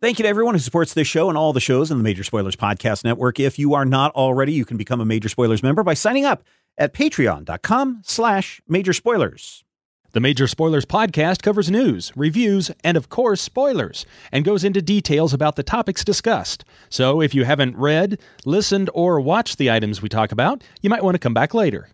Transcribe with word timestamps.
Thank 0.00 0.18
you 0.18 0.22
to 0.22 0.28
everyone 0.30 0.54
who 0.54 0.60
supports 0.60 0.94
this 0.94 1.06
show 1.06 1.28
and 1.28 1.36
all 1.36 1.52
the 1.52 1.60
shows 1.60 1.90
in 1.90 1.98
the 1.98 2.02
Major 2.02 2.24
Spoilers 2.24 2.56
Podcast 2.56 3.04
Network. 3.04 3.38
If 3.38 3.58
you 3.58 3.74
are 3.74 3.84
not 3.84 4.14
already, 4.14 4.50
you 4.54 4.64
can 4.64 4.78
become 4.78 4.98
a 4.98 5.04
Major 5.04 5.28
Spoilers 5.28 5.62
member 5.62 5.82
by 5.82 5.92
signing 5.92 6.24
up 6.24 6.42
at 6.78 6.94
patreon.com 6.94 8.00
slash 8.02 8.62
major 8.66 8.94
spoilers. 8.94 9.62
The 10.12 10.20
Major 10.20 10.46
Spoilers 10.46 10.86
podcast 10.86 11.42
covers 11.42 11.70
news, 11.70 12.12
reviews, 12.16 12.70
and 12.82 12.96
of 12.96 13.10
course, 13.10 13.42
spoilers, 13.42 14.06
and 14.32 14.42
goes 14.42 14.64
into 14.64 14.80
details 14.80 15.34
about 15.34 15.56
the 15.56 15.62
topics 15.62 16.02
discussed. 16.02 16.64
So 16.88 17.20
if 17.20 17.34
you 17.34 17.44
haven't 17.44 17.76
read, 17.76 18.18
listened, 18.46 18.88
or 18.94 19.20
watched 19.20 19.58
the 19.58 19.70
items 19.70 20.00
we 20.00 20.08
talk 20.08 20.32
about, 20.32 20.64
you 20.80 20.88
might 20.88 21.04
want 21.04 21.14
to 21.14 21.18
come 21.18 21.34
back 21.34 21.52
later. 21.52 21.90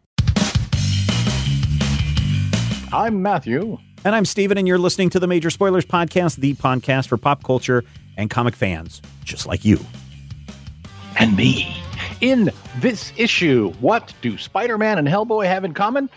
I'm 2.93 3.21
Matthew. 3.21 3.79
And 4.07 4.15
I'm 4.15 4.25
Steven, 4.25 4.57
and 4.57 4.69
you're 4.69 4.79
listening 4.79 5.11
to 5.11 5.19
the 5.19 5.27
Major 5.27 5.51
Spoilers 5.51 5.85
Podcast, 5.85 6.37
the 6.37 6.55
podcast 6.55 7.09
for 7.09 7.17
pop 7.17 7.43
culture 7.43 7.83
and 8.17 8.31
comic 8.31 8.55
fans 8.55 9.03
just 9.25 9.47
like 9.47 9.65
you. 9.65 9.81
And 11.19 11.37
me. 11.37 11.77
In 12.21 12.53
this 12.79 13.13
issue, 13.17 13.73
what 13.81 14.15
do 14.21 14.39
Spider 14.39 14.79
Man 14.79 14.99
and 14.99 15.09
Hellboy 15.09 15.47
have 15.47 15.65
in 15.65 15.75
common? 15.75 16.09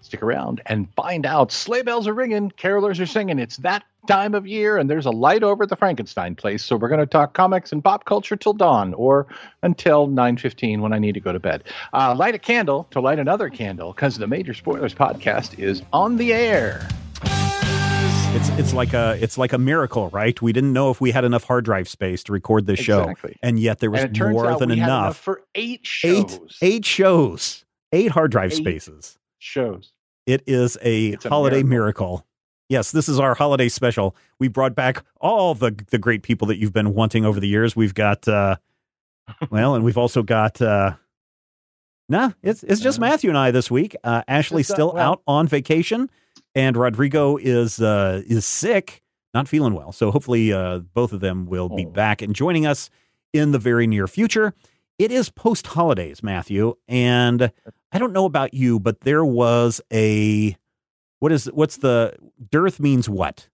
Stick 0.00 0.22
around 0.22 0.62
and 0.64 0.88
find 0.94 1.26
out. 1.26 1.52
Sleigh 1.52 1.82
bells 1.82 2.08
are 2.08 2.14
ringing, 2.14 2.50
carolers 2.52 2.98
are 2.98 3.04
singing. 3.04 3.38
It's 3.38 3.58
that 3.58 3.84
time 4.06 4.34
of 4.34 4.46
year, 4.46 4.78
and 4.78 4.88
there's 4.88 5.04
a 5.04 5.10
light 5.10 5.42
over 5.42 5.64
at 5.64 5.68
the 5.68 5.76
Frankenstein 5.76 6.34
place. 6.34 6.64
So 6.64 6.76
we're 6.76 6.88
going 6.88 7.00
to 7.00 7.06
talk 7.06 7.34
comics 7.34 7.72
and 7.72 7.84
pop 7.84 8.06
culture 8.06 8.36
till 8.36 8.54
dawn, 8.54 8.94
or 8.94 9.26
until 9.62 10.08
9:15 10.08 10.80
when 10.80 10.94
I 10.94 10.98
need 10.98 11.12
to 11.12 11.20
go 11.20 11.30
to 11.30 11.40
bed. 11.40 11.64
Uh, 11.92 12.14
light 12.14 12.34
a 12.34 12.38
candle 12.38 12.86
to 12.92 13.00
light 13.00 13.18
another 13.18 13.50
candle, 13.50 13.92
because 13.92 14.16
the 14.16 14.26
Major 14.26 14.54
Spoilers 14.54 14.94
podcast 14.94 15.58
is 15.58 15.82
on 15.92 16.16
the 16.16 16.32
air. 16.32 16.88
It's 17.22 18.48
it's 18.58 18.72
like 18.74 18.92
a 18.92 19.16
it's 19.20 19.38
like 19.38 19.52
a 19.52 19.58
miracle, 19.58 20.08
right? 20.08 20.40
We 20.42 20.52
didn't 20.52 20.72
know 20.72 20.90
if 20.90 21.00
we 21.00 21.12
had 21.12 21.24
enough 21.24 21.44
hard 21.44 21.64
drive 21.64 21.88
space 21.88 22.24
to 22.24 22.32
record 22.32 22.66
this 22.66 22.80
show, 22.80 23.14
and 23.42 23.60
yet 23.60 23.78
there 23.78 23.90
was 23.90 24.02
and 24.02 24.10
it 24.10 24.18
turns 24.18 24.32
more 24.34 24.58
than 24.58 24.70
had 24.70 24.78
enough. 24.78 25.16
for 25.18 25.42
eight 25.54 25.86
shows. 25.86 26.34
Eight 26.60 26.74
eight 26.74 26.84
shows, 26.84 27.64
eight 27.92 28.10
hard 28.10 28.32
drive 28.32 28.52
Eight. 28.52 28.56
spaces. 28.56 29.18
shows. 29.38 29.92
It 30.26 30.42
is 30.46 30.76
a 30.82 31.08
It's 31.10 31.24
a 31.24 31.28
holiday 31.28 31.62
miracle. 31.62 32.06
miracle. 32.08 32.26
Yes, 32.68 32.90
this 32.90 33.08
is 33.08 33.20
our 33.20 33.34
holiday 33.34 33.68
special. 33.68 34.16
We 34.40 34.48
brought 34.48 34.74
back 34.74 35.04
all 35.20 35.54
the 35.54 35.70
the 35.90 35.98
great 35.98 36.22
people 36.24 36.48
that 36.48 36.56
you've 36.58 36.72
been 36.72 36.92
wanting 36.94 37.24
over 37.24 37.38
the 37.38 37.46
years. 37.48 37.76
We've 37.76 37.94
got 37.94 38.26
uh 38.26 38.56
well, 39.50 39.74
and 39.76 39.84
we've 39.84 39.98
also 39.98 40.22
got 40.24 40.60
uh 40.60 40.94
Nah, 42.08 42.32
it's 42.42 42.64
it's 42.64 42.80
just 42.80 42.98
Uh, 42.98 43.02
Matthew 43.02 43.30
and 43.30 43.38
I 43.38 43.52
this 43.52 43.70
week. 43.70 43.94
Uh 44.02 44.22
Ashley's 44.26 44.66
still 44.66 44.92
well- 44.94 45.12
out 45.12 45.22
on 45.28 45.46
vacation 45.46 46.10
and 46.54 46.76
Rodrigo 46.76 47.36
is 47.36 47.80
uh 47.80 48.22
is 48.26 48.44
sick, 48.44 49.02
not 49.32 49.48
feeling 49.48 49.74
well. 49.74 49.92
So 49.92 50.10
hopefully 50.10 50.52
uh 50.52 50.80
both 50.80 51.12
of 51.12 51.20
them 51.20 51.46
will 51.46 51.68
be 51.68 51.86
Oh. 51.86 51.90
back 51.90 52.22
and 52.22 52.34
joining 52.34 52.66
us 52.66 52.90
in 53.32 53.52
the 53.52 53.58
very 53.58 53.86
near 53.86 54.06
future. 54.06 54.54
It 54.98 55.10
is 55.10 55.28
post 55.30 55.66
holidays, 55.66 56.22
Matthew, 56.22 56.74
and 56.86 57.50
I 57.92 57.98
don't 57.98 58.12
know 58.12 58.26
about 58.26 58.54
you, 58.54 58.78
but 58.78 59.00
there 59.00 59.24
was 59.24 59.80
a 59.92 60.56
what 61.20 61.32
is 61.32 61.46
what's 61.46 61.78
the 61.78 62.14
dearth 62.50 62.78
means 62.80 63.08
what? 63.08 63.48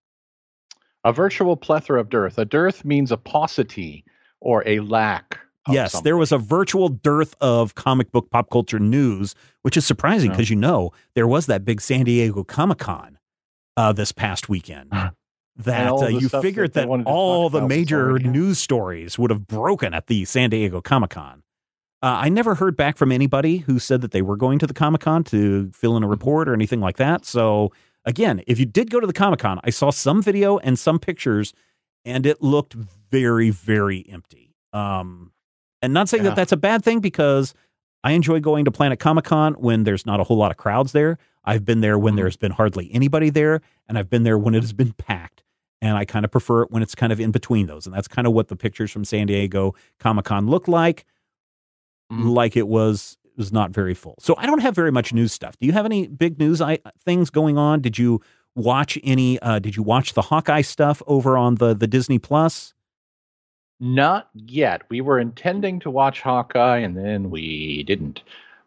A 1.04 1.12
virtual 1.14 1.56
plethora 1.56 1.98
of 2.00 2.10
dearth. 2.10 2.36
A 2.38 2.44
dearth 2.44 2.84
means 2.84 3.10
a 3.10 3.16
paucity 3.16 4.04
or 4.40 4.62
a 4.66 4.80
lack. 4.80 5.39
Yes, 5.68 5.92
something. 5.92 6.04
there 6.04 6.16
was 6.16 6.32
a 6.32 6.38
virtual 6.38 6.88
dearth 6.88 7.34
of 7.40 7.74
comic 7.74 8.10
book 8.12 8.30
pop 8.30 8.50
culture 8.50 8.78
news, 8.78 9.34
which 9.62 9.76
is 9.76 9.84
surprising 9.84 10.30
Yeah. 10.30 10.36
because 10.36 10.50
you 10.50 10.56
know 10.56 10.92
there 11.14 11.26
was 11.26 11.46
that 11.46 11.64
big 11.64 11.80
San 11.80 12.04
Diego 12.04 12.44
Comic 12.44 12.78
Con 12.78 13.18
uh, 13.76 13.92
this 13.92 14.12
past 14.12 14.48
weekend. 14.48 14.92
That 15.56 15.92
uh, 15.92 16.06
you 16.06 16.28
figured 16.28 16.72
that 16.72 16.88
that, 16.88 17.02
all 17.06 17.50
the 17.50 17.60
major 17.66 18.18
news 18.18 18.58
stories 18.58 19.18
would 19.18 19.30
have 19.30 19.46
broken 19.46 19.92
at 19.92 20.06
the 20.06 20.24
San 20.24 20.48
Diego 20.50 20.80
Comic 20.80 21.10
Con. 21.10 21.42
Uh, 22.02 22.06
I 22.22 22.28
never 22.30 22.54
heard 22.54 22.78
back 22.78 22.96
from 22.96 23.12
anybody 23.12 23.58
who 23.58 23.78
said 23.78 24.00
that 24.00 24.12
they 24.12 24.22
were 24.22 24.36
going 24.36 24.58
to 24.60 24.66
the 24.66 24.72
Comic 24.72 25.02
Con 25.02 25.22
to 25.24 25.70
fill 25.72 25.98
in 25.98 26.02
a 26.02 26.08
report 26.08 26.48
or 26.48 26.54
anything 26.54 26.80
like 26.80 26.96
that. 26.96 27.26
So, 27.26 27.72
again, 28.06 28.42
if 28.46 28.58
you 28.58 28.64
did 28.64 28.88
go 28.88 29.00
to 29.00 29.06
the 29.06 29.12
Comic 29.12 29.40
Con, 29.40 29.60
I 29.62 29.68
saw 29.68 29.90
some 29.90 30.22
video 30.22 30.56
and 30.58 30.78
some 30.78 30.98
pictures, 30.98 31.52
and 32.06 32.24
it 32.24 32.40
looked 32.40 32.72
very, 33.10 33.50
very 33.50 34.06
empty. 34.10 34.54
Um, 34.72 35.32
and 35.82 35.92
not 35.94 36.08
saying 36.08 36.22
Yeah. 36.24 36.30
that 36.30 36.36
that's 36.36 36.52
a 36.52 36.56
bad 36.56 36.82
thing 36.84 37.00
because 37.00 37.54
I 38.04 38.12
enjoy 38.12 38.40
going 38.40 38.64
to 38.64 38.70
Planet 38.70 38.98
Comic 38.98 39.24
Con 39.24 39.54
when 39.54 39.84
there's 39.84 40.06
not 40.06 40.20
a 40.20 40.24
whole 40.24 40.36
lot 40.36 40.50
of 40.50 40.56
crowds 40.56 40.92
there. 40.92 41.18
I've 41.44 41.64
been 41.64 41.80
there 41.80 41.98
when 41.98 42.14
Mhm. 42.14 42.16
there's 42.18 42.36
been 42.36 42.52
hardly 42.52 42.90
anybody 42.92 43.30
there, 43.30 43.60
and 43.88 43.96
I've 43.98 44.08
been 44.10 44.22
there 44.22 44.38
when 44.38 44.54
it 44.54 44.62
has 44.62 44.72
been 44.72 44.92
packed. 44.92 45.42
And 45.82 45.96
I 45.96 46.04
kind 46.04 46.24
of 46.26 46.30
prefer 46.30 46.62
it 46.62 46.70
when 46.70 46.82
it's 46.82 46.94
kind 46.94 47.12
of 47.12 47.20
in 47.20 47.30
between 47.30 47.66
those. 47.66 47.86
And 47.86 47.94
that's 47.94 48.08
kind 48.08 48.26
of 48.26 48.34
what 48.34 48.48
the 48.48 48.56
pictures 48.56 48.90
from 48.90 49.04
San 49.04 49.26
Diego 49.26 49.74
Comic 49.98 50.26
Con 50.26 50.46
look 50.46 50.68
like. 50.68 51.06
Mhm. 52.12 52.34
Like 52.34 52.56
it 52.56 52.68
was 52.68 53.16
it 53.24 53.38
was 53.38 53.52
not 53.52 53.70
very 53.70 53.94
full. 53.94 54.16
So 54.18 54.34
I 54.36 54.44
don't 54.44 54.58
have 54.60 54.74
very 54.74 54.90
much 54.92 55.14
news 55.14 55.32
stuff. 55.32 55.56
Do 55.58 55.64
you 55.66 55.72
have 55.72 55.86
any 55.86 56.06
big 56.08 56.38
news 56.38 56.60
I, 56.60 56.78
things 57.04 57.30
going 57.30 57.56
on? 57.56 57.80
Did 57.80 57.96
you 57.98 58.20
watch 58.56 58.98
any? 59.04 59.38
Uh, 59.38 59.58
did 59.60 59.76
you 59.76 59.82
watch 59.82 60.12
the 60.14 60.22
Hawkeye 60.22 60.60
stuff 60.62 61.00
over 61.06 61.38
on 61.38 61.54
the 61.54 61.74
the 61.74 61.86
Disney 61.86 62.18
Plus? 62.18 62.74
Not 63.80 64.28
yet. 64.34 64.82
We 64.90 65.00
were 65.00 65.18
intending 65.18 65.80
to 65.80 65.90
watch 65.90 66.20
Hawkeye, 66.20 66.78
and 66.78 66.94
then 66.94 67.30
we 67.30 67.82
didn't. 67.84 68.22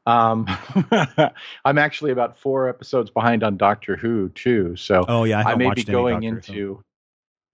Um, 0.07 0.47
I'm 1.65 1.77
actually 1.77 2.11
about 2.11 2.37
four 2.37 2.67
episodes 2.67 3.11
behind 3.11 3.43
on 3.43 3.55
Doctor 3.55 3.95
Who 3.95 4.29
too, 4.29 4.75
so 4.75 5.05
Oh 5.07 5.23
yeah, 5.23 5.43
I, 5.45 5.51
I, 5.51 5.55
may 5.55 5.71
be 5.73 5.83
going 5.83 6.21
Doctor 6.21 6.27
into. 6.27 6.83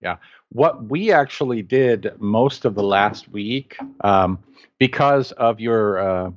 Yeah, 0.00 0.16
what 0.48 0.84
we 0.86 1.12
actually 1.12 1.60
did 1.60 2.12
most 2.18 2.64
of 2.64 2.74
the 2.74 2.82
last 2.82 3.28
week, 3.28 3.76
um, 4.00 4.38
because 4.78 5.32
of 5.32 5.60
your, 5.60 5.98
uh, 5.98 6.30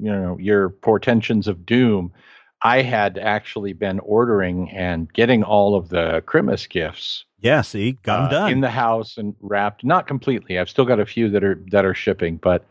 you 0.00 0.10
know, 0.10 0.38
your 0.38 0.70
portentions 0.70 1.46
of 1.46 1.66
doom. 1.66 2.12
I 2.64 2.82
had 2.82 3.18
actually 3.18 3.72
been 3.72 3.98
ordering 3.98 4.70
and 4.70 5.12
getting 5.12 5.42
all 5.42 5.74
of 5.74 5.88
the 5.88 6.22
Christmas 6.26 6.68
gifts 6.68 7.24
Yeah, 7.42 7.60
see, 7.62 7.92
got 8.02 8.16
them 8.16 8.24
uh, 8.26 8.30
done. 8.30 8.52
in 8.52 8.60
the 8.60 8.70
house 8.70 9.16
and 9.18 9.34
wrapped. 9.40 9.84
Not 9.84 10.06
completely. 10.06 10.58
I've 10.58 10.70
still 10.70 10.84
got 10.84 11.00
a 11.00 11.06
few 11.06 11.28
that 11.30 11.42
are 11.44 11.60
that 11.72 11.84
are 11.84 11.94
shipping, 11.94 12.36
but 12.36 12.64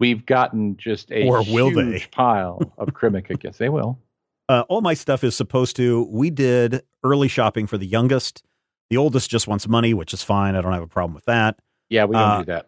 we've 0.00 0.26
gotten 0.26 0.76
just 0.76 1.10
a 1.12 1.26
Or 1.26 1.42
will 1.44 1.70
they? 1.72 1.84
huge 1.92 2.10
pile 2.10 2.60
of 2.78 2.92
gifts. 3.40 3.58
They 3.58 3.68
will. 3.68 3.98
Uh, 4.50 4.64
all 4.70 4.80
my 4.80 4.94
stuff 4.94 5.22
is 5.24 5.36
supposed 5.36 5.76
to. 5.76 6.08
We 6.10 6.30
did 6.30 6.80
early 7.04 7.28
shopping 7.28 7.66
for 7.66 7.76
the 7.76 7.84
youngest. 7.84 8.42
The 8.88 8.96
oldest 8.96 9.28
just 9.28 9.46
wants 9.46 9.68
money, 9.68 9.92
which 9.92 10.14
is 10.14 10.22
fine. 10.22 10.54
I 10.56 10.62
don't 10.62 10.72
have 10.72 10.82
a 10.82 10.86
problem 10.86 11.12
with 11.12 11.26
that. 11.26 11.58
Yeah, 11.90 12.06
we 12.06 12.14
don't 12.14 12.22
Uh, 12.30 12.38
do 12.38 12.44
that. 12.46 12.66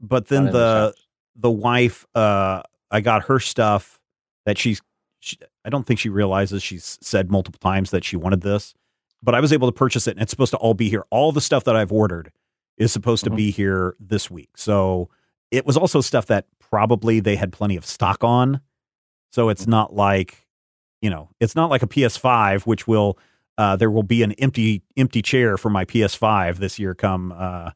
But 0.00 0.26
then 0.26 0.46
Not 0.46 0.52
the 0.54 0.94
the 1.36 1.50
wife, 1.52 2.04
uh, 2.16 2.62
I 2.90 3.00
got 3.00 3.22
her 3.26 3.38
stuff 3.38 4.00
that 4.44 4.58
she's. 4.58 4.82
She, 5.20 5.36
I 5.64 5.70
don't 5.70 5.86
think 5.86 6.00
she 6.00 6.08
realizes 6.08 6.64
she's 6.64 6.98
said 7.00 7.30
multiple 7.30 7.60
times 7.60 7.92
that 7.92 8.02
she 8.02 8.16
wanted 8.16 8.40
this, 8.40 8.74
but 9.22 9.34
I 9.34 9.40
was 9.40 9.52
able 9.52 9.68
to 9.68 9.72
purchase 9.72 10.06
it, 10.06 10.12
and 10.12 10.22
it's 10.22 10.30
supposed 10.30 10.52
to 10.52 10.56
all 10.58 10.74
be 10.74 10.88
here. 10.88 11.04
All 11.10 11.32
the 11.32 11.40
stuff 11.40 11.64
that 11.64 11.76
I've 11.76 11.92
ordered 11.92 12.32
is 12.76 12.92
supposed 12.92 13.24
to 13.24 13.30
Mhm. 13.30 13.36
be 13.36 13.50
here 13.50 13.96
this 14.00 14.30
week. 14.30 14.50
So 14.56 15.10
it 15.50 15.66
was 15.66 15.76
also 15.76 16.00
stuff 16.00 16.26
that 16.26 16.46
probably 16.58 17.20
they 17.20 17.36
had 17.36 17.52
plenty 17.52 17.76
of 17.76 17.84
stock 17.84 18.22
on. 18.24 18.60
So 19.32 19.48
it's 19.48 19.62
Mm-hmm. 19.62 19.70
not 19.72 19.94
like, 19.94 20.46
you 21.02 21.10
know, 21.10 21.28
it's 21.40 21.54
not 21.56 21.70
like 21.70 21.82
a 21.82 21.86
PS5, 21.86 22.66
which 22.66 22.86
will 22.86 23.18
uh, 23.58 23.76
there 23.76 23.90
will 23.90 24.02
be 24.04 24.22
an 24.22 24.32
empty 24.32 24.82
empty 24.96 25.20
chair 25.20 25.58
for 25.58 25.68
my 25.68 25.84
PS5 25.84 26.58
this 26.60 26.78
year 26.78 26.94
come 26.94 27.30
uh, 27.36 27.72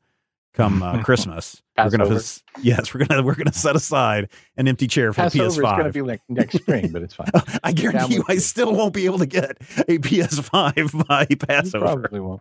come 0.54 0.82
uh, 0.82 1.02
Christmas. 1.02 1.60
we're 1.78 1.90
gonna 1.90 2.20
yes, 2.62 2.94
we're 2.94 3.04
gonna 3.04 3.22
we're 3.22 3.34
gonna 3.34 3.52
set 3.52 3.74
aside 3.76 4.28
an 4.56 4.68
empty 4.68 4.86
chair 4.86 5.12
for 5.12 5.22
Passover 5.22 5.44
the 5.44 5.48
is 5.50 5.58
going 5.58 5.84
to 5.84 5.92
be 5.92 6.02
like 6.02 6.20
next 6.28 6.54
spring, 6.56 6.90
but 6.92 7.02
it's 7.02 7.14
fine. 7.14 7.28
I 7.64 7.72
guarantee 7.72 8.14
you, 8.14 8.24
I 8.28 8.36
still 8.36 8.72
won't 8.74 8.94
be 8.94 9.06
able 9.06 9.18
to 9.18 9.26
get 9.26 9.56
a 9.88 9.98
PS5 9.98 11.06
by 11.08 11.26
You 11.28 11.36
Passover. 11.36 11.84
probably 11.84 12.20
won't. 12.20 12.40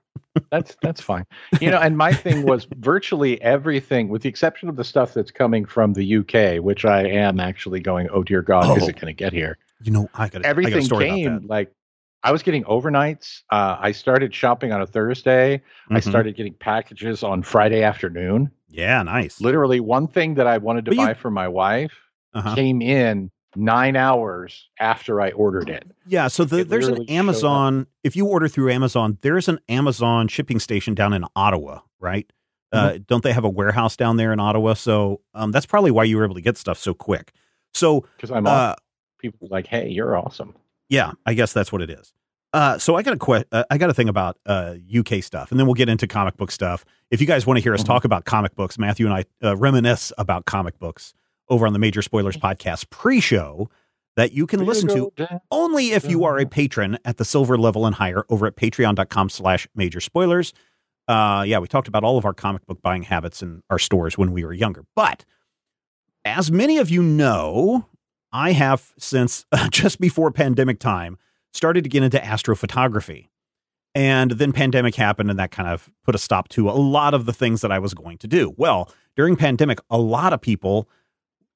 That's 0.51 0.75
that's 0.81 1.01
fine. 1.01 1.25
You 1.61 1.71
know, 1.71 1.79
and 1.79 1.97
my 1.97 2.13
thing 2.13 2.45
was 2.45 2.67
virtually 2.77 3.41
everything, 3.41 4.09
with 4.09 4.21
the 4.21 4.29
exception 4.29 4.69
of 4.69 4.75
the 4.75 4.83
stuff 4.83 5.13
that's 5.13 5.31
coming 5.31 5.65
from 5.65 5.93
the 5.93 6.17
UK, 6.17 6.63
which 6.63 6.85
I 6.85 7.03
am 7.07 7.39
actually 7.39 7.79
going. 7.79 8.09
Oh 8.11 8.23
dear 8.23 8.41
God, 8.41 8.77
is 8.77 8.83
Oh. 8.83 8.87
it 8.87 8.95
going 8.95 9.07
to 9.07 9.13
get 9.13 9.33
here? 9.33 9.57
You 9.81 9.91
know, 9.91 10.09
I 10.13 10.29
got 10.29 10.45
I 10.45 10.49
Everything 10.49 10.85
about 10.85 11.01
came 11.01 11.47
like 11.47 11.71
I 12.23 12.31
was 12.31 12.41
getting 12.43 12.63
overnights. 12.65 13.41
Uh, 13.51 13.77
I 13.79 13.91
started 13.91 14.33
shopping 14.33 14.71
on 14.71 14.81
a 14.81 14.87
Thursday. 14.87 15.61
I 15.89 15.99
Mhm. 15.99 16.09
started 16.09 16.35
getting 16.35 16.53
packages 16.53 17.21
on 17.23 17.43
Friday 17.43 17.83
afternoon. 17.83 18.49
Yeah, 18.69 19.03
nice. 19.03 19.41
Literally, 19.41 19.79
one 19.79 20.07
thing 20.07 20.35
that 20.35 20.47
I 20.47 20.57
wanted 20.57 20.85
to 20.85 20.91
But 20.91 20.97
you- 20.97 21.05
buy 21.07 21.13
for 21.13 21.29
my 21.31 21.47
wife 21.47 21.93
Uh-huh. 22.33 22.55
came 22.55 22.81
in 22.81 23.29
nine 23.55 23.95
hours 23.95 24.69
after 24.79 25.21
I 25.21 25.31
ordered 25.31 25.69
it. 25.69 25.85
Yeah, 26.07 26.27
so 26.27 26.43
the, 26.45 26.59
It 26.59 26.69
there's 26.69 26.87
an 26.87 26.93
literally 26.93 27.07
showed 27.07 27.13
up. 27.13 27.19
Amazon. 27.19 27.87
If 28.03 28.15
you 28.15 28.25
order 28.25 28.47
through 28.47 28.71
Amazon, 28.71 29.17
there's 29.21 29.47
an 29.47 29.59
Amazon 29.69 30.27
shipping 30.27 30.59
station 30.59 30.95
down 30.95 31.13
in 31.13 31.23
Ottawa, 31.35 31.81
right? 31.99 32.31
Uh, 32.71 32.89
Mm-hmm. 32.93 33.03
don't 33.07 33.23
they 33.23 33.33
have 33.33 33.43
a 33.43 33.49
warehouse 33.49 33.95
down 33.95 34.17
there 34.17 34.33
in 34.33 34.39
Ottawa? 34.39 34.73
So 34.73 35.21
um, 35.35 35.51
that's 35.51 35.67
probably 35.67 35.91
why 35.91 36.05
you 36.05 36.17
were 36.17 36.23
able 36.23 36.33
to 36.35 36.41
get 36.41 36.57
stuff 36.57 36.79
so 36.79 36.95
quick. 36.95 37.31
So 37.75 38.05
Because 38.17 38.31
I'm 38.31 38.47
uh, 38.47 38.73
people 39.19 39.47
like, 39.51 39.67
"Hey, 39.67 39.89
you're 39.89 40.17
awesome." 40.17 40.55
Yeah, 40.89 41.11
I 41.25 41.33
guess 41.33 41.53
that's 41.53 41.71
what 41.71 41.81
it 41.81 41.89
is. 41.89 42.13
Uh, 42.53 42.77
so 42.77 42.95
I 42.95 43.01
got 43.01 43.13
a 43.15 43.17
que- 43.17 43.45
uh, 43.51 43.63
I 43.71 43.77
got 43.79 43.89
a 43.89 43.93
thing 43.95 44.09
about 44.09 44.37
uh, 44.45 44.75
UK 44.95 45.23
stuff, 45.23 45.49
and 45.49 45.59
then 45.59 45.65
we'll 45.65 45.73
get 45.73 45.89
into 45.89 46.05
comic 46.07 46.37
book 46.37 46.51
stuff. 46.51 46.85
If 47.09 47.19
you 47.19 47.25
guys 47.25 47.47
want 47.47 47.57
to 47.57 47.63
hear 47.63 47.73
us 47.73 47.81
Mhm. 47.81 47.87
talk 47.87 48.05
about 48.05 48.25
comic 48.25 48.55
books, 48.55 48.77
Matthew 48.77 49.07
and 49.07 49.15
I 49.15 49.25
uh, 49.43 49.57
reminisce 49.57 50.11
about 50.17 50.45
comic 50.45 50.77
books 50.77 51.13
over 51.49 51.65
on 51.65 51.73
the 51.73 51.79
Major 51.79 52.01
Spoilers 52.03 52.37
podcast 52.37 52.89
pre-show 52.91 53.69
that 54.15 54.31
you 54.33 54.45
can 54.45 54.63
listen 54.63 54.87
to 54.89 55.11
only 55.49 55.91
if 55.93 56.07
you 56.07 56.23
are 56.25 56.37
a 56.37 56.45
patron 56.45 56.99
at 57.03 57.17
the 57.17 57.25
silver 57.25 57.57
level 57.57 57.87
and 57.87 57.95
higher 57.95 58.23
over 58.29 58.45
at 58.45 58.55
patreon.com 58.55 59.29
slash 59.29 59.67
major 59.73 59.99
spoilers. 59.99 60.53
Uh, 61.07 61.43
yeah, 61.47 61.57
we 61.57 61.67
talked 61.67 61.87
about 61.87 62.03
all 62.03 62.19
of 62.19 62.23
our 62.25 62.33
comic 62.33 62.63
book 62.67 62.79
buying 62.83 63.01
habits 63.03 63.41
in 63.41 63.63
our 63.71 63.79
stores 63.79 64.15
when 64.15 64.31
we 64.31 64.45
were 64.45 64.53
younger. 64.53 64.85
But 64.95 65.25
as 66.23 66.51
many 66.51 66.77
of 66.77 66.89
you 66.91 67.01
know, 67.01 67.87
I 68.33 68.51
have 68.51 68.93
since 68.97 69.45
just 69.69 70.01
before 70.01 70.31
pandemic 70.31 70.79
time 70.79 71.17
started 71.53 71.83
to 71.83 71.89
get 71.89 72.03
into 72.03 72.17
astrophotography. 72.17 73.27
And 73.95 74.31
then 74.31 74.51
pandemic 74.51 74.95
happened 74.95 75.29
and 75.29 75.37
that 75.37 75.51
kind 75.51 75.69
of 75.69 75.91
put 76.03 76.15
a 76.15 76.17
stop 76.17 76.49
to 76.49 76.67
a 76.67 76.71
lot 76.71 77.13
of 77.13 77.25
the 77.25 77.33
things 77.33 77.61
that 77.61 77.71
I 77.71 77.77
was 77.77 77.93
going 77.93 78.17
to 78.19 78.27
do. 78.27 78.53
Well, 78.57 78.91
during 79.15 79.35
pandemic, 79.35 79.79
a 79.91 79.99
lot 79.99 80.33
of 80.33 80.41
people 80.41 80.89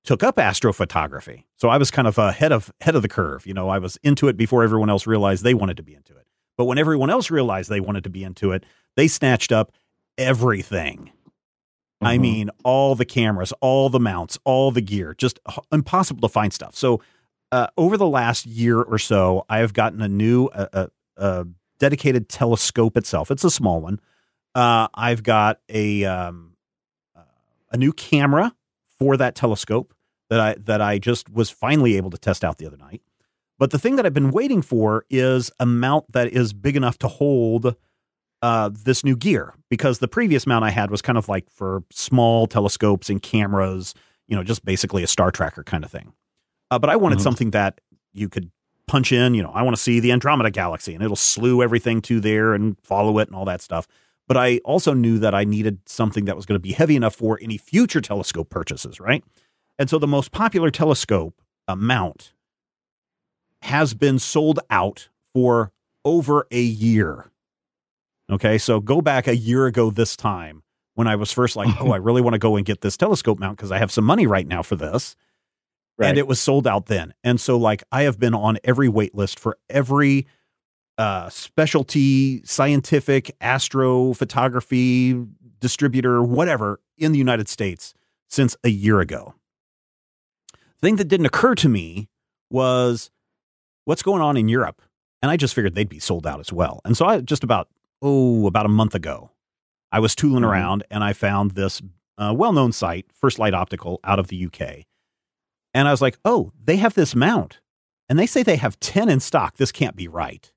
took 0.03 0.21
up 0.21 0.35
astrophotography. 0.35 1.45
So 1.56 1.69
I 1.69 1.77
was 1.77 1.89
kind 1.89 2.07
of 2.07 2.18
ahead 2.19 2.51
of 2.51 2.71
head 2.80 2.95
of 2.95 3.01
the 3.01 3.09
curve. 3.09 3.47
You 3.47 3.56
know, 3.56 3.69
I 3.69 3.80
was 3.80 3.97
into 4.03 4.27
it 4.27 4.38
before 4.38 4.63
everyone 4.63 4.89
else 4.89 5.07
realized 5.07 5.44
they 5.44 5.56
wanted 5.56 5.77
to 5.77 5.83
be 5.83 5.95
into 5.95 6.15
it. 6.15 6.27
But 6.57 6.65
when 6.65 6.77
everyone 6.77 7.09
else 7.09 7.31
realized 7.31 7.69
they 7.69 7.80
wanted 7.80 8.03
to 8.03 8.09
be 8.09 8.23
into 8.23 8.51
it, 8.51 8.63
they 8.95 9.07
snatched 9.07 9.51
up 9.51 9.73
everything. 10.18 11.12
I 12.01 12.17
Mhm. 12.17 12.21
mean, 12.21 12.49
all 12.63 12.95
the 12.95 13.05
cameras, 13.05 13.51
all 13.59 13.89
the 13.89 13.99
mounts, 13.99 14.38
all 14.44 14.71
the 14.71 14.81
gear, 14.81 15.15
just 15.17 15.39
h- 15.49 15.57
impossible 15.71 16.21
to 16.21 16.31
find 16.31 16.53
stuff. 16.53 16.75
So, 16.75 17.01
uh, 17.51 17.67
over 17.77 17.97
the 17.97 18.07
last 18.07 18.45
year 18.45 18.81
or 18.81 18.99
so, 18.99 19.45
I 19.49 19.59
have 19.59 19.73
gotten 19.73 20.01
a 20.01 20.07
new, 20.07 20.45
uh, 20.47 20.88
uh, 21.17 21.44
dedicated 21.79 22.29
telescope 22.29 22.97
itself. 22.97 23.31
It's 23.31 23.44
a 23.44 23.49
small 23.51 23.81
one. 23.81 23.99
Uh, 24.53 24.88
I've 24.94 25.23
got 25.23 25.59
a 25.69 26.03
um, 26.05 26.53
uh, 27.15 27.21
a 27.71 27.77
new 27.77 27.94
camera 27.94 28.53
for 28.99 29.17
that 29.17 29.35
telescope 29.35 29.94
that 30.29 30.39
I 30.39 30.55
that 30.65 30.81
I 30.81 30.97
just 30.99 31.29
was 31.29 31.49
finally 31.49 31.95
able 31.97 32.09
to 32.11 32.17
test 32.17 32.44
out 32.44 32.57
the 32.57 32.65
other 32.67 32.77
night. 32.77 33.01
But 33.59 33.71
the 33.71 33.79
thing 33.79 33.95
that 33.95 34.05
I've 34.05 34.13
been 34.13 34.31
waiting 34.31 34.61
for 34.61 35.05
is 35.09 35.49
a 35.59 35.65
mount 35.65 36.11
that 36.11 36.27
is 36.33 36.53
big 36.53 36.75
enough 36.75 36.97
to 36.99 37.07
hold 37.07 37.75
uh, 38.42 38.69
this 38.72 39.04
new 39.04 39.16
gear 39.16 39.54
because 39.69 40.00
the 40.00 40.07
previous 40.07 40.45
mount 40.45 40.63
I 40.63 40.69
had 40.69 40.92
was 40.92 41.01
kind 41.01 41.18
of 41.18 41.28
like 41.28 41.50
for 41.50 41.84
small 41.92 42.48
telescopes 42.48 43.10
and 43.10 43.22
cameras, 43.22 43.94
you 44.28 44.36
know, 44.36 44.44
just 44.44 44.63
basically 44.63 45.04
a 45.04 45.07
star 45.07 45.31
tracker 45.31 45.63
kind 45.63 45.84
of 45.84 45.92
thing. 45.92 46.13
Uh, 46.69 46.78
but 46.80 46.89
I 46.89 46.95
wanted 46.95 47.19
Mhm. 47.19 47.24
something 47.24 47.51
that 47.51 47.81
you 48.13 48.30
could 48.30 48.51
punch 48.88 49.12
in, 49.12 49.34
you 49.34 49.44
know, 49.44 49.51
I 49.51 49.63
want 49.63 49.75
to 49.75 49.81
see 49.81 50.00
the 50.00 50.12
Andromeda 50.12 50.51
galaxy 50.51 50.94
and 50.94 51.04
it'll 51.04 51.16
slew 51.16 51.62
everything 51.63 52.01
to 52.04 52.19
there 52.19 52.54
and 52.54 52.78
follow 52.84 53.19
it 53.19 53.28
and 53.28 53.36
all 53.36 53.45
that 53.45 53.62
stuff. 53.62 53.88
But 54.28 54.38
I 54.38 54.57
also 54.60 54.94
knew 54.94 55.19
that 55.19 55.33
I 55.33 55.44
needed 55.44 55.80
something 55.88 56.25
that 56.25 56.36
was 56.36 56.45
going 56.45 56.56
to 56.56 56.60
be 56.60 56.74
heavy 56.74 56.95
enough 56.95 57.16
for 57.16 57.40
any 57.42 57.57
future 57.57 58.01
telescope 58.01 58.50
purchases, 58.50 59.00
right? 59.00 59.24
And 59.80 59.90
so 59.90 59.98
the 59.98 60.07
most 60.07 60.31
popular 60.31 60.69
telescope 60.69 61.42
uh, 61.68 61.75
mount 61.75 62.33
has 63.62 63.94
been 63.94 64.19
sold 64.19 64.60
out 64.69 65.10
for 65.33 65.72
over 66.06 66.48
a 66.51 66.62
year. 66.62 67.31
Okay, 68.29 68.57
so 68.57 68.79
go 68.79 69.01
back 69.01 69.27
a 69.27 69.35
year 69.35 69.68
ago 69.68 69.89
this 69.89 70.15
time 70.18 70.63
when 70.95 71.07
I 71.07 71.15
was 71.15 71.31
first 71.31 71.56
like, 71.56 71.69
oh, 71.79 71.91
I 71.91 71.97
really 72.01 72.21
want 72.21 72.33
to 72.33 72.39
go 72.39 72.56
and 72.56 72.65
get 72.65 72.81
this 72.81 72.97
telescope 72.97 73.39
mount 73.39 73.57
because 73.57 73.71
I 73.71 73.77
have 73.77 73.91
some 73.91 74.03
money 74.03 74.27
right 74.27 74.47
now 74.47 74.63
for 74.63 74.75
this. 74.75 75.15
Right. 75.97 76.09
And 76.09 76.18
it 76.18 76.27
was 76.27 76.39
sold 76.39 76.68
out 76.68 76.88
then. 76.88 77.13
And 77.24 77.39
so, 77.41 77.57
like, 77.57 77.83
I 77.91 78.03
have 78.03 78.19
been 78.19 78.35
on 78.35 78.57
every 78.63 78.89
wait 78.89 79.15
list 79.15 79.39
for 79.39 79.57
every 79.69 80.27
uh, 80.97 81.29
specialty 81.29 82.44
scientific 82.44 83.35
astrophotography 83.39 85.27
distributor, 85.59 86.21
whatever, 86.23 86.80
in 86.97 87.12
the 87.13 87.18
United 87.18 87.47
States 87.47 87.94
since 88.30 88.56
a 88.63 88.69
year 88.69 89.00
ago. 89.00 89.33
The 90.51 90.88
thing 90.88 90.97
that 90.97 91.07
didn't 91.07 91.25
occur 91.25 91.56
to 91.56 91.69
me 91.69 92.09
was 92.51 93.09
what's 93.85 94.03
going 94.03 94.21
on 94.21 94.38
in 94.38 94.47
Europe. 94.47 94.81
And 95.21 95.31
I 95.31 95.38
just 95.38 95.56
figured 95.56 95.73
they'd 95.73 95.89
be 95.89 96.00
sold 96.00 96.27
out 96.27 96.39
as 96.39 96.53
well. 96.53 96.81
And 96.85 96.95
so 96.95 97.06
I 97.06 97.21
just 97.21 97.44
about, 97.44 97.69
oh, 98.01 98.47
about 98.47 98.65
a 98.65 98.69
month 98.69 98.95
ago, 98.95 99.31
I 99.91 99.99
was 99.99 100.15
tooling 100.15 100.44
Mhm. 100.44 100.47
around 100.49 100.83
and 100.91 101.03
I 101.03 101.13
found 101.13 101.51
this 101.51 101.81
uh, 102.19 102.33
well 102.35 102.51
known 102.53 102.71
site, 102.71 103.05
First 103.13 103.38
Light 103.39 103.53
Optical, 103.53 103.99
out 104.03 104.17
of 104.19 104.27
the 104.27 104.38
UK. 104.45 104.85
And 105.73 105.88
I 105.88 105.91
was 105.91 106.01
like, 106.01 106.17
oh, 106.25 106.51
they 106.63 106.77
have 106.77 106.95
this 106.95 107.13
mount. 107.15 107.59
And 108.09 108.17
they 108.17 108.25
say 108.25 108.41
they 108.41 108.55
have 108.55 108.79
10 108.79 109.07
in 109.09 109.19
stock. 109.19 109.57
This 109.57 109.71
can't 109.71 109.95
be 109.95 110.07
right. 110.07 110.51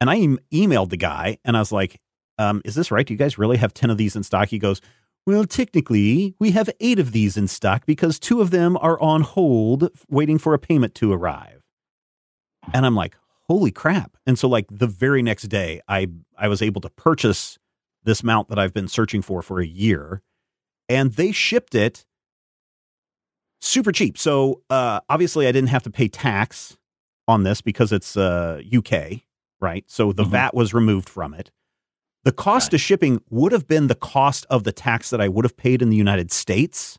And 0.00 0.10
I 0.10 0.16
em- 0.18 0.40
emailed 0.52 0.90
the 0.90 0.96
guy 0.96 1.38
and 1.44 1.56
I 1.56 1.60
was 1.60 1.70
like, 1.70 2.00
um, 2.38 2.60
is 2.64 2.74
this 2.74 2.90
right? 2.90 3.06
Do 3.06 3.14
you 3.14 3.18
guys 3.18 3.38
really 3.38 3.58
have 3.58 3.72
10 3.72 3.90
of 3.90 3.98
these 3.98 4.16
in 4.16 4.24
stock? 4.24 4.48
He 4.48 4.58
goes, 4.58 4.80
well, 5.26 5.44
technically, 5.44 6.34
we 6.40 6.50
have 6.50 6.68
eight 6.80 6.98
of 6.98 7.12
these 7.12 7.36
in 7.36 7.46
stock 7.48 7.86
because 7.86 8.18
two 8.18 8.40
of 8.40 8.50
them 8.50 8.76
are 8.78 9.00
on 9.00 9.22
hold 9.22 9.88
waiting 10.10 10.38
for 10.38 10.52
a 10.54 10.58
payment 10.58 10.94
to 10.96 11.12
arrive. 11.12 11.62
And 12.72 12.84
I'm 12.84 12.96
like, 12.96 13.16
holy 13.48 13.70
crap. 13.70 14.16
And 14.26 14.38
so 14.38 14.48
like 14.48 14.66
the 14.70 14.86
very 14.86 15.22
next 15.22 15.44
day, 15.44 15.80
I 15.88 16.08
I 16.38 16.48
was 16.48 16.62
able 16.62 16.80
to 16.82 16.90
purchase 16.90 17.58
this 18.04 18.22
mount 18.22 18.48
that 18.48 18.58
I've 18.58 18.74
been 18.74 18.88
searching 18.88 19.22
for 19.22 19.42
for 19.42 19.60
a 19.60 19.66
year 19.66 20.22
and 20.88 21.12
they 21.14 21.32
shipped 21.32 21.74
it 21.74 22.04
super 23.60 23.92
cheap. 23.92 24.18
So 24.18 24.62
uh 24.70 25.00
obviously 25.08 25.46
I 25.46 25.52
didn't 25.52 25.70
have 25.70 25.82
to 25.84 25.90
pay 25.90 26.08
tax 26.08 26.76
on 27.26 27.42
this 27.44 27.60
because 27.60 27.92
it's 27.92 28.16
uh 28.16 28.60
UK, 28.64 29.22
right? 29.60 29.84
So 29.88 30.12
the 30.12 30.24
Mhm. 30.24 30.30
VAT 30.30 30.54
was 30.54 30.74
removed 30.74 31.08
from 31.08 31.32
it. 31.34 31.50
The 32.24 32.32
cost 32.32 32.68
Right. 32.72 32.74
of 32.74 32.80
shipping 32.80 33.20
would 33.30 33.52
have 33.52 33.66
been 33.66 33.86
the 33.86 33.94
cost 33.94 34.46
of 34.50 34.64
the 34.64 34.72
tax 34.72 35.10
that 35.10 35.20
I 35.20 35.28
would 35.28 35.44
have 35.44 35.56
paid 35.56 35.82
in 35.82 35.90
the 35.90 35.96
United 35.96 36.30
States. 36.32 36.98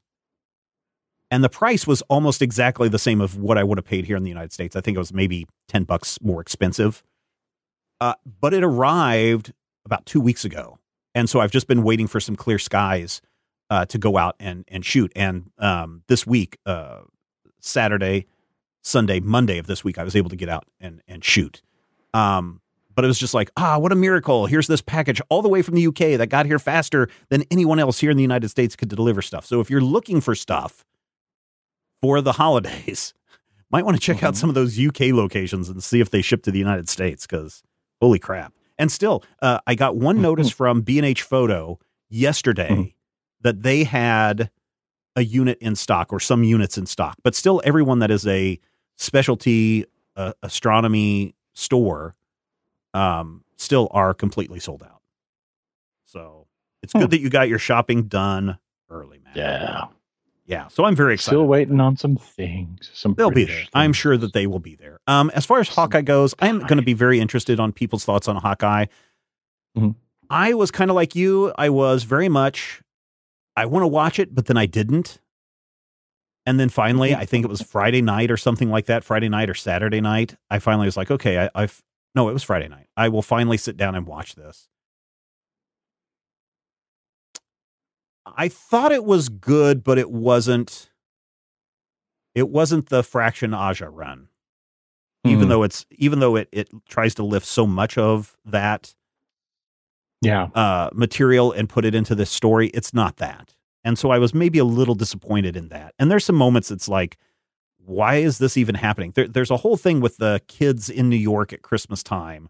And 1.32 1.44
the 1.44 1.50
price 1.50 1.88
was 1.88 2.02
almost 2.04 2.42
exactly 2.42 2.88
the 2.88 3.00
same 3.00 3.20
of 3.20 3.38
what 3.38 3.58
I 3.58 3.64
would 3.64 3.78
have 3.78 3.86
paid 3.86 4.06
here 4.06 4.16
in 4.16 4.24
the 4.24 4.30
United 4.30 4.54
States. 4.54 4.76
I 4.76 4.82
think 4.82 4.96
it 4.96 5.00
was 5.00 5.14
maybe 5.14 5.48
10 5.68 5.84
bucks 5.84 6.20
more 6.22 6.40
expensive. 6.40 7.04
Uh, 8.00 8.14
but 8.40 8.54
it 8.54 8.64
arrived 8.64 9.54
about 9.86 10.06
two 10.06 10.22
weeks 10.22 10.46
ago. 10.46 10.80
And 11.14 11.30
so 11.30 11.40
I've 11.40 11.52
just 11.52 11.68
been 11.68 11.84
waiting 11.84 12.08
for 12.08 12.20
some 12.20 12.36
clear 12.36 12.60
skies 12.60 13.22
uh, 13.70 13.86
to 13.86 13.98
go 13.98 14.18
out 14.18 14.36
and, 14.40 14.66
and 14.68 14.86
shoot. 14.86 15.12
And 15.16 15.50
um, 15.58 16.04
this 16.08 16.28
week, 16.28 16.58
uh, 16.66 17.02
Saturday, 17.60 18.28
Sunday, 18.84 19.20
Monday 19.20 19.58
of 19.58 19.66
this 19.66 19.84
week, 19.84 19.98
I 19.98 20.04
was 20.04 20.16
able 20.16 20.30
to 20.30 20.36
get 20.36 20.50
out 20.50 20.66
and, 20.80 21.02
and 21.08 21.24
shoot. 21.24 21.62
Um, 22.14 22.62
but 22.94 23.04
it 23.04 23.08
was 23.08 23.20
just 23.20 23.34
like, 23.34 23.50
ah, 23.58 23.78
what 23.78 23.92
a 23.92 23.96
miracle. 23.96 24.46
Here's 24.46 24.68
this 24.68 24.82
package 24.82 25.22
all 25.30 25.42
the 25.42 25.50
way 25.50 25.62
from 25.62 25.76
the 25.76 25.88
UK 25.88 26.18
that 26.18 26.28
got 26.30 26.46
here 26.46 26.60
faster 26.60 27.10
than 27.30 27.44
anyone 27.50 27.80
else 27.80 28.00
here 28.00 28.12
in 28.12 28.18
the 28.18 28.24
United 28.24 28.50
States 28.50 28.76
could 28.76 28.90
deliver 28.90 29.22
stuff. 29.22 29.46
So 29.46 29.60
if 29.60 29.70
you're 29.70 29.82
looking 29.82 30.22
for 30.22 30.36
stuff 30.36 30.86
for 32.06 32.22
the 32.22 32.34
holidays, 32.34 33.14
might 33.72 33.84
want 33.84 33.98
to 33.98 34.02
check 34.02 34.22
out 34.24 34.34
Mhm. 34.34 34.38
some 34.38 34.50
of 34.50 34.54
those 34.56 34.78
UK 34.80 35.12
locations 35.12 35.70
and 35.70 35.84
see 35.84 36.00
if 36.00 36.12
they 36.12 36.22
ship 36.22 36.44
to 36.44 36.52
the 36.52 36.60
United 36.60 36.88
States 36.88 37.26
because 37.26 37.64
holy 38.00 38.20
crap. 38.20 38.54
And 38.78 38.92
still, 38.92 39.24
uh, 39.42 39.60
I 39.66 39.74
got 39.74 39.96
one 39.96 40.22
notice 40.22 40.50
from 40.62 40.82
B&H 40.82 41.24
Photo 41.24 41.80
yesterday 42.10 42.70
Mhm. 42.70 42.94
that 43.42 43.64
they 43.64 43.84
had 43.86 44.52
a 45.16 45.24
unit 45.24 45.58
in 45.62 45.76
stock 45.76 46.14
or 46.14 46.20
some 46.20 46.44
units 46.44 46.78
in 46.78 46.86
stock, 46.86 47.16
but 47.24 47.34
still 47.34 47.60
everyone 47.66 48.00
that 48.00 48.12
is 48.12 48.28
a 48.28 48.60
specialty 48.98 49.86
uh, 50.16 50.34
astronomy 50.44 51.34
store 51.54 52.16
um, 52.94 53.44
still 53.58 53.88
are 53.92 54.14
completely 54.14 54.60
sold 54.60 54.84
out. 54.84 55.02
So 56.06 56.48
it's 56.84 56.94
Hmm. 56.94 57.00
good 57.00 57.10
that 57.12 57.20
you 57.20 57.30
got 57.30 57.50
your 57.50 57.60
shopping 57.60 58.04
done 58.04 58.58
early, 58.90 59.20
man. 59.20 59.34
Yeah. 59.36 59.86
Yeah. 60.46 60.68
So 60.68 60.86
I'm 60.86 60.96
very 60.96 61.16
excited. 61.16 61.36
Still 61.38 61.48
waiting 61.48 61.80
on 61.80 61.98
some 61.98 62.18
things. 62.18 62.92
Some 62.94 63.16
They'll 63.16 63.30
be 63.32 63.46
British 63.46 63.70
there. 63.74 63.82
I'm 63.82 63.94
sure 63.94 64.16
that 64.16 64.34
they 64.34 64.46
will 64.48 64.60
be 64.60 64.76
there. 64.76 65.00
Um, 65.08 65.32
as 65.34 65.46
far 65.46 65.60
as 65.60 65.68
Hawkeye 65.70 66.02
goes, 66.02 66.36
I'm 66.40 66.60
going 66.60 66.78
to 66.78 66.84
be 66.84 66.94
very 66.94 67.20
interested 67.20 67.60
on 67.60 67.72
people's 67.72 68.06
thoughts 68.06 68.28
on 68.28 68.36
Hawkeye. 68.36 68.86
Mhm. 69.78 69.96
I 70.30 70.54
was 70.54 70.72
kind 70.72 70.90
of 70.92 70.96
like 70.96 71.16
you. 71.16 71.52
I 71.58 71.70
was 71.70 72.04
very 72.04 72.30
much, 72.30 72.82
I 73.56 73.66
want 73.66 73.84
to 73.84 73.88
watch 73.88 74.20
it, 74.20 74.34
but 74.34 74.46
then 74.48 74.58
I 74.58 74.66
didn't. 74.66 75.20
And 76.48 76.60
then 76.60 76.70
finally, 76.70 77.16
I 77.16 77.26
think 77.26 77.44
it 77.44 77.48
was 77.48 77.62
Friday 77.62 78.02
night 78.04 78.30
or 78.30 78.38
something 78.38 78.70
like 78.70 78.86
that, 78.86 79.04
Friday 79.04 79.30
night 79.30 79.50
or 79.50 79.56
Saturday 79.56 80.00
night. 80.02 80.36
I 80.50 80.60
finally 80.60 80.86
was 80.86 80.96
like, 80.98 81.10
okay, 81.10 81.40
I, 81.46 81.50
I've, 81.56 81.82
no, 82.14 82.30
it 82.30 82.34
was 82.34 82.44
Friday 82.44 82.68
night. 82.68 82.86
I 82.96 83.10
will 83.10 83.24
finally 83.24 83.58
sit 83.58 83.78
down 83.78 83.96
and 83.96 84.06
watch 84.06 84.36
this. 84.36 84.70
I 88.26 88.48
thought 88.48 88.92
it 88.92 89.06
was 89.06 89.30
good, 89.30 89.84
but 89.84 89.98
it 89.98 90.10
wasn't. 90.12 90.90
It 92.34 92.50
wasn't 92.50 92.90
the 92.90 93.04
Fraction 93.04 93.54
Aja 93.54 93.88
run, 93.90 94.28
even 95.26 95.46
Mhm. 95.46 95.50
though 95.50 95.64
it's 95.64 95.86
even 95.92 96.20
though 96.20 96.36
it 96.36 96.50
it 96.52 96.70
tries 96.90 97.16
to 97.16 97.24
lift 97.24 97.46
so 97.46 97.66
much 97.66 97.98
of 97.98 98.36
that 98.46 98.94
Yeah. 100.22 100.46
uh, 100.56 100.90
material 100.94 101.52
and 101.52 101.70
put 101.70 101.86
it 101.86 101.94
into 101.96 102.16
this 102.16 102.30
story. 102.32 102.68
It's 102.70 102.94
not 102.94 103.18
that, 103.18 103.56
and 103.84 103.98
so 103.98 104.10
I 104.10 104.18
was 104.20 104.34
maybe 104.34 104.60
a 104.60 104.66
little 104.66 104.96
disappointed 104.96 105.56
in 105.56 105.70
that. 105.70 105.94
And 106.00 106.10
there's 106.12 106.26
some 106.26 106.36
moments 106.36 106.72
it's 106.72 106.88
like, 106.90 107.18
why 107.78 108.16
is 108.16 108.40
this 108.40 108.58
even 108.58 108.76
happening? 108.76 109.12
There, 109.16 109.28
there's 109.28 109.52
a 109.52 109.58
whole 109.58 109.78
thing 109.78 110.02
with 110.02 110.18
the 110.18 110.42
kids 110.48 110.90
in 110.90 111.10
New 111.10 111.16
York 111.18 111.54
at 111.54 111.62
Christmas 111.62 112.02
time 112.04 112.50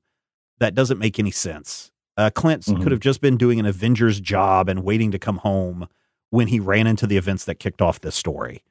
that 0.60 0.74
doesn't 0.74 0.98
make 1.00 1.20
any 1.20 1.32
sense. 1.32 1.91
Uh, 2.17 2.29
Clint 2.34 2.63
Mhm. 2.63 2.81
could 2.81 2.91
have 2.91 3.01
just 3.01 3.19
been 3.22 3.36
doing 3.38 3.60
an 3.60 3.65
Avengers 3.65 4.19
job 4.19 4.69
and 4.69 4.84
waiting 4.84 5.12
to 5.12 5.19
come 5.19 5.38
home 5.38 5.88
when 6.29 6.48
he 6.48 6.60
ran 6.60 6.88
into 6.88 7.05
the 7.07 7.17
events 7.17 7.45
that 7.45 7.55
kicked 7.55 7.81
off 7.81 8.00
this 8.01 8.15
story. 8.15 8.63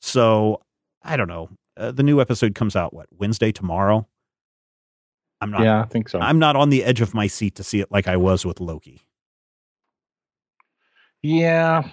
So 0.00 0.60
I 1.02 1.16
don't 1.16 1.28
know. 1.28 1.50
Uh, 1.76 1.92
the 1.92 2.02
new 2.02 2.20
episode 2.20 2.54
comes 2.56 2.74
out 2.74 2.92
what 2.92 3.06
Wednesday 3.12 3.52
tomorrow. 3.52 4.08
I'm 5.40 5.52
not. 5.52 5.62
Yeah, 5.62 5.80
I 5.82 5.84
think 5.86 6.08
so. 6.08 6.18
I'm 6.18 6.40
not 6.40 6.56
on 6.56 6.70
the 6.70 6.82
edge 6.82 7.00
of 7.00 7.14
my 7.14 7.28
seat 7.28 7.54
to 7.56 7.62
see 7.64 7.78
it 7.80 7.92
like 7.92 8.08
I 8.08 8.16
was 8.16 8.44
with 8.44 8.60
Loki. 8.60 9.02
yeah. 11.22 11.88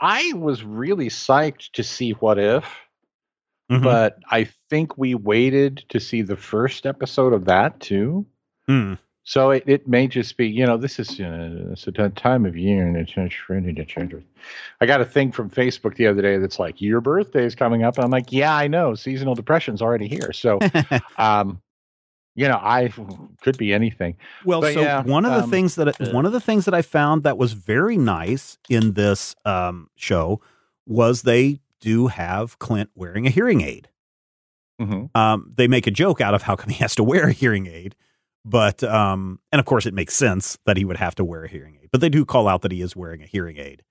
I 0.00 0.32
was 0.34 0.62
really 0.64 1.08
psyched 1.08 1.72
to 1.72 1.82
see 1.82 2.12
What 2.12 2.38
If, 2.38 2.64
Mhm. 3.70 3.82
but 3.82 4.18
I 4.30 4.44
think 4.68 4.98
we 4.98 5.14
waited 5.14 5.84
to 5.90 6.00
see 6.00 6.20
the 6.22 6.36
first 6.36 6.84
episode 6.84 7.32
of 7.32 7.46
that 7.46 7.80
too. 7.80 8.26
Hmm. 8.66 8.94
So 9.24 9.50
it, 9.50 9.64
it 9.66 9.88
may 9.88 10.06
just 10.06 10.36
be, 10.36 10.46
you 10.46 10.66
know, 10.66 10.76
this 10.76 10.98
is 10.98 11.18
uh, 11.18 11.72
it's 11.72 11.86
a 11.86 12.10
time 12.10 12.44
of 12.44 12.56
year 12.56 12.86
and 12.86 12.96
it's 12.96 13.12
it's 13.16 13.34
ready 13.48 13.72
to 13.72 13.84
change. 13.84 14.14
I 14.82 14.86
got 14.86 15.00
a 15.00 15.04
thing 15.04 15.32
from 15.32 15.48
Facebook 15.48 15.96
the 15.96 16.06
other 16.06 16.20
day 16.20 16.36
that's 16.36 16.58
like, 16.58 16.80
your 16.80 17.00
birthday 17.00 17.44
is 17.44 17.54
coming 17.54 17.84
up. 17.84 17.96
And 17.96 18.04
I'm 18.04 18.10
like, 18.10 18.30
yeah, 18.30 18.54
I 18.54 18.66
know. 18.66 18.94
Seasonal 18.94 19.34
depression's 19.34 19.80
already 19.80 20.08
here. 20.08 20.32
So, 20.34 20.58
um, 21.18 21.62
you 22.34 22.46
know, 22.48 22.58
I 22.60 22.92
could 23.40 23.56
be 23.56 23.72
anything. 23.72 24.16
Well, 24.44 24.60
But 24.60 24.74
so 24.74 24.82
yeah, 24.82 25.02
one 25.02 25.24
of 25.24 25.32
the 25.32 25.44
um, 25.44 25.50
things 25.50 25.76
that 25.76 26.12
one 26.12 26.26
of 26.26 26.32
the 26.32 26.40
things 26.40 26.66
that 26.66 26.74
I 26.74 26.82
found 26.82 27.22
that 27.22 27.38
was 27.38 27.54
very 27.54 27.96
nice 27.96 28.58
in 28.68 28.92
this 28.92 29.34
um, 29.46 29.88
show 29.96 30.42
was 30.86 31.22
they 31.22 31.60
do 31.80 32.08
have 32.08 32.58
Clint 32.58 32.90
wearing 32.94 33.26
a 33.26 33.30
hearing 33.30 33.62
aid. 33.62 33.88
Mhm. 34.80 35.16
Um, 35.16 35.52
they 35.56 35.68
make 35.68 35.86
a 35.86 35.90
joke 35.90 36.20
out 36.20 36.34
of 36.34 36.42
how 36.42 36.56
come 36.56 36.70
he 36.70 36.82
has 36.82 36.94
to 36.96 37.04
wear 37.04 37.28
a 37.28 37.32
hearing 37.32 37.66
aid, 37.68 37.94
but 38.44 38.82
um, 38.84 39.40
and 39.52 39.60
of 39.60 39.66
course 39.66 39.86
it 39.86 39.94
makes 39.94 40.14
sense 40.14 40.58
that 40.66 40.76
he 40.76 40.84
would 40.84 40.96
have 40.96 41.14
to 41.16 41.24
wear 41.24 41.44
a 41.44 41.48
hearing 41.48 41.78
aid. 41.82 41.88
But 41.92 42.00
they 42.00 42.08
do 42.08 42.24
call 42.24 42.48
out 42.48 42.62
that 42.62 42.72
he 42.72 42.80
is 42.82 42.94
wearing 42.96 43.22
a 43.22 43.26
hearing 43.26 43.56
aid 43.58 43.82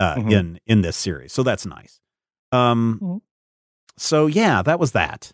uh, 0.00 0.16
Mhm. 0.16 0.32
in 0.32 0.60
in 0.66 0.82
this 0.82 0.96
series, 0.96 1.32
so 1.32 1.42
that's 1.42 1.64
nice. 1.66 2.00
Um, 2.52 2.98
Mhm. 3.02 3.20
so 3.96 4.26
yeah, 4.26 4.62
that 4.62 4.78
was 4.80 4.92
that. 4.92 5.32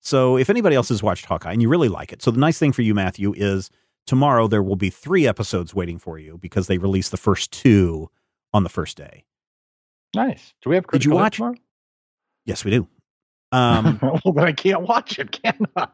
So 0.00 0.36
if 0.36 0.50
anybody 0.50 0.76
else 0.76 0.90
has 0.90 1.02
watched 1.02 1.24
Hawkeye 1.26 1.52
and 1.52 1.62
you 1.62 1.68
really 1.68 1.88
like 1.88 2.12
it, 2.12 2.20
so 2.22 2.30
the 2.30 2.38
nice 2.40 2.58
thing 2.58 2.72
for 2.72 2.82
you, 2.82 2.94
Matthew, 2.94 3.32
is 3.34 3.70
tomorrow 4.06 4.46
there 4.48 4.62
will 4.62 4.76
be 4.76 4.90
three 4.90 5.26
episodes 5.26 5.74
waiting 5.74 5.98
for 5.98 6.18
you 6.18 6.36
because 6.38 6.66
they 6.66 6.76
released 6.76 7.10
the 7.10 7.16
first 7.16 7.50
two 7.50 8.10
on 8.52 8.62
the 8.64 8.68
first 8.68 8.98
day. 8.98 9.24
Nice. 10.14 10.52
Do 10.60 10.68
we 10.70 10.76
have 10.76 10.86
Did 10.88 11.04
you 11.06 11.12
watch- 11.12 11.36
tomorrow? 11.36 11.54
Yes, 12.44 12.64
we 12.66 12.70
do. 12.70 12.86
Um, 13.54 13.98
well, 14.24 14.34
then 14.34 14.44
I 14.44 14.52
can't 14.52 14.82
watch 14.82 15.18
it, 15.18 15.30
can 15.32 15.58
I? 15.76 15.88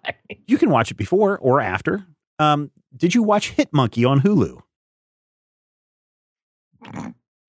you 0.47 0.57
can 0.59 0.71
watch 0.71 0.91
it 0.91 0.97
before 0.97 1.39
or 1.39 1.61
after. 1.61 2.07
Um, 2.39 2.71
did 2.97 3.15
you 3.15 3.23
watch 3.23 3.51
Hit 3.51 3.69
Monkey 3.73 4.05
on 4.05 4.21
Hulu? 4.23 4.61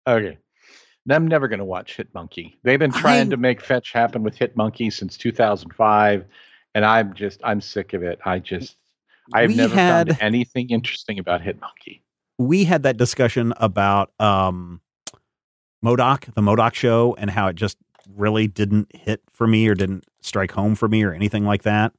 Okay. 0.08 0.38
I'm 1.10 1.28
never 1.28 1.48
going 1.48 1.60
to 1.60 1.66
watch 1.66 1.98
Hit 1.98 2.14
Monkey. 2.14 2.60
They've 2.64 2.80
been 2.80 2.92
trying 2.92 3.28
I- 3.28 3.32
to 3.32 3.38
make 3.38 3.62
fetch 3.62 3.92
happen 3.92 4.24
with 4.24 4.36
Hit 4.38 4.56
Monkey 4.56 4.90
since 4.90 5.18
2005, 5.18 6.26
and 6.76 6.86
I'm 6.86 7.14
just 7.14 7.42
I'm 7.44 7.60
sick 7.62 7.94
of 7.94 8.04
it. 8.04 8.20
I 8.26 8.40
just 8.40 8.78
I've 9.34 9.50
We 9.50 9.56
never 9.56 9.74
had- 9.74 10.08
found 10.10 10.22
anything 10.22 10.70
interesting 10.70 11.20
about 11.20 11.42
Hit 11.42 11.60
Monkey. 11.60 12.04
we 12.38 12.64
had 12.66 12.84
that 12.84 12.98
discussion 12.98 13.54
about 13.58 14.12
um 14.20 14.82
MODOK, 15.84 16.34
the 16.36 16.42
MODOK 16.42 16.74
show, 16.76 17.16
and 17.18 17.30
how 17.32 17.48
it 17.48 17.56
just 17.56 17.78
really 18.16 18.48
didn't 18.48 18.96
hit 18.96 19.22
for 19.32 19.48
me 19.48 19.68
or 19.68 19.76
didn't 19.76 20.06
strike 20.22 20.52
home 20.52 20.76
for 20.76 20.88
me 20.88 21.04
or 21.04 21.14
anything 21.14 21.46
like 21.46 21.64
that. 21.64 21.94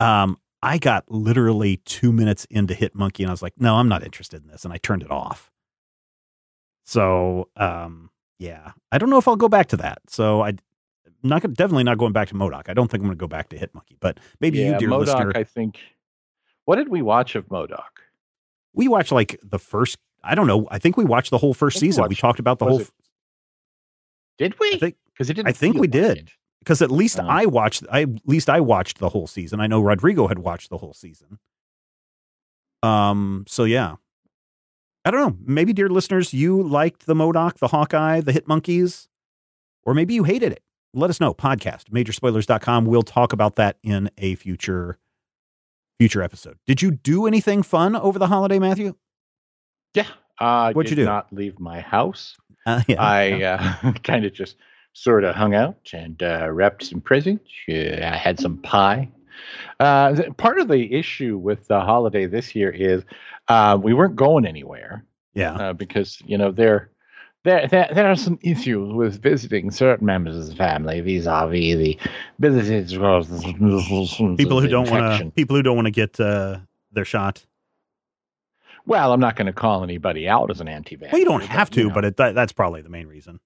Um, 0.00 0.38
I 0.62 0.78
got 0.78 1.10
literally 1.10 1.78
two 1.84 2.12
minutes 2.12 2.46
into 2.50 2.74
Hit 2.74 2.94
Monkey 2.94 3.22
and 3.22 3.30
I 3.30 3.32
was 3.32 3.42
like, 3.42 3.54
no, 3.58 3.76
I'm 3.76 3.88
not 3.88 4.02
interested 4.02 4.42
in 4.42 4.48
this, 4.48 4.64
and 4.64 4.72
I 4.72 4.78
turned 4.78 5.02
it 5.02 5.10
off. 5.10 5.50
So, 6.84 7.48
um, 7.56 8.10
yeah, 8.38 8.72
I 8.92 8.98
don't 8.98 9.10
know 9.10 9.18
if 9.18 9.28
I'll 9.28 9.36
go 9.36 9.48
back 9.48 9.68
to 9.68 9.76
that. 9.78 9.98
So 10.08 10.42
I. 10.42 10.54
Not 11.26 11.40
gonna, 11.40 11.54
definitely 11.54 11.84
not 11.84 11.96
going 11.96 12.12
back 12.12 12.28
to 12.28 12.34
MODOK. 12.34 12.68
I 12.68 12.74
don't 12.74 12.90
think 12.90 13.00
I'm 13.00 13.06
going 13.06 13.16
to 13.16 13.20
go 13.20 13.26
back 13.26 13.48
to 13.48 13.56
Hit 13.56 13.74
Monkey, 13.74 13.96
but 13.98 14.20
maybe 14.40 14.58
yeah, 14.58 14.72
you, 14.72 14.78
dear 14.78 14.90
MODOK. 14.90 15.06
listener, 15.06 15.32
I 15.34 15.42
think. 15.42 15.80
What 16.66 16.76
did 16.76 16.90
we 16.90 17.00
watch 17.00 17.34
of 17.34 17.46
MODOK? 17.48 17.80
we 18.74 18.88
watched 18.88 19.10
like 19.12 19.40
the 19.42 19.58
first. 19.58 19.96
I 20.22 20.34
don't 20.34 20.46
know. 20.46 20.68
I 20.70 20.78
think 20.78 20.98
we 20.98 21.04
watched 21.04 21.30
the 21.30 21.38
whole 21.38 21.54
first 21.54 21.76
think 21.76 21.82
we 21.82 21.92
season. 21.92 22.06
We 22.08 22.14
talked 22.14 22.40
about 22.40 22.58
the 22.58 22.66
whole 22.66 22.80
it- 22.80 22.90
Did 24.36 24.58
we? 24.60 24.72
I 24.74 24.78
think 24.78 24.96
Because 25.14 25.30
it 25.30 25.34
didn't. 25.34 25.48
I 25.48 25.52
think 25.52 25.74
we 25.74 25.82
like 25.82 25.90
did. 25.90 26.30
because 26.60 26.82
at 26.82 26.90
least 26.90 27.18
Oh. 27.20 27.26
I 27.26 27.46
watched. 27.46 27.84
I 27.90 28.02
at 28.02 28.08
least 28.26 28.48
I 28.50 28.60
watched 28.60 28.98
the 28.98 29.08
whole 29.10 29.26
season. 29.26 29.60
I 29.60 29.66
know 29.66 29.80
Rodrigo 29.80 30.26
had 30.26 30.38
watched 30.40 30.70
the 30.70 30.78
whole 30.78 30.94
season. 30.94 31.38
Um. 32.82 33.44
So 33.48 33.64
yeah, 33.64 33.96
I 35.04 35.10
don't 35.10 35.20
know. 35.20 35.36
Maybe, 35.44 35.72
dear 35.72 35.88
listeners, 35.88 36.34
you 36.34 36.62
liked 36.62 37.06
the 37.06 37.14
MODOK, 37.14 37.58
the 37.58 37.68
Hawkeye, 37.68 38.20
the 38.20 38.32
Hit 38.32 38.46
Monkeys, 38.46 39.08
or 39.84 39.94
maybe 39.94 40.14
you 40.14 40.24
hated 40.24 40.52
it. 40.52 40.62
Let 40.92 41.10
us 41.10 41.20
know. 41.20 41.34
Podcast 41.34 41.90
majorspoilers.com. 41.90 42.84
We'll 42.86 43.02
talk 43.02 43.32
about 43.32 43.56
that 43.56 43.78
in 43.82 44.10
a 44.18 44.34
future 44.36 44.98
future 45.98 46.22
episode. 46.22 46.58
Did 46.66 46.82
you 46.82 46.90
do 46.90 47.26
anything 47.26 47.62
fun 47.62 47.96
over 47.96 48.18
the 48.18 48.26
holiday, 48.26 48.58
Matthew? 48.58 48.94
Yeah. 49.94 50.06
I 50.38 50.72
What'd 50.72 50.90
you 50.90 50.96
do? 50.96 51.04
not 51.04 51.32
leave 51.32 51.60
my 51.60 51.80
house. 51.80 52.36
Uh, 52.66 52.82
yeah. 52.88 53.00
I 53.00 53.42
uh, 53.42 53.92
kind 54.02 54.24
of 54.24 54.32
just 54.32 54.56
sort 54.94 55.24
of 55.24 55.34
hung 55.34 55.54
out 55.54 55.90
and 55.92 56.22
uh, 56.22 56.48
wrapped 56.50 56.84
some 56.84 57.00
presents. 57.00 57.44
I 57.68 58.16
had 58.16 58.40
some 58.40 58.56
pie. 58.58 59.10
Uh, 59.78 60.22
part 60.36 60.58
of 60.58 60.68
the 60.68 60.94
issue 60.94 61.36
with 61.36 61.66
the 61.66 61.80
holiday 61.80 62.26
this 62.26 62.54
year 62.54 62.70
is 62.70 63.02
uh, 63.48 63.78
we 63.80 63.92
weren't 63.92 64.16
going 64.16 64.46
anywhere 64.46 65.04
yeah. 65.34 65.54
uh, 65.54 65.72
because 65.72 66.22
you 66.24 66.38
know 66.38 66.52
there, 66.52 66.90
there 67.42 67.66
there 67.66 67.90
there 67.92 68.06
are 68.06 68.16
some 68.16 68.38
issues 68.42 68.92
with 68.94 69.20
visiting 69.20 69.70
certain 69.70 70.06
members 70.06 70.36
of 70.36 70.46
the 70.46 70.54
family 70.54 71.00
vis-a-vis 71.00 71.76
the 71.76 71.98
visitors 72.38 72.92
people 74.36 74.60
who 74.60 74.68
don't 74.68 74.90
want 74.90 75.20
to. 75.20 75.30
People 75.32 75.56
who 75.56 75.62
don't 75.62 75.76
want 75.76 75.86
to 75.86 75.90
get 75.90 76.18
uh, 76.20 76.58
their 76.92 77.04
shot. 77.04 77.44
Well, 78.86 79.12
I'm 79.12 79.20
not 79.20 79.34
going 79.34 79.46
to 79.46 79.52
call 79.52 79.82
anybody 79.82 80.28
out 80.28 80.50
as 80.50 80.60
an 80.60 80.68
anti-vax. 80.68 81.10
Well, 81.10 81.18
you 81.18 81.24
don't 81.24 81.42
have 81.42 81.70
to, 81.70 81.80
you 81.80 81.88
know. 81.88 81.94
but 81.94 82.04
it, 82.04 82.16
that, 82.18 82.34
that's 82.34 82.52
probably 82.52 82.82
the 82.82 82.90
main 82.90 83.06
reason. 83.06 83.40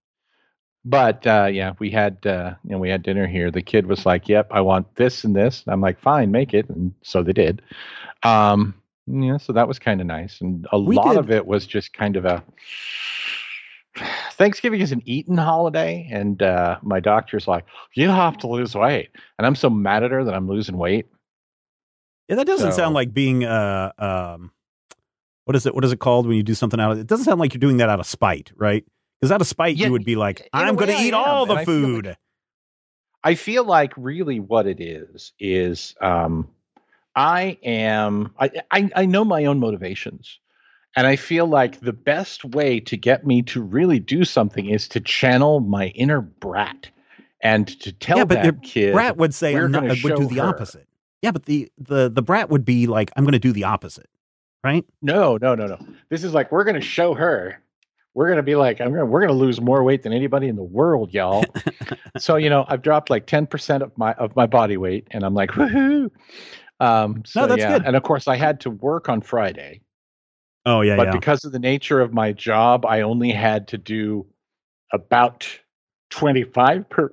But 0.89 1.27
uh, 1.27 1.49
yeah, 1.53 1.75
we 1.79 1.91
had 1.91 2.25
uh, 2.27 2.55
you 2.65 2.71
know 2.71 2.79
we 2.79 2.89
had 2.89 3.03
dinner 3.03 3.27
here. 3.27 3.51
The 3.51 3.61
kid 3.63 3.85
was 3.87 4.07
like, 4.07 4.27
"Yep, 4.27 4.49
I 4.51 4.63
want 4.63 4.95
this 4.97 5.23
and 5.23 5.37
this." 5.37 5.63
I'm 5.67 5.83
like, 5.83 6.01
"Fine, 6.01 6.31
make 6.31 6.55
it," 6.55 6.67
and 6.71 6.95
so 7.03 7.23
they 7.23 7.35
did. 7.35 7.61
Um, 8.23 8.75
yeah, 9.07 9.37
so 9.37 9.53
that 9.53 9.69
was 9.69 9.79
kind 9.79 10.01
of 10.01 10.07
nice, 10.07 10.41
and 10.41 10.67
a 10.73 10.81
We 10.81 10.97
lot 10.97 11.11
did- 11.11 11.19
of 11.19 11.31
it 11.31 11.47
was 11.47 11.67
just 11.67 11.93
kind 11.93 12.17
of 12.17 12.25
a. 12.25 12.43
Thanksgiving 14.33 14.81
is 14.81 14.93
an 14.93 15.03
eating 15.05 15.37
holiday, 15.37 16.09
and 16.11 16.41
uh, 16.41 16.79
my 16.83 17.01
doctor's 17.01 17.47
like, 17.49 17.65
"You 17.95 18.09
have 18.09 18.39
to 18.39 18.47
lose 18.47 18.75
weight," 18.75 19.11
and 19.39 19.47
I'm 19.47 19.57
so 19.57 19.69
mad 19.69 20.05
at 20.05 20.11
her 20.11 20.25
that 20.25 20.35
I'm 20.35 20.49
losing 20.49 20.79
weight. 20.79 21.07
Yeah, 22.29 22.37
that 22.37 22.47
doesn't 22.47 22.73
So- 22.73 22.77
sound 22.79 22.95
like 22.95 23.13
being 23.13 23.45
uh 23.45 23.93
um 23.99 24.53
what 25.45 25.57
is 25.57 25.67
it 25.67 25.75
what 25.75 25.85
is 25.85 25.93
it 25.93 25.99
called 25.99 26.27
when 26.27 26.37
you 26.37 26.43
do 26.43 26.55
something 26.55 26.79
out 26.79 26.93
of 26.93 26.99
it 26.99 27.07
doesn't 27.07 27.25
sound 27.25 27.41
like 27.41 27.53
you're 27.55 27.59
doing 27.59 27.79
that 27.79 27.89
out 27.89 28.01
of 28.01 28.07
spite, 28.07 28.53
right? 28.57 28.85
Because 29.21 29.33
out 29.33 29.41
of 29.41 29.47
spite 29.47 29.77
Yeah, 29.77 29.87
you 29.87 29.93
would 29.93 30.05
be 30.05 30.17
like, 30.17 30.49
I'm 30.53 30.77
gonna 30.77 30.93
eat 30.99 31.13
am, 31.15 31.23
all 31.27 31.47
the 31.47 31.55
I 31.55 31.65
feel 31.65 31.75
like- 31.75 31.85
food. 32.05 32.17
I 33.25 33.35
feel 33.35 33.65
like 33.65 33.93
really 33.97 34.39
what 34.39 34.67
it 34.69 34.81
is 34.81 35.33
is 35.41 35.95
um, 36.01 36.49
I 37.17 37.59
am 37.65 38.33
I, 38.39 38.51
I 38.71 38.91
I 38.95 39.07
know 39.07 39.25
my 39.25 39.45
own 39.47 39.59
motivations, 39.59 40.39
and 40.95 41.05
I 41.07 41.17
feel 41.17 41.47
like 41.47 41.81
the 41.81 41.93
best 41.93 42.45
way 42.45 42.79
to 42.81 42.97
get 42.97 43.27
me 43.27 43.43
to 43.43 43.61
really 43.61 43.99
do 43.99 44.25
something 44.25 44.69
is 44.71 44.87
to 44.91 45.01
channel 45.01 45.59
my 45.59 45.89
inner 45.89 46.21
brat 46.21 46.89
and 47.43 47.67
to 47.81 47.93
tell 47.93 48.19
Yeah, 48.19 48.25
but 48.25 48.43
that 48.43 48.63
kid. 48.63 48.93
brat 48.93 49.17
would 49.17 49.35
say 49.35 49.57
I'm 49.57 49.73
not, 49.73 49.83
gonna 49.83 49.97
would 50.05 50.15
do 50.17 50.27
the 50.29 50.37
her. 50.43 50.49
opposite. 50.49 50.87
Yeah, 51.21 51.33
but 51.33 51.45
the, 51.47 51.71
the 51.77 52.09
the 52.09 52.23
brat 52.23 52.51
would 52.51 52.65
be 52.65 52.87
like, 52.87 53.11
I'm 53.17 53.25
gonna 53.25 53.41
do 53.41 53.53
the 53.53 53.65
opposite. 53.65 54.09
Right? 54.63 54.85
No, 55.03 55.39
no, 55.43 55.57
no, 55.57 55.67
no. 55.67 55.79
This 56.09 56.23
is 56.23 56.33
like 56.35 56.53
we're 56.53 56.65
gonna 56.65 56.81
show 56.81 57.15
her. 57.15 57.61
We're 58.19 58.29
gonna 58.29 58.43
be 58.43 58.57
like, 58.57 58.81
I'm 58.81 58.91
gonna 58.91 59.07
we're 59.07 59.21
gonna 59.21 59.33
lose 59.33 59.61
more 59.61 59.85
weight 59.85 60.03
than 60.03 60.13
anybody 60.13 60.49
in 60.49 60.57
the 60.57 60.63
world, 60.65 61.15
y'all. 61.15 61.45
so 62.19 62.35
you 62.35 62.51
know, 62.51 62.65
I've 62.67 62.83
dropped 62.83 63.11
like 63.11 63.27
ten 63.27 63.47
percent 63.47 63.81
of 63.81 63.97
my 63.97 64.13
of 64.15 64.35
my 64.35 64.45
body 64.45 64.77
weight, 64.77 65.07
and 65.13 65.23
I'm 65.23 65.35
like, 65.35 65.51
woohoo. 65.51 66.11
Um, 66.81 67.23
so 67.25 67.47
that's 67.47 67.61
yeah, 67.61 67.79
good. 67.79 67.87
and 67.87 67.95
of 67.95 68.03
course, 68.03 68.27
I 68.27 68.35
had 68.35 68.59
to 68.63 68.71
work 68.71 69.09
on 69.09 69.21
Friday, 69.21 69.83
Oh 70.67 70.81
yeah, 70.81 70.97
but 70.97 71.07
yeah. 71.07 71.13
because 71.13 71.45
of 71.45 71.53
the 71.53 71.61
nature 71.61 72.01
of 72.01 72.13
my 72.13 72.33
job, 72.33 72.85
I 72.85 73.03
only 73.03 73.31
had 73.31 73.69
to 73.69 73.79
do 73.79 74.27
about 74.93 75.49
twenty 76.11 76.43
five 76.43 76.91
per. 76.91 77.13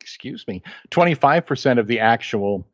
Excuse 0.00 0.42
me, 0.48 0.62
twenty 0.88 1.12
five 1.12 1.44
percent 1.44 1.78
of 1.78 1.86
the 1.86 2.00
actual 2.00 2.66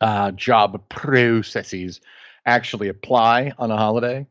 uh, 0.00 0.30
job 0.30 0.82
processes 0.88 2.00
actually 2.46 2.88
apply 2.88 3.52
on 3.58 3.70
a 3.70 3.76
holiday. 3.76 4.26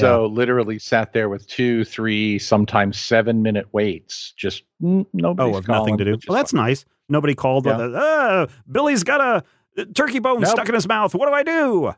So 0.00 0.26
literally 0.26 0.78
sat 0.78 1.12
there 1.12 1.28
with 1.28 1.46
two, 1.46 1.84
three, 1.84 2.38
sometimes 2.38 2.98
seven 2.98 3.42
minute 3.42 3.66
waits. 3.72 4.32
Just 4.36 4.62
mm, 4.82 5.04
Oh, 5.22 5.34
nothing 5.34 5.52
to 5.52 5.60
do. 5.60 5.62
calling, 5.62 5.96
which 5.98 6.08
is 6.08 6.28
Well, 6.28 6.36
that's 6.36 6.52
nice. 6.54 6.84
Nobody 7.08 7.34
called. 7.34 7.66
Yeah. 7.66 7.78
a, 7.78 7.90
Uh, 7.90 8.46
Billy's 8.70 9.04
got 9.04 9.20
a 9.20 9.84
turkey 9.94 10.18
bone 10.18 10.40
Nope. 10.40 10.50
stuck 10.50 10.68
in 10.68 10.74
his 10.74 10.88
mouth. 10.88 11.14
What 11.14 11.26
do 11.28 11.34
I 11.34 11.42
do? 11.42 11.92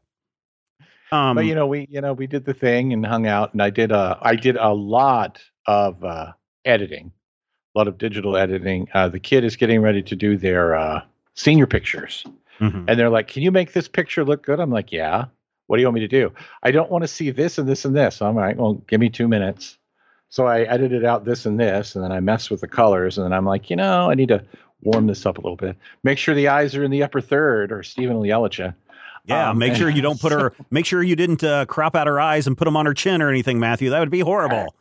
Um, 1.13 1.37
but 1.37 1.45
you 1.45 1.55
know, 1.55 1.67
we 1.67 1.87
you 1.89 2.01
know 2.01 2.13
we 2.13 2.27
did 2.27 2.45
the 2.45 2.55
thing 2.55 2.93
and 2.93 3.07
hung 3.07 3.27
out, 3.27 3.53
and 3.53 3.63
I 3.63 3.71
did 3.71 3.93
a 3.93 4.19
I 4.23 4.35
did 4.35 4.57
a 4.57 4.73
lot 4.73 5.41
of 5.67 6.03
uh, 6.03 6.33
editing, 6.65 7.13
a 7.75 7.79
lot 7.79 7.87
of 7.87 7.99
digital 7.99 8.37
editing. 8.37 8.89
Uh, 8.93 9.09
the 9.09 9.21
kid 9.21 9.45
is 9.45 9.55
getting 9.55 9.81
ready 9.81 10.03
to 10.03 10.17
do 10.17 10.37
their 10.37 10.75
uh, 10.75 11.03
senior 11.35 11.67
pictures, 11.69 12.25
mhm. 12.59 12.85
and 12.89 12.99
they're 12.99 13.11
like, 13.11 13.29
"Can 13.29 13.43
you 13.43 13.53
make 13.53 13.73
this 13.73 13.87
picture 13.87 14.25
look 14.25 14.43
good?" 14.45 14.59
I'm 14.59 14.71
like, 14.71 14.91
"Yeah." 14.91 15.27
What 15.67 15.77
do 15.77 15.81
you 15.83 15.87
want 15.87 15.95
me 15.95 16.01
to 16.01 16.09
do? 16.09 16.33
I 16.63 16.71
don't 16.71 16.91
want 16.91 17.03
to 17.05 17.09
see 17.09 17.31
this 17.31 17.59
and 17.59 17.69
this 17.69 17.85
and 17.85 17.97
this. 17.97 18.21
I'm 18.21 18.37
like, 18.37 18.57
well, 18.59 18.75
give 18.87 19.01
me 19.01 19.09
two 19.09 19.29
minutes. 19.29 19.79
So 20.29 20.47
I 20.47 20.63
edited 20.63 21.05
out 21.05 21.25
this 21.25 21.47
and 21.47 21.59
this, 21.61 21.95
and 21.95 22.05
then 22.05 22.11
I 22.13 22.21
messed 22.21 22.51
with 22.51 22.61
the 22.61 22.69
colors, 22.69 23.17
and 23.19 23.25
then 23.25 23.33
I'm 23.33 23.47
like, 23.47 23.71
you 23.71 23.77
know, 23.77 24.11
I 24.11 24.15
need 24.15 24.29
to 24.29 24.45
warm 24.83 25.07
this 25.07 25.25
up 25.27 25.39
a 25.39 25.41
little 25.41 25.57
bit. 25.57 25.77
Make 26.03 26.19
sure 26.19 26.35
the 26.35 26.49
eyes 26.49 26.75
are 26.75 26.83
in 26.85 26.91
the 26.91 27.03
upper 27.05 27.21
third, 27.21 27.71
or 27.73 27.83
Stephen 27.83 28.17
will 28.17 28.27
yell 28.27 28.45
at 28.45 28.59
you. 28.59 28.75
yeah. 29.27 29.51
um, 29.51 29.59
make 29.59 29.71
and- 29.71 29.79
sure 29.79 29.89
you 29.89 30.03
don't 30.03 30.21
put 30.21 30.33
her. 30.33 30.53
Make 30.71 30.87
sure 30.87 31.03
you 31.03 31.15
didn't 31.17 31.45
uh, 31.45 31.67
crop 31.67 31.95
out 31.95 32.07
her 32.09 32.21
eyes 32.21 32.47
and 32.47 32.59
put 32.59 32.65
them 32.65 32.77
on 32.77 32.85
her 32.85 32.95
chin 32.95 33.23
or 33.23 33.31
anything, 33.31 33.59
Matthew. 33.61 33.91
That 33.91 34.01
would 34.01 34.11
be 34.11 34.21
horrible. 34.21 34.75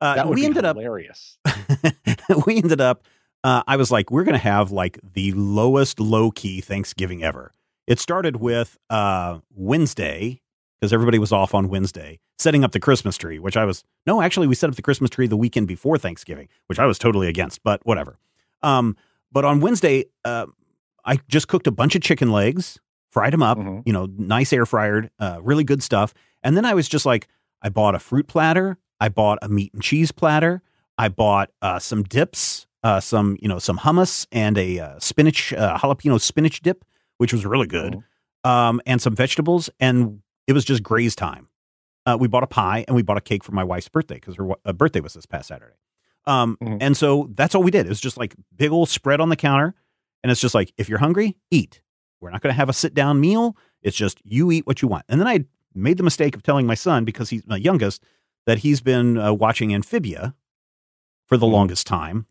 Uh, 0.00 0.14
That 0.14 0.28
would 0.28 0.34
we 0.36 0.42
be 0.42 0.46
ended 0.46 0.64
up. 0.64 0.76
hilarious. 0.76 1.38
we 2.46 2.56
ended 2.58 2.80
up. 2.80 3.02
Uh, 3.42 3.62
I 3.66 3.76
was 3.76 3.90
like, 3.90 4.10
we're 4.10 4.24
going 4.24 4.34
to 4.34 4.38
have 4.38 4.70
like 4.72 4.98
the 5.14 5.32
lowest 5.32 6.00
low 6.00 6.30
key 6.30 6.60
Thanksgiving 6.60 7.22
ever. 7.24 7.52
It 7.88 7.98
started 7.98 8.36
with 8.36 8.76
uh, 8.90 9.38
Wednesday 9.54 10.42
because 10.78 10.92
everybody 10.92 11.18
was 11.18 11.32
off 11.32 11.54
on 11.54 11.68
Wednesday, 11.68 12.20
setting 12.38 12.62
up 12.62 12.72
the 12.72 12.80
Christmas 12.80 13.16
tree, 13.16 13.38
which 13.38 13.56
I 13.56 13.64
was 13.64 13.82
no, 14.06 14.20
actually, 14.20 14.46
we 14.46 14.54
set 14.54 14.68
up 14.70 14.76
the 14.76 14.82
Christmas 14.82 15.10
tree 15.10 15.26
the 15.26 15.36
weekend 15.38 15.66
before 15.68 15.96
Thanksgiving, 15.98 16.48
which 16.66 16.78
I 16.78 16.84
was 16.86 16.98
totally 16.98 17.28
against, 17.28 17.62
but 17.64 17.84
whatever. 17.86 18.18
Um, 18.62 18.94
but 19.32 19.44
on 19.46 19.60
Wednesday, 19.60 20.04
uh, 20.24 20.46
I 21.04 21.18
just 21.28 21.48
cooked 21.48 21.66
a 21.66 21.70
bunch 21.72 21.94
of 21.96 22.02
chicken 22.02 22.30
legs, 22.30 22.78
fried 23.10 23.32
them 23.32 23.42
up, 23.42 23.56
Mhm. 23.58 23.82
you 23.86 23.92
know, 23.94 24.06
nice 24.18 24.52
air 24.52 24.66
fryered, 24.66 25.08
uh, 25.18 25.38
really 25.42 25.64
good 25.64 25.82
stuff. 25.82 26.12
And 26.42 26.56
then 26.56 26.66
I 26.66 26.74
was 26.74 26.88
just 26.88 27.06
like, 27.06 27.26
I 27.62 27.70
bought 27.70 27.94
a 27.94 27.98
fruit 27.98 28.28
platter, 28.28 28.76
I 29.00 29.08
bought 29.08 29.38
a 29.40 29.48
meat 29.48 29.72
and 29.72 29.82
cheese 29.82 30.12
platter, 30.12 30.60
I 30.98 31.08
bought 31.08 31.50
uh, 31.62 31.78
some 31.78 32.02
dips, 32.02 32.66
uh, 32.82 33.00
some 33.00 33.36
you 33.40 33.48
know 33.48 33.58
some 33.58 33.78
hummus 33.78 34.26
and 34.30 34.58
a 34.58 34.78
uh, 34.78 34.98
spinach 35.00 35.52
uh, 35.54 35.78
jalapeno 35.78 36.20
spinach 36.20 36.60
dip, 36.60 36.84
which 37.18 37.32
was 37.32 37.44
really 37.46 37.66
good, 37.66 37.98
um, 38.44 38.80
and 38.86 39.00
some 39.02 39.14
vegetables, 39.14 39.68
and 39.78 40.22
it 40.46 40.52
was 40.54 40.64
just 40.64 40.82
graze 40.82 41.14
time. 41.14 41.48
Uh, 42.06 42.16
we 42.18 42.26
bought 42.26 42.42
a 42.42 42.46
pie 42.48 42.84
and 42.88 42.96
we 42.96 43.02
bought 43.02 43.18
a 43.18 43.20
cake 43.20 43.44
for 43.44 43.52
my 43.52 43.62
wife's 43.62 43.88
birthday 43.88 44.14
because 44.14 44.36
her 44.36 44.48
uh, 44.64 44.72
birthday 44.72 45.00
was 45.00 45.12
this 45.12 45.26
past 45.26 45.48
Saturday. 45.48 45.74
Um, 46.24 46.56
Mhm. 46.62 46.78
And 46.80 46.96
so 46.96 47.28
that's 47.34 47.54
all 47.54 47.62
we 47.62 47.70
did. 47.70 47.84
It 47.86 47.90
was 47.90 48.00
just 48.00 48.16
like 48.16 48.34
big 48.56 48.70
old 48.70 48.88
spread 48.88 49.20
on 49.20 49.28
the 49.28 49.36
counter, 49.36 49.74
and 50.22 50.30
it's 50.32 50.40
just 50.40 50.54
like 50.54 50.72
if 50.78 50.88
you're 50.88 50.98
hungry, 50.98 51.36
eat. 51.50 51.82
We're 52.20 52.30
not 52.30 52.40
going 52.40 52.52
to 52.52 52.56
have 52.56 52.68
a 52.68 52.72
sit 52.72 52.94
down 52.94 53.20
meal. 53.20 53.56
It's 53.82 53.96
just 53.96 54.20
you 54.24 54.50
eat 54.50 54.66
what 54.66 54.80
you 54.82 54.88
want. 54.88 55.04
And 55.08 55.20
then 55.20 55.28
I 55.28 55.44
made 55.74 55.98
the 55.98 56.02
mistake 56.02 56.34
of 56.34 56.42
telling 56.42 56.66
my 56.66 56.74
son 56.74 57.04
because 57.04 57.30
he's 57.30 57.46
my 57.46 57.56
youngest 57.56 58.02
that 58.46 58.58
he's 58.58 58.80
been 58.80 59.18
uh, 59.18 59.32
watching 59.32 59.72
Amphibia 59.74 60.34
for 61.26 61.36
the 61.36 61.46
Mhm. 61.46 61.52
longest 61.52 61.86
time. 61.86 62.26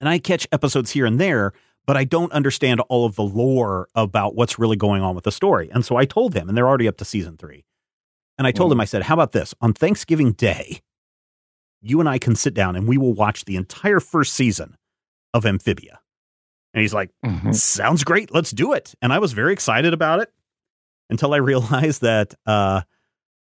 And 0.00 0.08
I 0.08 0.18
catch 0.18 0.46
episodes 0.50 0.92
here 0.92 1.04
and 1.06 1.20
there, 1.20 1.52
but 1.88 1.96
I 1.96 2.04
don't 2.04 2.30
understand 2.32 2.80
all 2.90 3.06
of 3.06 3.16
the 3.16 3.22
lore 3.24 3.88
about 3.94 4.34
what's 4.36 4.58
really 4.58 4.76
going 4.76 5.00
on 5.02 5.14
with 5.14 5.24
the 5.24 5.32
story. 5.32 5.70
And 5.72 5.84
so 5.84 5.96
I 5.96 6.04
told 6.04 6.34
him, 6.34 6.46
and 6.48 6.56
they're 6.56 6.68
already 6.68 6.86
up 6.86 6.98
to 6.98 7.04
season 7.06 7.38
three. 7.38 7.64
And 8.36 8.46
I 8.46 8.52
told 8.52 8.68
Mhm. 8.70 8.74
him, 8.74 8.80
I 8.82 8.84
said, 8.84 9.02
How 9.04 9.14
about 9.14 9.32
this? 9.32 9.54
On 9.62 9.72
Thanksgiving 9.72 10.32
Day, 10.32 10.82
you 11.80 11.98
and 11.98 12.08
I 12.08 12.18
can 12.18 12.36
sit 12.36 12.52
down 12.54 12.76
and 12.76 12.86
we 12.86 12.98
will 12.98 13.14
watch 13.14 13.46
the 13.46 13.56
entire 13.56 14.00
first 14.00 14.34
season 14.34 14.76
of 15.32 15.46
Amphibia. 15.46 16.00
And 16.74 16.82
he's 16.82 16.92
like, 16.92 17.10
Mhm. 17.24 17.54
sounds 17.54 18.04
great. 18.04 18.32
Let's 18.34 18.50
do 18.50 18.74
it. 18.74 18.94
And 19.00 19.10
I 19.12 19.18
was 19.18 19.32
very 19.32 19.52
excited 19.54 19.94
about 19.94 20.20
it 20.20 20.30
until 21.08 21.32
I 21.32 21.36
realized 21.38 22.02
that 22.02 22.34
uh, 22.46 22.82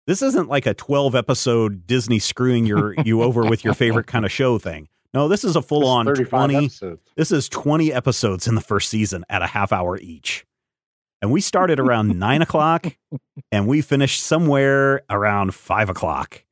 this 0.07 0.23
isn't 0.23 0.49
like 0.49 0.65
a 0.65 0.73
12 0.73 1.15
episode 1.15 1.87
Disney 1.87 2.19
screwing 2.19 2.65
your 2.67 2.95
you 3.05 3.23
over 3.23 3.43
with 3.45 3.65
your 3.65 3.75
favorite 3.75 4.07
kind 4.07 4.25
of 4.25 4.33
show 4.33 4.59
thing. 4.59 4.89
No, 5.13 5.29
this 5.29 5.45
is 5.45 5.57
a 5.57 5.63
full 5.63 5.87
on 5.87 6.07
20. 6.07 6.57
episodes. 6.57 7.03
This 7.17 7.33
is 7.33 7.49
20 7.49 7.93
episodes 7.93 8.47
in 8.47 8.55
the 8.55 8.61
first 8.61 8.89
season 8.89 9.25
at 9.29 9.43
a 9.43 9.47
half 9.47 9.73
hour 9.73 9.99
each. 9.99 10.47
And 11.21 11.31
we 11.31 11.41
started 11.41 11.81
around 11.81 12.19
nine 12.19 12.43
o'clock 12.43 12.87
and 13.51 13.67
we 13.67 13.83
finished 13.83 14.23
somewhere 14.23 15.03
around 15.11 15.55
five 15.55 15.89
o'clock. 15.91 16.45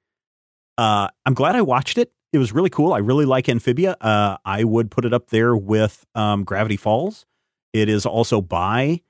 Uh, 0.76 1.08
I'm 1.24 1.34
glad 1.34 1.56
I 1.56 1.62
watched 1.62 1.98
it. 1.98 2.12
It 2.32 2.38
was 2.38 2.52
really 2.52 2.70
cool. 2.70 2.92
I 2.92 2.98
really 2.98 3.24
like 3.24 3.48
Amphibia. 3.48 3.96
Uh, 4.00 4.36
I 4.44 4.64
would 4.64 4.90
put 4.90 5.04
it 5.04 5.14
up 5.14 5.30
there 5.30 5.56
with 5.56 6.04
um, 6.14 6.44
Gravity 6.44 6.76
Falls. 6.76 7.24
It 7.72 7.88
is 7.88 8.04
also 8.04 8.40
by 8.42 9.00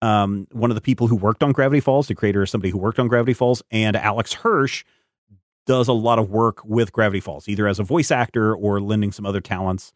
um, 0.00 0.46
one 0.52 0.70
of 0.70 0.74
the 0.76 0.80
people 0.80 1.08
who 1.08 1.16
worked 1.16 1.42
on 1.42 1.52
Gravity 1.52 1.80
Falls, 1.80 2.06
the 2.06 2.14
creator 2.14 2.42
is 2.42 2.50
somebody 2.50 2.70
who 2.70 2.78
worked 2.78 2.98
on 2.98 3.08
Gravity 3.08 3.32
Falls, 3.34 3.62
and 3.70 3.96
Alex 3.96 4.32
Hirsch 4.32 4.84
does 5.68 5.86
a 5.86 5.92
lot 5.92 6.18
of 6.18 6.30
work 6.30 6.64
with 6.64 6.92
Gravity 6.92 7.20
Falls, 7.20 7.46
either 7.46 7.68
as 7.68 7.78
a 7.78 7.84
voice 7.84 8.10
actor 8.10 8.56
or 8.56 8.80
lending 8.80 9.12
some 9.12 9.26
other 9.26 9.42
talents 9.42 9.92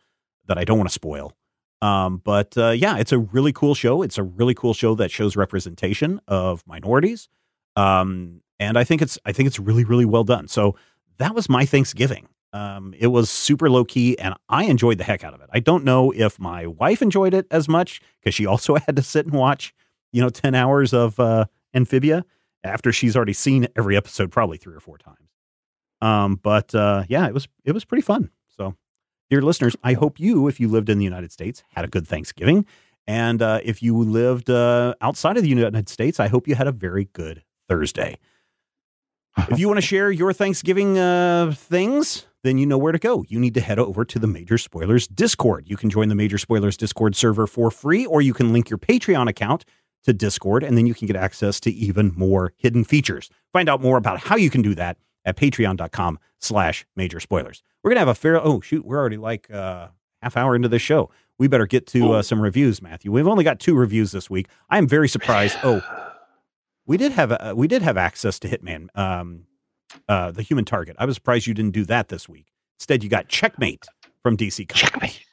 that 0.46 0.58
I 0.58 0.64
don't 0.64 0.76
want 0.76 0.90
to 0.90 0.92
spoil. 0.92 1.32
Um, 1.80 2.18
but 2.18 2.56
uh, 2.58 2.70
yeah, 2.70 2.98
it's 2.98 3.10
a 3.10 3.18
really 3.18 3.54
cool 3.54 3.74
show. 3.74 4.02
It's 4.02 4.18
a 4.18 4.22
really 4.22 4.54
cool 4.54 4.74
show 4.74 4.94
that 4.96 5.10
shows 5.10 5.34
representation 5.34 6.20
of 6.28 6.62
minorities, 6.66 7.28
um, 7.74 8.42
and 8.60 8.78
I 8.78 8.84
think 8.84 9.00
it's 9.02 9.18
I 9.24 9.32
think 9.32 9.46
it's 9.48 9.58
really 9.58 9.82
really 9.82 10.04
well 10.04 10.22
done. 10.22 10.46
So 10.46 10.76
that 11.18 11.34
was 11.34 11.48
my 11.48 11.64
Thanksgiving. 11.64 12.28
Um, 12.52 12.94
it 12.98 13.06
was 13.06 13.30
super 13.30 13.70
low 13.70 13.84
key, 13.84 14.16
and 14.18 14.34
I 14.50 14.64
enjoyed 14.64 14.98
the 14.98 15.04
heck 15.04 15.24
out 15.24 15.32
of 15.32 15.40
it. 15.40 15.48
I 15.52 15.58
don't 15.58 15.84
know 15.84 16.12
if 16.12 16.38
my 16.38 16.66
wife 16.66 17.00
enjoyed 17.00 17.32
it 17.32 17.46
as 17.50 17.66
much 17.66 18.00
because 18.20 18.34
she 18.34 18.44
also 18.52 18.76
had 18.76 18.94
to 18.96 19.02
sit 19.02 19.24
and 19.24 19.34
watch, 19.34 19.74
you 20.12 20.20
know, 20.20 20.28
ten 20.28 20.54
hours 20.54 20.92
of 20.92 21.18
uh, 21.18 21.46
Amphibia 21.72 22.24
after 22.62 22.92
she's 22.92 23.16
already 23.16 23.32
seen 23.32 23.66
every 23.74 23.96
episode 23.96 24.30
probably 24.30 24.58
three 24.58 24.74
or 24.74 24.80
four 24.80 24.98
times. 24.98 25.31
Um, 26.02 26.34
but 26.42 26.74
uh, 26.74 27.04
yeah, 27.08 27.26
it 27.28 27.32
was 27.32 27.48
it 27.64 27.72
was 27.72 27.84
pretty 27.84 28.02
fun. 28.02 28.30
So, 28.48 28.74
dear 29.30 29.40
listeners, 29.40 29.76
I 29.82 29.94
hope 29.94 30.18
you, 30.18 30.48
if 30.48 30.58
you 30.58 30.68
lived 30.68 30.90
in 30.90 30.98
the 30.98 31.04
United 31.04 31.30
States, 31.32 31.62
had 31.70 31.84
a 31.84 31.88
good 31.88 32.06
Thanksgiving, 32.06 32.66
and 33.06 33.40
uh, 33.40 33.60
if 33.62 33.82
you 33.82 33.96
lived 33.96 34.50
uh, 34.50 34.94
outside 35.00 35.36
of 35.36 35.44
the 35.44 35.48
United 35.48 35.88
States, 35.88 36.18
I 36.18 36.26
hope 36.26 36.48
you 36.48 36.56
had 36.56 36.66
a 36.66 36.72
very 36.72 37.04
good 37.12 37.44
Thursday. 37.68 38.18
if 39.48 39.58
you 39.60 39.68
want 39.68 39.78
to 39.78 39.86
share 39.86 40.10
your 40.10 40.32
Thanksgiving 40.32 40.98
uh, 40.98 41.54
things, 41.56 42.26
then 42.42 42.58
you 42.58 42.66
know 42.66 42.76
where 42.76 42.92
to 42.92 42.98
go. 42.98 43.24
You 43.28 43.38
need 43.38 43.54
to 43.54 43.60
head 43.60 43.78
over 43.78 44.04
to 44.04 44.18
the 44.18 44.26
Major 44.26 44.58
Spoilers 44.58 45.06
Discord. 45.06 45.68
You 45.68 45.76
can 45.76 45.88
join 45.88 46.08
the 46.08 46.16
Major 46.16 46.36
Spoilers 46.36 46.76
Discord 46.76 47.14
server 47.14 47.46
for 47.46 47.70
free, 47.70 48.04
or 48.04 48.20
you 48.20 48.34
can 48.34 48.52
link 48.52 48.68
your 48.68 48.78
Patreon 48.78 49.28
account 49.28 49.64
to 50.02 50.12
Discord, 50.12 50.64
and 50.64 50.76
then 50.76 50.86
you 50.86 50.94
can 50.94 51.06
get 51.06 51.14
access 51.14 51.60
to 51.60 51.70
even 51.70 52.12
more 52.16 52.52
hidden 52.56 52.82
features. 52.82 53.30
Find 53.52 53.68
out 53.68 53.80
more 53.80 53.96
about 53.96 54.18
how 54.18 54.34
you 54.34 54.50
can 54.50 54.62
do 54.62 54.74
that 54.74 54.98
at 55.24 55.36
patreon.com 55.36 56.18
slash 56.38 56.86
major 56.96 57.20
spoilers. 57.20 57.62
We're 57.82 57.90
going 57.90 57.96
to 57.96 58.00
have 58.00 58.08
a 58.08 58.14
fair, 58.14 58.36
oh, 58.36 58.60
shoot, 58.60 58.84
we're 58.84 58.98
already 58.98 59.16
like 59.16 59.50
uh, 59.50 59.88
half 60.22 60.36
hour 60.36 60.54
into 60.54 60.68
this 60.68 60.82
show. 60.82 61.10
We 61.38 61.48
better 61.48 61.66
get 61.66 61.86
to 61.88 62.12
uh, 62.12 62.22
some 62.22 62.40
reviews, 62.40 62.80
Matthew. 62.80 63.10
We've 63.10 63.26
only 63.26 63.44
got 63.44 63.58
two 63.58 63.74
reviews 63.74 64.12
this 64.12 64.30
week. 64.30 64.48
I 64.70 64.78
am 64.78 64.86
very 64.86 65.08
surprised. 65.08 65.56
Oh, 65.64 65.82
we 66.86 66.96
did 66.96 67.12
have 67.12 67.32
uh, 67.32 67.54
we 67.56 67.66
did 67.66 67.82
have 67.82 67.96
access 67.96 68.38
to 68.40 68.48
Hitman, 68.48 68.96
um, 68.96 69.46
uh, 70.08 70.30
the 70.30 70.42
Human 70.42 70.64
Target. 70.64 70.94
I 70.98 71.04
was 71.04 71.16
surprised 71.16 71.46
you 71.46 71.54
didn't 71.54 71.72
do 71.72 71.84
that 71.86 72.08
this 72.08 72.28
week. 72.28 72.46
Instead, 72.78 73.02
you 73.02 73.10
got 73.10 73.28
Checkmate 73.28 73.86
from 74.22 74.36
DC 74.36 74.68
Comics. 74.68 74.80
Checkmate. 74.80 75.26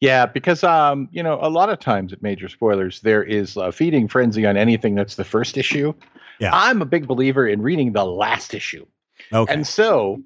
Yeah, 0.00 0.26
because 0.26 0.62
um, 0.62 1.08
you 1.10 1.22
know, 1.22 1.38
a 1.40 1.50
lot 1.50 1.70
of 1.70 1.80
times 1.80 2.12
at 2.12 2.22
major 2.22 2.48
spoilers, 2.48 3.00
there 3.00 3.22
is 3.22 3.56
a 3.56 3.72
feeding 3.72 4.08
frenzy 4.08 4.46
on 4.46 4.56
anything 4.56 4.94
that's 4.94 5.16
the 5.16 5.24
first 5.24 5.56
issue. 5.56 5.92
Yeah. 6.38 6.50
I'm 6.52 6.80
a 6.82 6.86
big 6.86 7.06
believer 7.06 7.48
in 7.48 7.62
reading 7.62 7.92
the 7.92 8.04
last 8.04 8.54
issue. 8.54 8.86
Okay. 9.32 9.52
And 9.52 9.66
so 9.66 10.22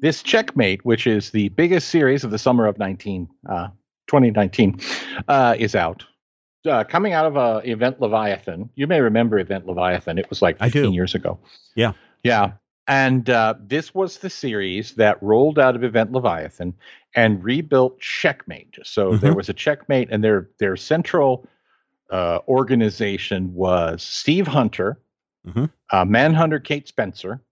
this 0.00 0.22
Checkmate, 0.22 0.84
which 0.84 1.06
is 1.06 1.30
the 1.30 1.48
biggest 1.50 1.88
series 1.88 2.24
of 2.24 2.30
the 2.30 2.38
summer 2.38 2.66
of 2.66 2.78
19, 2.78 3.28
uh, 3.48 3.68
2019, 4.08 4.80
uh, 5.28 5.54
is 5.58 5.74
out. 5.74 6.04
Uh, 6.66 6.82
coming 6.82 7.12
out 7.12 7.24
of 7.24 7.36
uh, 7.36 7.60
Event 7.64 8.00
Leviathan. 8.00 8.68
You 8.74 8.88
may 8.88 9.00
remember 9.00 9.38
Event 9.38 9.66
Leviathan. 9.66 10.18
It 10.18 10.28
was 10.28 10.42
like 10.42 10.56
I 10.60 10.68
do. 10.68 10.80
15 10.80 10.92
years 10.92 11.14
ago. 11.14 11.38
Yeah. 11.76 11.92
Yeah. 12.24 12.52
And 12.88 13.28
uh, 13.28 13.54
this 13.60 13.94
was 13.94 14.18
the 14.18 14.30
series 14.30 14.92
that 14.94 15.22
rolled 15.22 15.58
out 15.58 15.76
of 15.76 15.84
Event 15.84 16.10
Leviathan 16.12 16.74
and 17.14 17.44
rebuilt 17.44 18.00
Checkmate. 18.00 18.78
So 18.82 19.16
there 19.16 19.32
Mhm. 19.32 19.36
was 19.36 19.48
a 19.50 19.54
Checkmate, 19.54 20.08
and 20.10 20.24
their 20.24 20.48
their 20.58 20.76
central 20.76 21.46
uh, 22.10 22.38
organization 22.48 23.52
was 23.52 24.02
Steve 24.02 24.46
Hunter, 24.46 24.98
Mhm. 25.46 25.70
uh, 25.92 26.06
Manhunter 26.06 26.58
Kate 26.58 26.88
Spencer, 26.88 27.42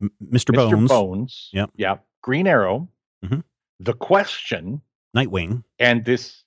M- 0.00 0.10
Mr. 0.32 0.52
Mr. 0.52 0.56
Bones, 0.56 0.88
Bones. 0.88 1.50
Yep. 1.52 1.70
Yeah. 1.76 1.96
Green 2.22 2.46
Arrow. 2.46 2.88
Mhm. 3.22 3.42
The 3.80 3.92
Question, 3.92 4.80
Nightwing. 5.14 5.62
and 5.78 6.04
this 6.06 6.42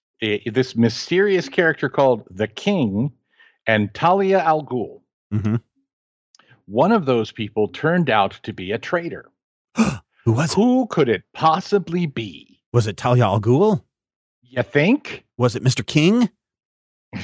this 0.48 0.76
mysterious 0.76 1.48
character 1.48 1.88
called 1.90 2.24
the 2.32 2.48
King, 2.48 3.12
and 3.68 3.94
Talia 3.94 4.40
al 4.40 4.64
Ghul. 4.66 5.02
One 6.70 6.92
of 6.92 7.06
those 7.06 7.32
people 7.32 7.68
turned 7.68 8.10
out 8.10 8.40
to 8.44 8.54
be 8.54 8.72
a 8.72 8.78
traitor. 8.78 9.32
Who 10.26 10.34
was 10.34 10.52
it? 10.52 10.56
Who 10.56 10.88
could 10.88 11.10
it 11.10 11.24
possibly 11.34 12.06
be? 12.06 12.60
Was 12.74 12.86
it 12.88 12.98
Talia 12.98 13.24
al 13.26 13.42
Ghul? 13.42 13.84
You 14.44 14.64
think? 14.64 15.26
Was 15.38 15.56
it 15.56 15.64
Mr. 15.64 15.86
King? 15.86 16.30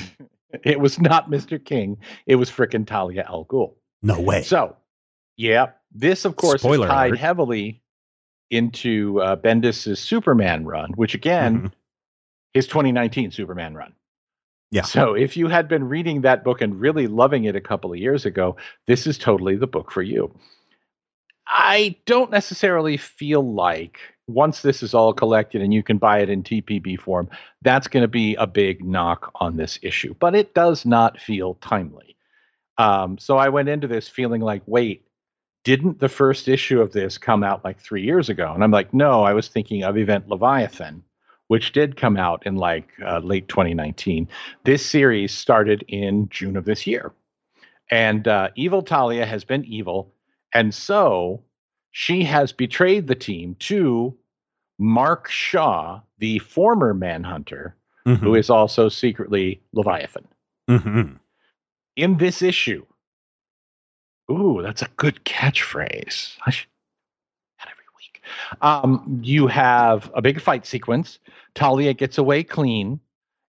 It 0.63 0.79
was 0.79 0.99
not 1.01 1.29
Mr. 1.29 1.63
King. 1.63 1.97
It 2.25 2.37
was 2.37 2.49
frickin' 2.49 2.87
Talia 2.87 3.25
al 3.27 3.43
Ghul. 3.45 3.73
No 4.01 4.21
way. 4.21 4.41
So, 4.41 4.77
yeah, 5.35 5.71
this 5.91 6.23
of 6.23 6.37
course 6.37 6.61
Spoiler 6.61 6.85
is 6.87 6.91
tied 6.91 7.07
alert. 7.07 7.19
heavily 7.19 7.81
into 8.49 9.19
uh, 9.19 9.35
Bendis's 9.35 9.99
Superman 9.99 10.63
run, 10.63 10.91
which 10.95 11.13
again, 11.13 11.63
Mhm. 11.63 11.71
his 12.53 12.67
2019 12.67 13.31
Superman 13.31 13.73
run. 13.75 13.91
Yeah. 14.71 14.81
So 14.81 15.13
if 15.13 15.37
you 15.37 15.47
had 15.47 15.67
been 15.67 15.87
reading 15.87 16.21
that 16.21 16.43
book 16.43 16.61
and 16.61 16.79
really 16.79 17.07
loving 17.07 17.45
it 17.45 17.55
a 17.55 17.61
couple 17.61 17.91
of 17.93 17.99
years 17.99 18.25
ago, 18.25 18.57
this 18.87 19.07
is 19.07 19.17
totally 19.17 19.55
the 19.55 19.67
book 19.67 19.91
for 19.91 20.01
you. 20.01 20.33
I 21.47 21.95
don't 22.05 22.31
necessarily 22.31 22.97
feel 22.97 23.53
like 23.53 23.99
once 24.27 24.61
this 24.61 24.81
is 24.81 24.93
all 24.93 25.13
collected 25.13 25.61
and 25.61 25.73
you 25.73 25.83
can 25.83 25.97
buy 25.97 26.19
it 26.19 26.29
in 26.29 26.43
TPB 26.43 26.99
form, 26.99 27.29
that's 27.61 27.87
going 27.87 28.01
to 28.01 28.07
be 28.07 28.35
a 28.35 28.47
big 28.47 28.83
knock 28.83 29.31
on 29.35 29.55
this 29.55 29.77
issue. 29.81 30.15
But 30.19 30.35
it 30.35 30.53
does 30.55 30.85
not 30.85 31.19
feel 31.19 31.55
timely. 31.55 32.15
Um, 32.77 33.17
so 33.17 33.37
I 33.37 33.49
went 33.49 33.69
into 33.69 33.87
this 33.87 34.07
feeling 34.07 34.41
like, 34.41 34.63
wait, 34.65 35.05
didn't 35.63 35.99
the 35.99 36.09
first 36.09 36.47
issue 36.47 36.81
of 36.81 36.91
this 36.91 37.17
come 37.17 37.43
out 37.43 37.63
like 37.63 37.79
three 37.79 38.03
years 38.03 38.29
ago? 38.29 38.51
And 38.53 38.63
I'm 38.63 38.71
like, 38.71 38.93
no, 38.93 39.23
I 39.23 39.33
was 39.33 39.47
thinking 39.47 39.83
of 39.83 39.97
Event 39.97 40.27
Leviathan, 40.27 41.03
which 41.47 41.71
did 41.71 41.95
come 41.97 42.17
out 42.17 42.45
in 42.45 42.55
like 42.55 42.89
uh, 43.05 43.19
late 43.19 43.47
2019. 43.47 44.27
This 44.63 44.85
series 44.85 45.33
started 45.33 45.83
in 45.87 46.27
June 46.29 46.57
of 46.57 46.65
this 46.65 46.87
year. 46.87 47.13
And 47.91 48.27
uh, 48.27 48.49
Evil 48.55 48.81
Talia 48.81 49.25
has 49.25 49.43
been 49.43 49.63
evil. 49.65 50.11
And 50.53 50.73
so 50.73 51.43
she 51.91 52.23
has 52.23 52.51
betrayed 52.51 53.07
the 53.07 53.15
team 53.15 53.55
to 53.59 54.17
Mark 54.79 55.29
Shaw, 55.29 56.01
the 56.17 56.39
former 56.39 56.93
Manhunter, 56.93 57.75
Mhm. 58.05 58.17
who 58.17 58.35
is 58.35 58.49
also 58.51 58.87
secretly 58.89 59.61
Leviathan. 59.73 60.27
Mhm. 60.69 61.19
In 61.95 62.17
this 62.17 62.41
issue, 62.41 62.85
ooh, 64.29 64.61
that's 64.61 64.81
a 64.83 64.89
good 64.97 65.23
catchphrase. 65.25 66.37
I 66.45 66.51
should 66.51 66.67
that 66.67 66.69
every 66.69 66.73
week. 66.73 66.74
Um, 68.61 69.19
you 69.23 69.47
have 69.47 70.11
a 70.15 70.21
big 70.21 70.41
fight 70.41 70.65
sequence. 70.65 71.19
Talia 71.53 71.93
gets 71.93 72.17
away 72.17 72.43
clean. 72.43 72.99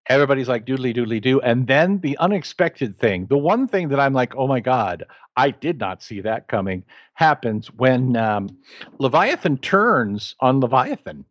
Everybody's 0.09 0.47
like 0.47 0.65
doodly 0.65 0.95
doodly 0.95 1.21
doo. 1.21 1.41
And 1.41 1.67
then 1.67 1.99
the 1.99 2.17
unexpected 2.19 2.97
thing, 2.97 3.25
the 3.27 3.37
one 3.37 3.67
thing 3.67 3.89
that 3.89 3.99
I'm 3.99 4.13
like, 4.13 4.35
oh 4.35 4.47
my 4.47 4.59
God, 4.61 5.03
I 5.35 5.51
did 5.51 5.79
not 5.79 6.01
see 6.01 6.21
that 6.21 6.47
coming, 6.47 6.83
happens 7.13 7.67
when 7.73 8.15
um, 8.15 8.49
Leviathan 8.99 9.57
turns 9.57 10.35
on 10.39 10.61
Leviathan. 10.61 11.25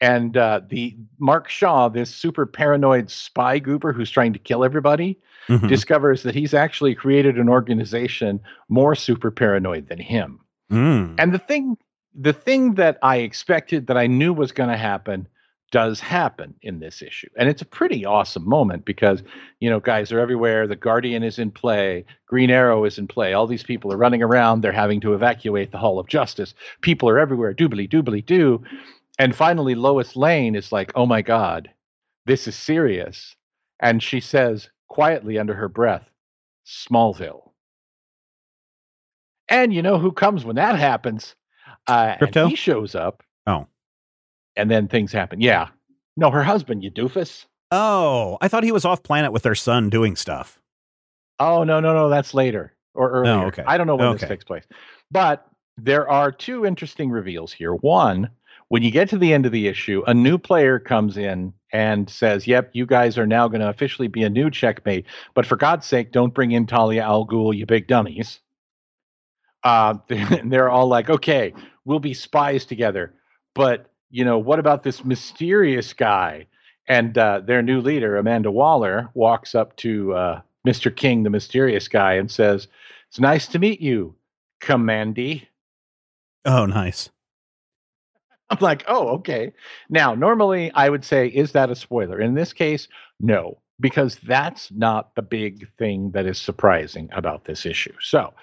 And 0.00 0.36
uh, 0.36 0.60
the 0.68 0.96
Mark 1.18 1.48
Shaw, 1.48 1.88
this 1.88 2.14
super 2.14 2.44
paranoid 2.44 3.08
spy 3.08 3.58
goober 3.58 3.92
who's 3.92 4.10
trying 4.10 4.32
to 4.32 4.38
kill 4.38 4.64
everybody, 4.64 5.18
Mhm. 5.48 5.68
discovers 5.68 6.22
that 6.22 6.36
he's 6.36 6.54
actually 6.54 6.94
created 6.94 7.36
an 7.36 7.48
organization 7.48 8.38
more 8.68 8.94
super 8.94 9.30
paranoid 9.32 9.88
than 9.88 9.98
him. 9.98 10.38
Mm. 10.70 11.16
And 11.18 11.34
the 11.34 11.38
thing 11.38 11.76
the 12.14 12.32
thing 12.32 12.74
that 12.74 12.98
I 13.02 13.18
expected 13.18 13.86
that 13.86 13.96
I 13.96 14.06
knew 14.06 14.32
was 14.32 14.52
going 14.52 14.70
to 14.70 14.76
happen 14.76 15.26
does 15.70 16.00
happen 16.00 16.54
in 16.60 16.80
this 16.80 17.00
issue. 17.00 17.28
And 17.38 17.48
it's 17.48 17.62
a 17.62 17.66
pretty 17.66 18.04
awesome 18.04 18.46
moment 18.46 18.84
because, 18.84 19.22
you 19.58 19.70
know, 19.70 19.80
guys 19.80 20.12
are 20.12 20.20
everywhere. 20.20 20.66
The 20.66 20.76
Guardian 20.76 21.22
is 21.22 21.38
in 21.38 21.50
play. 21.50 22.04
Green 22.26 22.50
Arrow 22.50 22.84
is 22.84 22.98
in 22.98 23.08
play. 23.08 23.32
All 23.32 23.46
these 23.46 23.62
people 23.62 23.90
are 23.90 23.96
running 23.96 24.22
around. 24.22 24.60
They're 24.60 24.70
having 24.70 25.00
to 25.00 25.14
evacuate 25.14 25.72
the 25.72 25.78
Hall 25.78 25.98
of 25.98 26.08
Justice. 26.08 26.54
People 26.82 27.08
are 27.08 27.18
everywhere. 27.18 27.54
Doobly 27.54 27.88
doobly 27.88 28.24
doo. 28.24 28.62
And 29.18 29.34
finally, 29.34 29.74
Lois 29.74 30.14
Lane 30.14 30.54
is 30.54 30.72
like, 30.72 30.92
oh 30.94 31.06
my 31.06 31.22
God, 31.22 31.70
this 32.26 32.46
is 32.46 32.54
serious. 32.54 33.34
And 33.80 34.02
she 34.02 34.20
says 34.20 34.68
quietly 34.88 35.38
under 35.38 35.54
her 35.54 35.68
breath, 35.68 36.04
Smallville. 36.66 37.50
And 39.48 39.72
you 39.72 39.80
know 39.80 39.98
who 39.98 40.12
comes 40.12 40.44
when 40.44 40.56
that 40.56 40.78
happens? 40.78 41.34
Uh, 41.86 42.16
Krypto? 42.16 42.48
he 42.48 42.56
shows 42.56 42.94
up. 42.94 43.22
Oh. 43.46 43.66
And 44.56 44.70
then 44.70 44.88
things 44.88 45.12
happen. 45.12 45.40
Yeah. 45.40 45.68
No, 46.16 46.30
her 46.30 46.42
husband, 46.42 46.84
you 46.84 46.90
doofus. 46.90 47.46
Oh, 47.70 48.36
I 48.40 48.48
thought 48.48 48.64
he 48.64 48.72
was 48.72 48.84
off 48.84 49.02
planet 49.02 49.32
with 49.32 49.42
their 49.42 49.54
son 49.54 49.88
doing 49.88 50.14
stuff. 50.14 50.60
Oh, 51.40 51.64
no, 51.64 51.80
no, 51.80 51.94
no. 51.94 52.08
That's 52.08 52.34
later 52.34 52.74
or 52.94 53.10
earlier. 53.10 53.32
Oh, 53.32 53.46
okay. 53.46 53.64
I 53.66 53.78
don't 53.78 53.86
know 53.86 53.96
when 53.96 54.12
this 54.12 54.28
takes 54.28 54.44
place. 54.44 54.64
But 55.10 55.46
there 55.78 56.08
are 56.08 56.30
two 56.30 56.66
interesting 56.66 57.10
reveals 57.10 57.52
here. 57.52 57.72
One, 57.74 58.28
when 58.68 58.82
you 58.82 58.90
get 58.90 59.08
to 59.10 59.18
the 59.18 59.32
end 59.32 59.46
of 59.46 59.52
the 59.52 59.68
issue, 59.68 60.02
a 60.06 60.14
new 60.14 60.38
player 60.38 60.78
comes 60.78 61.16
in 61.16 61.52
and 61.72 62.08
says, 62.08 62.46
Yep, 62.46 62.70
you 62.74 62.86
guys 62.86 63.18
are 63.18 63.26
now 63.26 63.48
going 63.48 63.60
to 63.60 63.68
officially 63.68 64.08
be 64.08 64.22
a 64.22 64.30
new 64.30 64.50
checkmate. 64.50 65.06
But 65.34 65.46
for 65.46 65.56
God's 65.56 65.86
sake, 65.86 66.12
don't 66.12 66.34
bring 66.34 66.52
in 66.52 66.66
Talia 66.66 67.02
al 67.02 67.26
Ghul, 67.26 67.56
you 67.56 67.66
big 67.66 67.86
dummies. 67.86 68.40
Uh, 69.64 69.94
they're 70.44 70.70
all 70.70 70.86
like, 70.86 71.10
Okay, 71.10 71.54
we'll 71.84 72.00
be 72.00 72.14
spies 72.14 72.64
together. 72.64 73.14
But, 73.54 73.90
you 74.10 74.24
know, 74.24 74.38
what 74.38 74.58
about 74.58 74.82
this 74.82 75.04
mysterious 75.04 75.92
guy? 75.92 76.46
And 76.88 77.16
uh, 77.16 77.40
their 77.40 77.62
new 77.62 77.80
leader, 77.80 78.16
Amanda 78.16 78.50
Waller, 78.50 79.08
walks 79.14 79.54
up 79.54 79.76
to 79.76 80.14
uh, 80.14 80.40
Mr. 80.66 80.94
King, 80.94 81.22
the 81.22 81.30
mysterious 81.30 81.88
guy, 81.88 82.14
and 82.14 82.30
says, 82.30 82.68
It's 83.08 83.20
nice 83.20 83.46
to 83.48 83.58
meet 83.58 83.80
you, 83.80 84.14
Commandy. 84.60 85.46
Oh, 86.44 86.66
nice. 86.66 87.10
I'm 88.50 88.58
like, 88.60 88.84
oh, 88.86 89.08
okay. 89.08 89.52
Now, 89.88 90.14
normally 90.14 90.70
I 90.74 90.90
would 90.90 91.04
say, 91.04 91.28
is 91.28 91.52
that 91.52 91.70
a 91.70 91.74
spoiler? 91.74 92.20
In 92.20 92.34
this 92.34 92.52
case, 92.52 92.86
no, 93.18 93.58
because 93.80 94.16
that's 94.16 94.70
not 94.72 95.14
the 95.14 95.22
big 95.22 95.68
thing 95.78 96.10
that 96.10 96.26
is 96.26 96.38
surprising 96.38 97.08
about 97.12 97.46
this 97.46 97.64
issue. 97.64 97.94
So, 98.00 98.34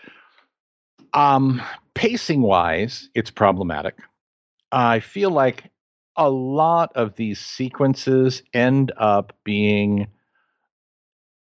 um, 1.13 1.61
pacing 1.93 2.41
wise, 2.41 3.09
it's 3.15 3.31
problematic. 3.31 3.95
I 4.71 4.99
feel 4.99 5.31
like 5.31 5.71
a 6.15 6.29
lot 6.29 6.91
of 6.95 7.15
these 7.15 7.39
sequences 7.39 8.43
end 8.53 8.91
up 8.97 9.33
being 9.43 10.07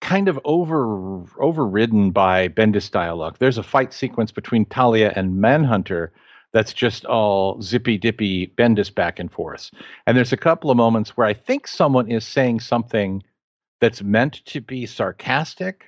kind 0.01 0.27
of 0.27 0.39
over 0.43 1.23
overridden 1.39 2.11
by 2.11 2.47
Bendis 2.47 2.89
dialogue. 2.89 3.37
There's 3.39 3.57
a 3.57 3.63
fight 3.63 3.93
sequence 3.93 4.31
between 4.31 4.65
Talia 4.65 5.13
and 5.15 5.37
Manhunter 5.37 6.11
that's 6.53 6.73
just 6.73 7.05
all 7.05 7.61
zippy 7.61 7.97
dippy 7.97 8.47
Bendis 8.57 8.93
back 8.93 9.19
and 9.19 9.31
forth. 9.31 9.71
And 10.05 10.17
there's 10.17 10.33
a 10.33 10.37
couple 10.37 10.71
of 10.71 10.77
moments 10.77 11.15
where 11.15 11.27
I 11.27 11.33
think 11.33 11.67
someone 11.67 12.09
is 12.11 12.25
saying 12.25 12.61
something 12.61 13.23
that's 13.79 14.01
meant 14.01 14.43
to 14.45 14.59
be 14.61 14.85
sarcastic. 14.85 15.85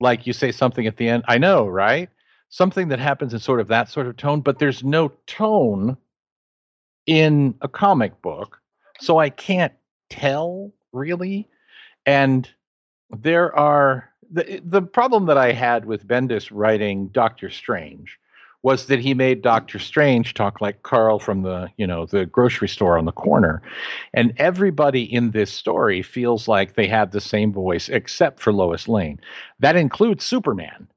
Like 0.00 0.26
you 0.26 0.32
say 0.32 0.52
something 0.52 0.86
at 0.86 0.96
the 0.96 1.08
end, 1.08 1.24
I 1.26 1.38
know, 1.38 1.66
right? 1.66 2.08
Something 2.50 2.88
that 2.88 2.98
happens 2.98 3.34
in 3.34 3.40
sort 3.40 3.60
of 3.60 3.68
that 3.68 3.90
sort 3.90 4.06
of 4.06 4.16
tone, 4.16 4.40
but 4.40 4.58
there's 4.58 4.82
no 4.82 5.12
tone 5.26 5.96
in 7.06 7.54
a 7.60 7.68
comic 7.68 8.20
book. 8.22 8.60
So 9.00 9.18
I 9.18 9.30
can't 9.30 9.72
tell 10.10 10.72
really. 10.92 11.48
And 12.06 12.48
there 13.10 13.54
are 13.54 14.10
the 14.30 14.50
eh, 14.50 14.60
the 14.62 14.82
problem 14.82 15.26
that 15.26 15.38
I 15.38 15.52
had 15.52 15.84
with 15.84 16.06
Bendis 16.06 16.48
writing 16.52 17.08
Doctor 17.08 17.50
Strange 17.50 18.18
was 18.62 18.86
that 18.86 18.98
he 18.98 19.14
made 19.14 19.40
Doctor 19.42 19.78
Strange 19.78 20.34
talk 20.34 20.60
like 20.60 20.82
Carl 20.82 21.20
from 21.20 21.42
the, 21.42 21.70
you 21.76 21.86
know, 21.86 22.06
the 22.06 22.26
grocery 22.26 22.68
store 22.68 22.98
on 22.98 23.04
the 23.04 23.12
corner. 23.12 23.62
And 24.12 24.32
everybody 24.36 25.02
in 25.02 25.30
this 25.30 25.52
story 25.52 26.02
feels 26.02 26.48
like 26.48 26.74
they 26.74 26.88
have 26.88 27.12
the 27.12 27.20
same 27.20 27.52
voice 27.52 27.88
except 27.88 28.40
for 28.40 28.52
Lois 28.52 28.88
Lane. 28.88 29.20
That 29.60 29.76
includes 29.76 30.24
Superman, 30.24 30.88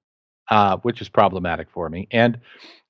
uh, 0.50 0.78
which 0.78 1.02
is 1.02 1.10
problematic 1.10 1.70
for 1.70 1.90
me. 1.90 2.08
And 2.12 2.40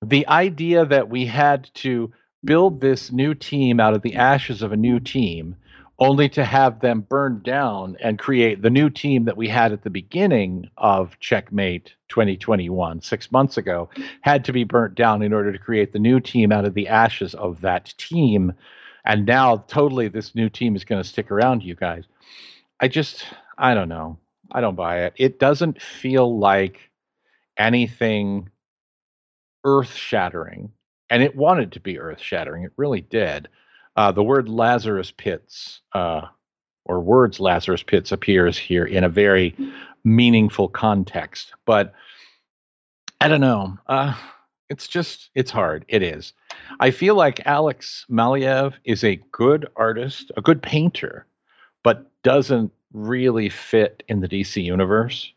the 0.02 0.28
idea 0.28 0.86
that 0.86 1.10
we 1.10 1.26
had 1.26 1.70
to 1.76 2.12
build 2.44 2.82
this 2.82 3.12
new 3.12 3.34
team 3.34 3.80
out 3.80 3.94
of 3.94 4.02
the 4.02 4.16
ashes 4.16 4.62
of 4.62 4.72
a 4.72 4.78
new 4.78 5.00
team 5.00 5.56
only 6.02 6.28
to 6.28 6.44
have 6.44 6.80
them 6.80 7.02
burned 7.02 7.44
down 7.44 7.96
and 8.02 8.18
create 8.18 8.64
the 8.64 8.72
new 8.72 8.90
team 8.90 9.26
that 9.26 9.38
we 9.38 9.48
had 9.48 9.72
at 9.72 9.84
the 9.84 9.90
beginning 9.92 10.68
of 10.78 11.18
Checkmate 11.20 11.94
2021, 12.10 13.02
six 13.02 13.32
months 13.32 13.58
ago, 13.58 13.88
had 14.22 14.44
to 14.46 14.52
be 14.52 14.64
burnt 14.64 14.96
down 14.96 15.22
in 15.22 15.32
order 15.32 15.52
to 15.52 15.60
create 15.60 15.94
the 15.94 16.00
new 16.00 16.20
team 16.20 16.52
out 16.52 16.66
of 16.66 16.74
the 16.74 16.88
ashes 16.88 17.36
of 17.36 17.62
that 17.62 17.94
team. 17.98 18.52
And 19.06 19.28
now, 19.28 19.58
totally, 19.68 20.08
this 20.08 20.34
new 20.34 20.50
team 20.50 20.76
is 20.76 20.84
going 20.84 21.02
to 21.02 21.08
stick 21.08 21.30
around, 21.30 21.64
you 21.64 21.76
guys. 21.76 22.06
I 22.80 22.88
just, 22.88 23.24
I 23.60 23.76
don't 23.76 23.90
know. 23.90 24.18
I 24.52 24.60
don't 24.60 24.76
buy 24.76 25.04
it. 25.04 25.14
It 25.18 25.40
doesn't 25.40 25.80
feel 25.80 26.40
like 26.40 26.91
anything 27.62 28.50
earth 29.64 29.94
shattering. 29.94 30.72
And 31.10 31.22
it 31.22 31.36
wanted 31.36 31.74
to 31.74 31.80
be 31.80 32.00
earth 32.00 32.20
shattering. 32.20 32.64
It 32.64 32.72
really 32.78 33.02
did. 33.02 33.48
Uh, 33.96 34.12
the 34.12 34.24
word 34.24 34.50
Lazarus 34.50 35.12
pits, 35.12 35.82
uh, 35.94 36.22
or 36.86 37.00
words 37.02 37.40
Lazarus 37.40 37.84
pits, 37.84 38.12
appears 38.12 38.58
here 38.58 38.86
in 38.86 39.04
a 39.04 39.10
very 39.10 39.56
meaningful 40.04 40.68
context. 40.68 41.54
But 41.66 41.94
I 43.20 43.28
don't 43.28 43.42
know. 43.42 43.78
Uh, 43.88 44.16
it's 44.70 44.88
just 44.88 45.30
it's 45.36 45.52
hard. 45.52 45.84
It 45.90 46.02
is. 46.02 46.34
I 46.80 46.92
feel 46.92 47.16
like 47.16 47.46
Alex 47.46 48.06
Maleev 48.10 48.74
is 48.86 49.04
a 49.04 49.22
good 49.32 49.68
artist, 49.76 50.32
a 50.38 50.42
good 50.42 50.64
painter, 50.64 51.28
but 51.84 52.10
doesn't 52.24 52.72
really 52.94 53.50
fit 53.50 54.04
in 54.08 54.22
the 54.22 54.30
DC 54.30 54.64
universe. 54.64 55.34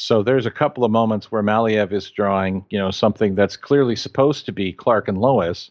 So 0.00 0.22
there's 0.22 0.46
a 0.46 0.50
couple 0.50 0.82
of 0.82 0.90
moments 0.90 1.30
where 1.30 1.42
Maleev 1.42 1.92
is 1.92 2.10
drawing, 2.10 2.64
you 2.70 2.78
know, 2.78 2.90
something 2.90 3.34
that's 3.34 3.56
clearly 3.56 3.96
supposed 3.96 4.46
to 4.46 4.52
be 4.52 4.72
Clark 4.72 5.08
and 5.08 5.18
Lois, 5.18 5.70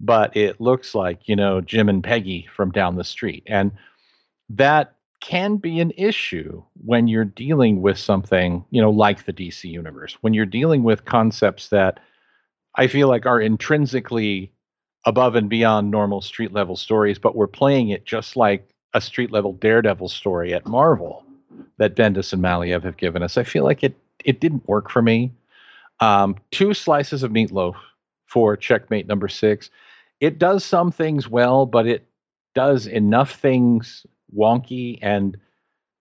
but 0.00 0.34
it 0.34 0.62
looks 0.62 0.94
like, 0.94 1.28
you 1.28 1.36
know, 1.36 1.60
Jim 1.60 1.90
and 1.90 2.02
Peggy 2.02 2.48
from 2.56 2.70
down 2.70 2.96
the 2.96 3.04
street. 3.04 3.42
And 3.46 3.72
that 4.48 4.94
can 5.20 5.58
be 5.58 5.78
an 5.80 5.92
issue 5.98 6.62
when 6.82 7.06
you're 7.06 7.26
dealing 7.26 7.82
with 7.82 7.98
something, 7.98 8.64
you 8.70 8.80
know, 8.80 8.90
like 8.90 9.26
the 9.26 9.32
DC 9.32 9.64
universe. 9.64 10.16
When 10.22 10.32
you're 10.32 10.46
dealing 10.46 10.82
with 10.82 11.04
concepts 11.04 11.68
that 11.68 12.00
I 12.76 12.86
feel 12.86 13.08
like 13.08 13.26
are 13.26 13.42
intrinsically 13.42 14.52
above 15.04 15.34
and 15.34 15.50
beyond 15.50 15.90
normal 15.90 16.22
street 16.22 16.52
level 16.52 16.76
stories, 16.76 17.18
but 17.18 17.36
we're 17.36 17.46
playing 17.46 17.90
it 17.90 18.06
just 18.06 18.36
like 18.36 18.74
a 18.94 19.02
street 19.02 19.30
level 19.30 19.52
Daredevil 19.52 20.08
story 20.08 20.54
at 20.54 20.66
Marvel 20.66 21.26
that 21.80 21.96
Bendis 21.96 22.34
and 22.34 22.42
Maleev 22.42 22.84
have 22.84 22.98
given 22.98 23.22
us. 23.22 23.38
I 23.38 23.42
feel 23.42 23.64
like 23.64 23.82
it 23.82 23.96
it 24.22 24.38
didn't 24.38 24.68
work 24.68 24.90
for 24.90 25.00
me. 25.00 25.32
Um, 25.98 26.36
two 26.50 26.74
slices 26.74 27.22
of 27.22 27.32
meatloaf 27.32 27.74
for 28.26 28.54
checkmate 28.56 29.08
number 29.08 29.28
six. 29.28 29.70
It 30.20 30.38
does 30.38 30.62
some 30.62 30.92
things 30.92 31.26
well, 31.26 31.64
but 31.64 31.86
it 31.86 32.06
does 32.54 32.86
enough 32.86 33.32
things 33.32 34.04
wonky 34.36 34.98
and 35.00 35.38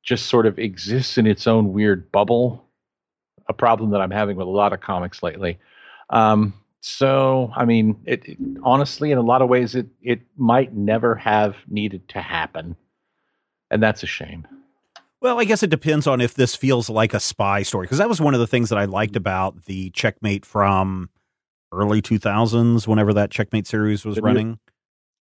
just 0.03 0.25
sort 0.25 0.45
of 0.45 0.59
exists 0.59 1.17
in 1.17 1.25
its 1.25 1.47
own 1.47 1.71
weird 1.71 2.11
bubble. 2.11 2.65
A 3.47 3.53
problem 3.53 3.91
that 3.91 4.01
I'm 4.01 4.11
having 4.11 4.35
with 4.35 4.47
a 4.47 4.51
lot 4.51 4.73
of 4.73 4.81
comics 4.81 5.23
lately. 5.23 5.59
Um, 6.09 6.53
so, 6.81 7.51
I 7.55 7.63
mean, 7.63 8.01
it, 8.05 8.27
it, 8.27 8.37
honestly, 8.63 9.11
in 9.11 9.17
a 9.17 9.21
lot 9.21 9.41
of 9.41 9.47
ways, 9.47 9.75
it 9.75 9.87
it 10.01 10.21
might 10.35 10.75
never 10.75 11.15
have 11.15 11.55
needed 11.69 12.09
to 12.09 12.21
happen, 12.21 12.75
and 13.71 13.81
that's 13.81 14.03
a 14.03 14.07
shame. 14.07 14.45
Well, 15.21 15.39
I 15.39 15.43
guess 15.43 15.63
it 15.63 15.69
depends 15.69 16.07
on 16.07 16.21
if 16.21 16.33
this 16.33 16.55
feels 16.55 16.89
like 16.89 17.13
a 17.13 17.19
spy 17.19 17.63
story 17.63 17.85
because 17.85 17.97
that 17.97 18.07
was 18.07 18.21
one 18.21 18.33
of 18.33 18.39
the 18.39 18.47
things 18.47 18.69
that 18.69 18.77
I 18.77 18.85
liked 18.85 19.15
about 19.15 19.65
the 19.65 19.89
Checkmate 19.89 20.45
from 20.45 21.09
early 21.71 22.01
2000s, 22.01 22.87
whenever 22.87 23.13
that 23.13 23.29
Checkmate 23.29 23.67
series 23.67 24.05
was 24.05 24.19
running. 24.19 24.59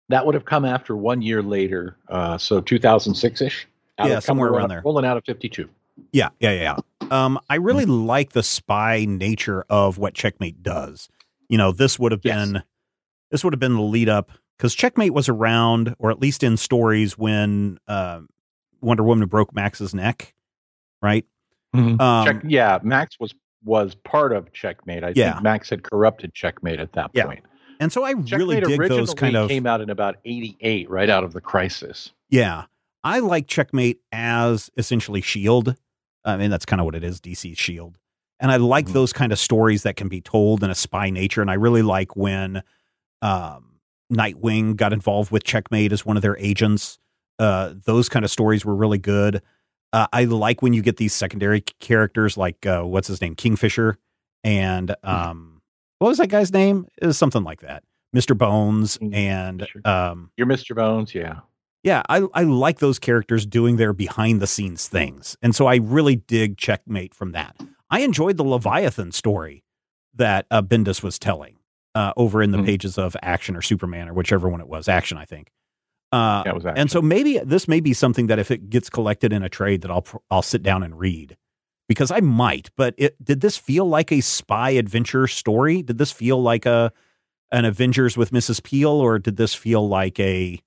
That 0.10 0.26
would 0.26 0.36
have 0.36 0.46
come 0.46 0.66
after 0.66 0.96
one 0.96 1.22
year 1.22 1.42
later, 1.42 1.98
uh, 2.08 2.38
so 2.38 2.62
2006 2.62 3.42
ish. 3.42 3.68
Yeah, 4.00 4.20
somewhere 4.20 4.50
around 4.50 4.70
there, 4.70 4.82
rolling 4.86 5.06
out 5.06 5.18
of 5.18 5.26
52. 5.26 5.68
Yeah, 6.12 6.30
yeah, 6.40 6.52
yeah. 6.52 6.78
Um, 7.10 7.40
I 7.50 7.56
really 7.56 7.86
like 7.86 8.34
the 8.34 8.44
spy 8.44 9.06
nature 9.08 9.66
of 9.70 9.98
what 9.98 10.14
Checkmate 10.14 10.62
does. 10.62 11.10
You 11.50 11.58
know, 11.58 11.72
this 11.72 11.98
would 11.98 12.12
have 12.12 12.22
yes. 12.24 12.36
been 12.36 12.64
this 13.32 13.44
would 13.44 13.54
have 13.54 13.60
been 13.60 13.74
the 13.74 13.82
lead 13.82 14.08
up 14.08 14.32
because 14.58 14.76
Checkmate 14.76 15.14
was 15.14 15.28
around, 15.28 15.96
or 16.00 16.12
at 16.12 16.20
least 16.20 16.44
in 16.44 16.58
stories 16.58 17.18
when 17.18 17.80
uh, 17.88 18.22
Wonder 18.82 19.04
Woman 19.04 19.28
broke 19.28 19.54
Max's 19.54 19.94
neck, 19.94 20.34
right? 21.02 21.26
Mm-hmm. 21.76 22.00
Um, 22.02 22.26
Check, 22.26 22.42
yeah, 22.48 22.80
Max 22.84 23.20
was 23.20 23.34
was 23.64 23.96
part 23.96 24.34
of 24.34 24.52
Checkmate. 24.54 25.04
I 25.04 25.14
yeah. 25.16 25.34
think 25.34 25.44
Max 25.44 25.70
had 25.70 25.84
corrupted 25.84 26.34
Checkmate 26.34 26.80
at 26.80 26.94
that 26.94 27.14
point. 27.14 27.44
And 27.80 27.92
so 27.92 28.04
I 28.04 28.14
Checkmate 28.14 28.32
really 28.32 28.62
dig 28.62 28.90
those 28.90 29.14
kind 29.14 29.36
of 29.36 29.50
came 29.50 29.68
out 29.68 29.82
in 29.82 29.90
about 29.90 30.18
'88, 30.26 30.90
right 30.90 31.10
out 31.10 31.24
of 31.24 31.34
the 31.34 31.42
crisis. 31.42 32.12
Yeah, 32.30 32.66
I 33.04 33.20
like 33.20 33.48
Checkmate 33.48 34.00
as 34.12 34.70
essentially 34.78 35.22
Shield. 35.22 35.76
I 36.26 36.38
mean, 36.38 36.50
that's 36.50 36.66
kind 36.66 36.82
of 36.82 36.86
what 36.86 36.96
it 36.96 37.04
is, 37.04 37.22
DC's 37.22 37.58
Shield. 37.58 37.98
And 38.40 38.52
I 38.52 38.58
like 38.58 38.86
mm-hmm. 38.86 38.94
those 38.94 39.14
kind 39.14 39.32
of 39.32 39.40
stories 39.40 39.84
that 39.84 39.96
can 39.96 40.10
be 40.10 40.22
told 40.22 40.64
in 40.64 40.70
a 40.70 40.76
spy 40.76 41.10
nature. 41.10 41.42
And 41.42 41.50
I 41.50 41.56
really 41.56 41.82
like 41.82 42.16
when 42.16 42.64
um, 43.22 43.80
Nightwing 44.12 44.76
got 44.76 44.94
involved 44.94 45.32
with 45.32 45.44
Checkmate 45.44 45.92
as 45.92 46.06
one 46.06 46.18
of 46.18 46.22
their 46.22 46.38
agents. 46.38 47.00
Uh, 47.40 47.74
those 47.86 48.10
kind 48.10 48.26
of 48.26 48.32
stories 48.32 48.66
were 48.66 48.76
really 48.76 48.98
good. 48.98 49.42
Uh, 49.94 50.08
I 50.12 50.26
like 50.26 50.62
when 50.62 50.74
you 50.74 50.82
get 50.82 50.98
these 50.98 51.14
secondary 51.14 51.62
characters 51.62 52.36
like 52.36 52.66
uh, 52.66 52.82
what's 52.82 53.08
his 53.08 53.22
name, 53.22 53.36
Kingfisher, 53.36 53.98
and 54.44 54.90
mm-hmm. 54.90 55.10
um, 55.10 55.62
what 56.00 56.10
was 56.10 56.18
that 56.18 56.28
guy's 56.28 56.52
name? 56.52 56.88
It 57.02 57.08
was 57.08 57.18
something 57.18 57.44
like 57.44 57.62
that, 57.62 57.84
Mister 58.12 58.36
Bones, 58.36 58.98
and 59.14 59.66
um, 59.86 60.32
you're 60.36 60.48
Mister 60.48 60.76
Bones, 60.76 61.16
yeah, 61.16 61.40
yeah. 61.84 62.02
I 62.10 62.28
I 62.34 62.44
like 62.44 62.80
those 62.80 63.00
characters 63.00 63.46
doing 63.46 63.78
their 63.78 63.94
behind 63.94 64.42
the 64.42 64.48
scenes 64.48 64.88
things, 64.88 65.38
and 65.42 65.56
so 65.56 65.68
I 65.68 65.78
really 65.78 66.18
dig 66.18 66.58
Checkmate 66.58 67.14
from 67.14 67.32
that. 67.32 67.56
I 67.90 68.02
enjoyed 68.02 68.36
the 68.36 68.44
Leviathan 68.44 69.14
story 69.14 69.64
that 70.16 70.48
uh, 70.52 70.62
Bendis 70.62 71.02
was 71.02 71.18
telling 71.18 71.60
uh, 71.96 72.12
over 72.18 72.42
in 72.42 72.52
the 72.52 72.58
mm-hmm. 72.58 72.66
pages 72.66 72.98
of 72.98 73.16
Action 73.22 73.56
or 73.56 73.62
Superman 73.62 74.10
or 74.10 74.14
whichever 74.14 74.50
one 74.50 74.60
it 74.60 74.68
was. 74.68 74.90
Action, 74.90 75.18
I 75.18 75.26
think. 75.26 75.52
Uh, 76.12 76.44
yeah, 76.46 76.52
it 76.52 76.56
was 76.56 76.66
action. 76.66 76.80
And 76.80 76.92
so 76.92 77.02
maybe 77.02 77.40
this 77.40 77.68
may 77.68 77.80
be 77.80 77.94
something 77.94 78.28
that 78.28 78.40
if 78.40 78.52
it 78.52 78.70
gets 78.70 78.90
collected 78.90 79.34
in 79.34 79.44
a 79.44 79.50
trade, 79.50 79.82
that 79.82 79.92
I'll 79.92 80.06
I'll 80.32 80.42
sit 80.42 80.64
down 80.64 80.84
and 80.84 80.98
read 80.98 81.38
because 81.88 82.12
I 82.12 82.20
might. 82.20 82.70
But 82.76 82.96
it, 82.98 83.24
did 83.24 83.42
this 83.42 83.58
feel 83.58 83.86
like 83.86 84.12
a 84.12 84.22
spy 84.22 84.72
adventure 84.72 85.28
story? 85.28 85.82
Did 85.82 85.98
this 85.98 86.12
feel 86.12 86.42
like 86.42 86.66
a 86.66 86.92
an 87.52 87.66
Avengers 87.66 88.18
with 88.18 88.32
Mrs. 88.32 88.62
Peel, 88.62 88.90
or 88.90 89.20
did 89.20 89.38
this 89.38 89.54
feel 89.54 89.88
like 89.88 90.20
a 90.20 90.62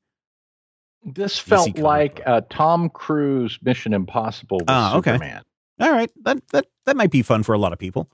this 1.05 1.39
felt 1.39 1.79
like 1.79 2.21
a 2.27 2.43
Tom 2.51 2.91
Cruise 2.91 3.59
Mission 3.63 3.95
Impossible 3.95 4.59
with 4.59 4.69
ah, 4.69 4.97
okay. 4.97 5.13
Superman. 5.13 5.43
All 5.81 5.91
right, 5.91 6.11
that 6.23 6.47
that 6.49 6.67
that 6.87 6.97
might 6.97 7.11
be 7.11 7.23
fun 7.23 7.43
for 7.43 7.55
a 7.55 7.59
lot 7.59 7.73
of 7.73 7.79
people. 7.79 8.11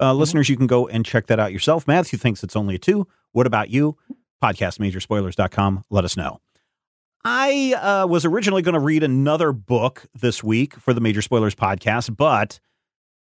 Uh, 0.00 0.10
mm-hmm. 0.10 0.20
Listeners, 0.20 0.48
you 0.48 0.56
can 0.56 0.66
go 0.66 0.88
and 0.88 1.04
check 1.04 1.26
that 1.26 1.38
out 1.38 1.52
yourself. 1.52 1.86
Matthew 1.86 2.18
thinks 2.18 2.42
it's 2.42 2.56
only 2.56 2.76
a 2.76 2.78
two. 2.78 3.06
What 3.32 3.46
about 3.46 3.70
you? 3.70 3.96
Podcastmajorspoilers.com. 4.42 5.84
Let 5.90 6.04
us 6.04 6.16
know. 6.16 6.40
I 7.24 7.74
uh, 7.74 8.06
was 8.08 8.24
originally 8.24 8.62
going 8.62 8.74
to 8.74 8.80
read 8.80 9.04
another 9.04 9.52
book 9.52 10.06
this 10.12 10.42
week 10.42 10.74
for 10.74 10.92
the 10.92 11.00
Major 11.00 11.22
Spoilers 11.22 11.54
podcast, 11.54 12.16
but 12.16 12.58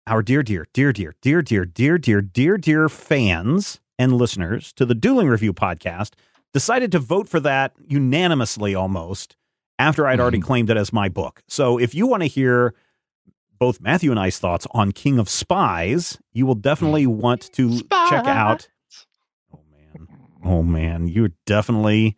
our 0.06 0.22
dear, 0.22 0.42
dear, 0.42 0.66
dear, 0.72 0.92
dear, 0.92 1.12
dear, 1.12 1.42
dear, 1.42 1.66
dear, 1.66 1.98
dear, 1.98 2.22
dear, 2.22 2.56
dear 2.56 2.88
fans 2.88 3.80
and 3.98 4.14
listeners 4.14 4.72
to 4.74 4.86
the 4.86 4.94
Dueling 4.94 5.28
Review 5.28 5.52
podcast 5.52 6.12
decided 6.54 6.90
to 6.92 6.98
vote 6.98 7.28
for 7.28 7.38
that 7.40 7.74
unanimously 7.86 8.74
almost 8.74 9.36
after 9.78 10.06
I'd 10.06 10.20
already 10.20 10.40
claimed 10.40 10.70
it 10.70 10.78
as 10.78 10.90
my 10.90 11.10
book. 11.10 11.42
So 11.46 11.78
if 11.78 11.94
you 11.94 12.06
want 12.06 12.22
to 12.22 12.28
hear 12.28 12.74
both 13.58 13.80
Matthew 13.80 14.10
and 14.10 14.18
I's 14.18 14.38
thoughts 14.38 14.66
on 14.70 14.92
King 14.92 15.18
of 15.18 15.28
Spies, 15.28 16.18
you 16.32 16.46
will 16.46 16.54
definitely 16.54 17.06
want 17.06 17.52
to 17.52 17.76
Spy. 17.76 18.10
check 18.10 18.26
out. 18.26 18.68
Oh 19.52 19.60
man, 19.70 20.08
oh 20.44 20.62
man, 20.62 21.08
you're 21.08 21.32
definitely. 21.44 22.16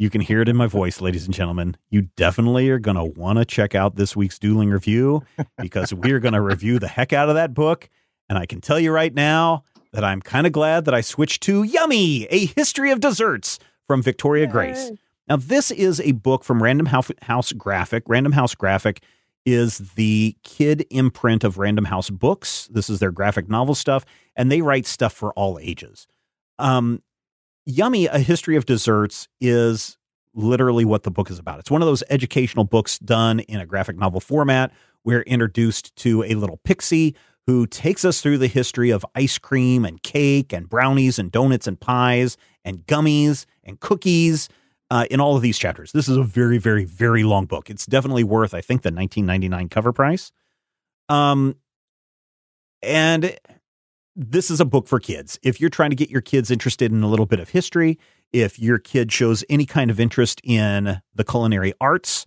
You 0.00 0.10
can 0.10 0.20
hear 0.20 0.40
it 0.40 0.48
in 0.48 0.56
my 0.56 0.68
voice, 0.68 1.00
ladies 1.00 1.24
and 1.24 1.34
gentlemen. 1.34 1.76
You 1.90 2.02
definitely 2.16 2.70
are 2.70 2.78
going 2.78 2.96
to 2.96 3.04
want 3.04 3.40
to 3.40 3.44
check 3.44 3.74
out 3.74 3.96
this 3.96 4.14
week's 4.14 4.38
dueling 4.38 4.70
review 4.70 5.24
because 5.58 5.92
we're 5.92 6.20
going 6.20 6.34
to 6.34 6.40
review 6.40 6.78
the 6.78 6.86
heck 6.86 7.12
out 7.12 7.28
of 7.28 7.34
that 7.34 7.52
book. 7.52 7.90
And 8.28 8.38
I 8.38 8.46
can 8.46 8.60
tell 8.60 8.78
you 8.78 8.92
right 8.92 9.12
now 9.12 9.64
that 9.92 10.04
I'm 10.04 10.22
kind 10.22 10.46
of 10.46 10.52
glad 10.52 10.84
that 10.84 10.94
I 10.94 11.00
switched 11.00 11.42
to 11.44 11.64
Yummy, 11.64 12.26
a 12.26 12.46
history 12.46 12.92
of 12.92 13.00
desserts 13.00 13.58
from 13.88 14.00
Victoria 14.00 14.44
Yay. 14.46 14.52
Grace. 14.52 14.92
Now, 15.26 15.36
this 15.36 15.72
is 15.72 16.00
a 16.00 16.12
book 16.12 16.44
from 16.44 16.62
Random 16.62 16.86
House 16.86 17.52
Graphic. 17.52 18.04
Random 18.06 18.32
House 18.32 18.54
Graphic 18.54 19.02
is 19.44 19.78
the 19.96 20.36
kid 20.44 20.86
imprint 20.90 21.42
of 21.42 21.58
Random 21.58 21.86
House 21.86 22.08
Books. 22.08 22.68
This 22.70 22.88
is 22.88 23.00
their 23.00 23.10
graphic 23.10 23.48
novel 23.48 23.74
stuff, 23.74 24.04
and 24.36 24.50
they 24.50 24.62
write 24.62 24.86
stuff 24.86 25.12
for 25.12 25.32
all 25.32 25.58
ages. 25.60 26.06
Um, 26.58 27.02
Yummy, 27.68 28.06
A 28.06 28.18
History 28.18 28.56
of 28.56 28.64
Desserts 28.64 29.28
is 29.42 29.98
literally 30.32 30.86
what 30.86 31.02
the 31.02 31.10
book 31.10 31.30
is 31.30 31.38
about. 31.38 31.58
It's 31.58 31.70
one 31.70 31.82
of 31.82 31.86
those 31.86 32.02
educational 32.08 32.64
books 32.64 32.98
done 32.98 33.40
in 33.40 33.60
a 33.60 33.66
graphic 33.66 33.98
novel 33.98 34.20
format. 34.20 34.72
We're 35.04 35.20
introduced 35.20 35.94
to 35.96 36.24
a 36.24 36.34
little 36.34 36.56
pixie 36.64 37.14
who 37.46 37.66
takes 37.66 38.06
us 38.06 38.22
through 38.22 38.38
the 38.38 38.46
history 38.46 38.88
of 38.88 39.04
ice 39.14 39.36
cream 39.36 39.84
and 39.84 40.02
cake 40.02 40.50
and 40.54 40.66
brownies 40.66 41.18
and 41.18 41.30
donuts 41.30 41.66
and 41.66 41.78
pies 41.78 42.38
and 42.64 42.86
gummies 42.86 43.44
and 43.64 43.78
cookies 43.80 44.48
uh, 44.90 45.04
in 45.10 45.20
all 45.20 45.36
of 45.36 45.42
these 45.42 45.58
chapters. 45.58 45.92
This 45.92 46.08
is 46.08 46.16
a 46.16 46.22
very, 46.22 46.56
very, 46.56 46.86
very 46.86 47.22
long 47.22 47.44
book. 47.44 47.68
It's 47.68 47.84
definitely 47.84 48.24
worth, 48.24 48.54
I 48.54 48.62
think, 48.62 48.80
the 48.80 48.88
1999 48.88 49.68
cover 49.68 49.92
price. 49.92 50.32
Um, 51.10 51.56
and 52.82 53.38
this 54.18 54.50
is 54.50 54.60
a 54.60 54.64
book 54.64 54.88
for 54.88 54.98
kids. 54.98 55.38
If 55.44 55.60
you're 55.60 55.70
trying 55.70 55.90
to 55.90 55.96
get 55.96 56.10
your 56.10 56.20
kids 56.20 56.50
interested 56.50 56.90
in 56.90 57.04
a 57.04 57.08
little 57.08 57.24
bit 57.24 57.38
of 57.38 57.50
history, 57.50 57.98
if 58.32 58.58
your 58.58 58.78
kid 58.78 59.12
shows 59.12 59.44
any 59.48 59.64
kind 59.64 59.92
of 59.92 60.00
interest 60.00 60.40
in 60.42 61.00
the 61.14 61.24
culinary 61.24 61.72
arts, 61.80 62.26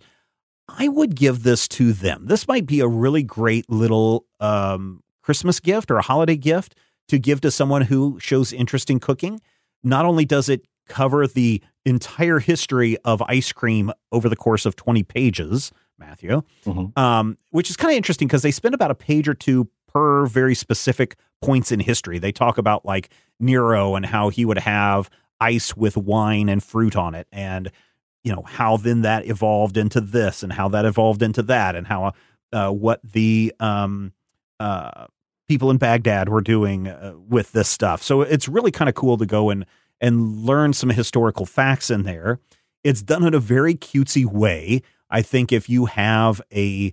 I 0.68 0.88
would 0.88 1.14
give 1.14 1.42
this 1.42 1.68
to 1.68 1.92
them. 1.92 2.26
This 2.26 2.48
might 2.48 2.64
be 2.64 2.80
a 2.80 2.88
really 2.88 3.22
great 3.22 3.68
little 3.68 4.24
um, 4.40 5.02
Christmas 5.22 5.60
gift 5.60 5.90
or 5.90 5.98
a 5.98 6.02
holiday 6.02 6.36
gift 6.36 6.74
to 7.08 7.18
give 7.18 7.42
to 7.42 7.50
someone 7.50 7.82
who 7.82 8.18
shows 8.18 8.54
interest 8.54 8.88
in 8.88 8.98
cooking. 8.98 9.40
Not 9.84 10.06
only 10.06 10.24
does 10.24 10.48
it 10.48 10.66
cover 10.88 11.26
the 11.26 11.62
entire 11.84 12.38
history 12.38 12.96
of 13.04 13.20
ice 13.22 13.52
cream 13.52 13.92
over 14.12 14.30
the 14.30 14.36
course 14.36 14.64
of 14.64 14.76
20 14.76 15.02
pages, 15.02 15.72
Matthew, 15.98 16.42
mm-hmm. 16.64 16.98
um, 16.98 17.36
which 17.50 17.68
is 17.68 17.76
kind 17.76 17.92
of 17.92 17.96
interesting 17.96 18.28
because 18.28 18.42
they 18.42 18.50
spend 18.50 18.74
about 18.74 18.90
a 18.90 18.94
page 18.94 19.28
or 19.28 19.34
two 19.34 19.68
per 19.88 20.24
very 20.26 20.54
specific 20.54 21.16
points 21.42 21.72
in 21.72 21.80
history. 21.80 22.18
They 22.18 22.32
talk 22.32 22.58
about 22.58 22.84
like 22.84 23.10
Nero 23.38 23.94
and 23.94 24.06
how 24.06 24.28
he 24.28 24.44
would 24.44 24.58
have 24.58 25.10
ice 25.40 25.76
with 25.76 25.96
wine 25.96 26.48
and 26.48 26.62
fruit 26.62 26.96
on 26.96 27.14
it, 27.14 27.26
and 27.32 27.70
you 28.24 28.32
know 28.32 28.42
how 28.46 28.76
then 28.76 29.02
that 29.02 29.26
evolved 29.26 29.76
into 29.76 30.00
this, 30.00 30.42
and 30.42 30.52
how 30.52 30.68
that 30.68 30.84
evolved 30.84 31.22
into 31.22 31.42
that, 31.42 31.76
and 31.76 31.86
how 31.86 32.12
uh, 32.52 32.70
what 32.70 33.00
the 33.02 33.52
um, 33.60 34.12
uh, 34.60 35.06
people 35.48 35.70
in 35.70 35.76
Baghdad 35.76 36.28
were 36.28 36.40
doing 36.40 36.88
uh, 36.88 37.14
with 37.28 37.52
this 37.52 37.68
stuff. 37.68 38.02
So 38.02 38.22
it's 38.22 38.48
really 38.48 38.70
kind 38.70 38.88
of 38.88 38.94
cool 38.94 39.18
to 39.18 39.26
go 39.26 39.50
and 39.50 39.66
and 40.00 40.44
learn 40.44 40.72
some 40.72 40.90
historical 40.90 41.46
facts 41.46 41.90
in 41.90 42.02
there. 42.02 42.40
It's 42.82 43.02
done 43.02 43.24
in 43.24 43.34
a 43.34 43.38
very 43.38 43.74
cutesy 43.74 44.24
way. 44.24 44.82
I 45.10 45.22
think 45.22 45.52
if 45.52 45.68
you 45.68 45.86
have 45.86 46.40
a 46.52 46.92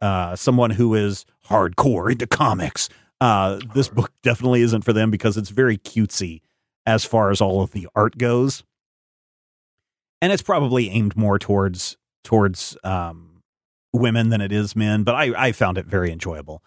uh, 0.00 0.36
someone 0.36 0.70
who 0.70 0.94
is 0.94 1.26
hardcore 1.48 2.10
into 2.10 2.26
comics, 2.26 2.88
uh, 3.20 3.58
this 3.74 3.88
book 3.88 4.12
definitely 4.22 4.62
isn't 4.62 4.82
for 4.82 4.92
them 4.92 5.10
because 5.10 5.36
it's 5.36 5.50
very 5.50 5.76
cutesy 5.78 6.40
as 6.86 7.04
far 7.04 7.30
as 7.30 7.40
all 7.40 7.62
of 7.62 7.72
the 7.72 7.88
art 7.94 8.16
goes, 8.16 8.62
and 10.22 10.32
it's 10.32 10.42
probably 10.42 10.90
aimed 10.90 11.16
more 11.16 11.38
towards 11.38 11.96
towards 12.24 12.76
um, 12.84 13.42
women 13.92 14.28
than 14.28 14.40
it 14.40 14.52
is 14.52 14.76
men. 14.76 15.02
But 15.02 15.14
I, 15.14 15.46
I 15.48 15.52
found 15.52 15.78
it 15.78 15.86
very 15.86 16.12
enjoyable. 16.12 16.62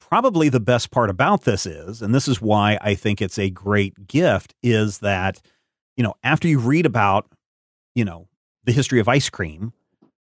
Probably 0.00 0.48
the 0.48 0.60
best 0.60 0.90
part 0.90 1.10
about 1.10 1.42
this 1.42 1.66
is, 1.66 2.02
and 2.02 2.14
this 2.14 2.28
is 2.28 2.40
why 2.40 2.78
I 2.80 2.94
think 2.94 3.22
it's 3.22 3.38
a 3.38 3.50
great 3.50 4.06
gift, 4.06 4.54
is 4.62 4.98
that 4.98 5.40
you 5.96 6.04
know 6.04 6.14
after 6.22 6.48
you 6.48 6.58
read 6.58 6.84
about 6.84 7.26
you 7.94 8.04
know 8.04 8.28
the 8.64 8.72
history 8.72 9.00
of 9.00 9.08
ice 9.08 9.30
cream, 9.30 9.72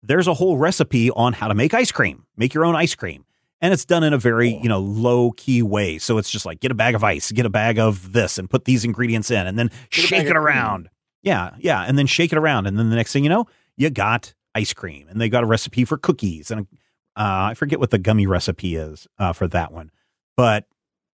there's 0.02 0.26
a 0.26 0.34
whole 0.34 0.58
recipe 0.58 1.10
on 1.12 1.32
how 1.34 1.46
to 1.46 1.54
make 1.54 1.74
ice 1.74 1.92
cream, 1.92 2.26
make 2.36 2.54
your 2.54 2.64
own 2.64 2.74
ice 2.74 2.96
cream 2.96 3.24
and 3.60 3.72
it's 3.72 3.84
done 3.84 4.02
in 4.02 4.12
a 4.12 4.18
very 4.18 4.50
you 4.50 4.68
know 4.68 4.80
low 4.80 5.32
key 5.32 5.62
way. 5.62 5.98
So 5.98 6.18
it's 6.18 6.30
just 6.30 6.46
like 6.46 6.60
get 6.60 6.70
a 6.70 6.74
bag 6.74 6.94
of 6.94 7.04
ice 7.04 7.30
get 7.32 7.46
a 7.46 7.50
bag 7.50 7.78
of 7.78 8.12
this 8.12 8.38
and 8.38 8.48
put 8.48 8.64
these 8.64 8.84
ingredients 8.84 9.30
in 9.30 9.46
and 9.46 9.58
then 9.58 9.70
Get 9.90 10.06
shake 10.06 10.26
it 10.26 10.36
around. 10.36 10.88
Yeah 11.22 11.54
yeah 11.58 11.82
and 11.82 11.98
then 11.98 12.06
shake 12.06 12.32
it 12.32 12.38
around 12.38 12.66
and 12.66 12.78
then 12.78 12.90
the 12.90 12.96
next 12.96 13.12
thing 13.12 13.24
you 13.24 13.30
know 13.30 13.46
you 13.76 13.90
got 13.90 14.34
ice 14.54 14.72
cream 14.72 15.06
and 15.08 15.20
they 15.20 15.28
got 15.28 15.44
a 15.44 15.46
recipe 15.46 15.84
for 15.84 15.96
cookies 15.96 16.50
and 16.50 16.66
uh, 17.16 17.50
i 17.50 17.54
forget 17.54 17.78
what 17.78 17.90
the 17.90 17.98
gummy 17.98 18.26
recipe 18.26 18.74
is 18.74 19.06
uh, 19.18 19.32
for 19.32 19.46
that 19.46 19.70
one 19.70 19.90
but 20.36 20.66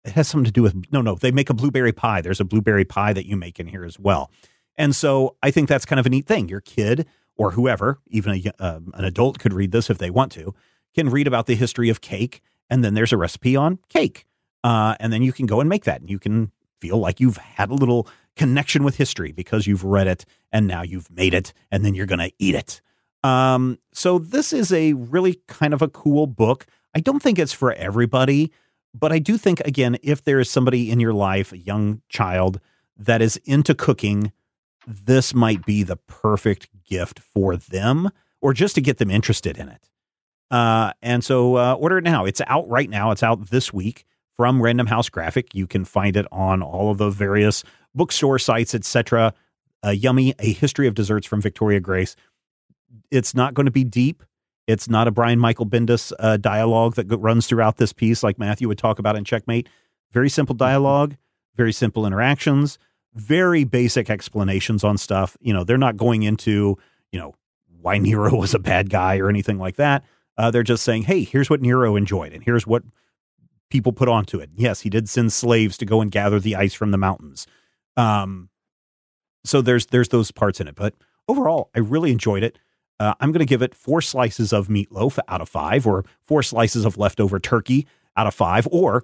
it 0.06 0.12
has 0.12 0.28
something 0.28 0.46
to 0.46 0.52
do 0.52 0.62
with 0.62 0.76
no 0.92 1.02
no 1.02 1.16
they 1.16 1.32
make 1.32 1.50
a 1.50 1.54
blueberry 1.54 1.92
pie. 1.92 2.22
There's 2.22 2.40
a 2.40 2.46
blueberry 2.46 2.86
pie 2.86 3.14
that 3.14 3.26
you 3.26 3.36
make 3.36 3.60
in 3.60 3.68
here 3.68 3.84
as 3.84 4.00
well. 4.00 4.32
And 4.78 4.96
so 4.96 5.36
i 5.42 5.52
think 5.52 5.68
that's 5.68 5.86
kind 5.86 6.00
of 6.00 6.06
a 6.06 6.10
neat 6.10 6.28
thing. 6.28 6.48
Your 6.48 6.62
kid 6.62 7.08
or 7.38 7.52
whoever 7.52 8.00
even 8.08 8.36
a, 8.36 8.64
uh, 8.64 8.80
an 8.94 9.04
adult 9.04 9.40
could 9.40 9.54
read 9.54 9.72
this 9.72 9.90
if 9.90 9.98
they 9.98 10.10
want 10.10 10.32
to 10.34 10.54
can 10.96 11.10
read 11.10 11.28
about 11.28 11.46
the 11.46 11.56
history 11.56 11.90
of 11.90 12.02
cake, 12.02 12.42
and 12.70 12.84
then 12.84 12.94
there's 12.94 13.14
a 13.14 13.18
recipe 13.18 13.56
on 13.56 13.80
cake. 13.90 14.26
Uh, 14.64 14.96
and 15.00 15.14
then 15.14 15.22
you 15.22 15.32
can 15.32 15.46
go 15.46 15.60
and 15.60 15.70
make 15.70 15.84
that, 15.84 16.02
and 16.02 16.10
you 16.10 16.18
can 16.18 16.52
feel 16.82 16.98
like 16.98 17.20
you've 17.20 17.38
had 17.38 17.70
a 17.70 17.76
little 17.76 18.08
connection 18.36 18.84
with 18.84 18.98
history 18.98 19.32
because 19.32 19.68
you've 19.68 19.84
read 19.84 20.08
it 20.08 20.26
and 20.52 20.68
now 20.68 20.82
you've 20.82 21.10
made 21.12 21.34
it, 21.34 21.54
and 21.72 21.86
then 21.86 21.94
you're 21.94 22.06
going 22.06 22.20
to 22.20 22.32
eat 22.40 22.56
it. 22.56 22.82
Um, 23.24 23.80
so 23.92 24.20
this 24.20 24.54
is 24.54 24.72
a 24.72 24.94
really 24.94 25.42
kind 25.48 25.74
of 25.74 25.82
a 25.82 25.88
cool 25.88 26.28
book. 26.28 26.66
I 26.94 27.00
don't 27.00 27.22
think 27.22 27.40
it's 27.40 27.54
for 27.54 27.74
everybody, 27.74 28.52
but 28.94 29.12
I 29.12 29.20
do 29.20 29.38
think 29.38 29.60
again, 29.62 29.98
if 30.04 30.24
there 30.24 30.40
is 30.40 30.50
somebody 30.50 30.92
in 30.92 31.00
your 31.00 31.14
life, 31.14 31.52
a 31.52 31.58
young 31.58 32.02
child 32.08 32.60
that 32.98 33.22
is 33.22 33.38
into 33.46 33.76
cooking, 33.76 34.32
this 34.88 35.34
might 35.34 35.66
be 35.66 35.84
the 35.84 35.98
perfect 35.98 36.70
gift 36.86 37.20
for 37.20 37.58
them, 37.58 38.12
or 38.42 38.54
just 38.54 38.76
to 38.76 38.82
get 38.82 38.98
them 38.98 39.10
interested 39.10 39.58
in 39.58 39.70
it. 39.70 39.90
Uh, 40.52 40.94
and 41.02 41.24
so 41.24 41.58
uh, 41.58 41.74
order 41.74 41.98
it 41.98 42.04
now. 42.04 42.26
It's 42.26 42.42
out 42.48 42.68
right 42.70 42.90
now. 42.90 43.12
It's 43.12 43.24
out 43.24 43.50
this 43.50 43.74
week 43.74 44.06
from 44.36 44.62
Random 44.62 44.88
House 44.88 45.10
Graphic. 45.10 45.56
You 45.56 45.68
can 45.68 45.86
find 45.86 46.16
it 46.16 46.26
on 46.32 46.62
all 46.62 46.92
of 46.92 46.98
the 46.98 47.10
various 47.10 47.64
bookstore 47.94 48.40
sites, 48.40 48.76
etc. 48.76 49.34
Uh, 49.84 49.90
Yummy, 49.90 50.34
a 50.40 50.52
history 50.52 50.88
of 50.88 50.94
desserts 50.94 51.26
from 51.26 51.42
Victoria 51.42 51.80
Grace. 51.80 52.16
It's 53.12 53.34
not 53.34 53.54
going 53.54 53.66
to 53.66 53.72
be 53.72 53.84
deep. 53.84 54.24
It's 54.68 54.90
not 54.90 55.08
a 55.08 55.12
Brian 55.12 55.40
Michael 55.40 55.66
Bendis 55.66 56.12
uh, 56.20 56.38
dialogue 56.38 56.96
that 56.96 57.18
runs 57.18 57.46
throughout 57.48 57.78
this 57.78 57.94
piece, 57.94 58.24
like 58.24 58.40
Matthew 58.40 58.68
would 58.68 58.80
talk 58.80 58.98
about 59.00 59.16
in 59.16 59.24
Checkmate. 59.24 59.70
Very 60.12 60.30
simple 60.30 60.56
dialogue, 60.56 61.16
very 61.56 61.72
simple 61.72 62.06
interactions, 62.06 62.80
very 63.14 63.64
basic 63.64 64.10
explanations 64.10 64.84
on 64.84 64.98
stuff. 64.98 65.38
You 65.40 65.54
know, 65.54 65.64
they're 65.64 65.78
not 65.78 65.98
going 65.98 66.24
into, 66.24 66.78
you 67.12 67.20
know, 67.20 67.36
why 67.82 68.00
Nero 68.00 68.36
was 68.40 68.54
a 68.54 68.60
bad 68.60 68.90
guy 68.90 69.18
or 69.20 69.30
anything 69.30 69.60
like 69.60 69.76
that. 69.76 70.04
Uh, 70.38 70.52
they're 70.52 70.64
just 70.64 70.84
saying, 70.84 71.04
hey, 71.04 71.24
here's 71.24 71.50
what 71.50 71.62
Nero 71.62 71.96
enjoyed, 71.96 72.34
and 72.34 72.44
here's 72.44 72.68
what 72.68 72.84
people 73.70 73.92
put 73.92 74.10
onto 74.10 74.40
it. 74.40 74.50
Yes, 74.56 74.82
he 74.82 74.90
did 74.90 75.10
send 75.10 75.32
slaves 75.32 75.78
to 75.78 75.86
go 75.86 76.02
and 76.02 76.12
gather 76.12 76.40
the 76.40 76.56
ice 76.56 76.74
from 76.74 76.92
the 76.92 76.98
mountains. 76.98 77.48
Um, 77.98 78.50
so 79.44 79.62
there's 79.62 79.88
there's 79.88 80.10
those 80.10 80.32
parts 80.32 80.60
in 80.60 80.68
it, 80.68 80.76
but 80.76 80.94
overall, 81.28 81.70
I 81.76 81.80
really 81.80 82.12
enjoyed 82.12 82.44
it. 82.44 82.60
Uh, 83.00 83.14
I'm 83.20 83.32
going 83.32 83.40
to 83.40 83.46
give 83.46 83.62
it 83.62 83.76
four 83.76 84.02
slices 84.02 84.54
of 84.54 84.68
meatloaf 84.68 85.20
out 85.28 85.42
of 85.42 85.50
five, 85.50 85.86
or 85.86 86.06
four 86.26 86.44
slices 86.44 86.86
of 86.86 86.98
leftover 86.98 87.40
turkey 87.40 87.88
out 88.16 88.28
of 88.28 88.34
five, 88.34 88.68
or 88.72 89.04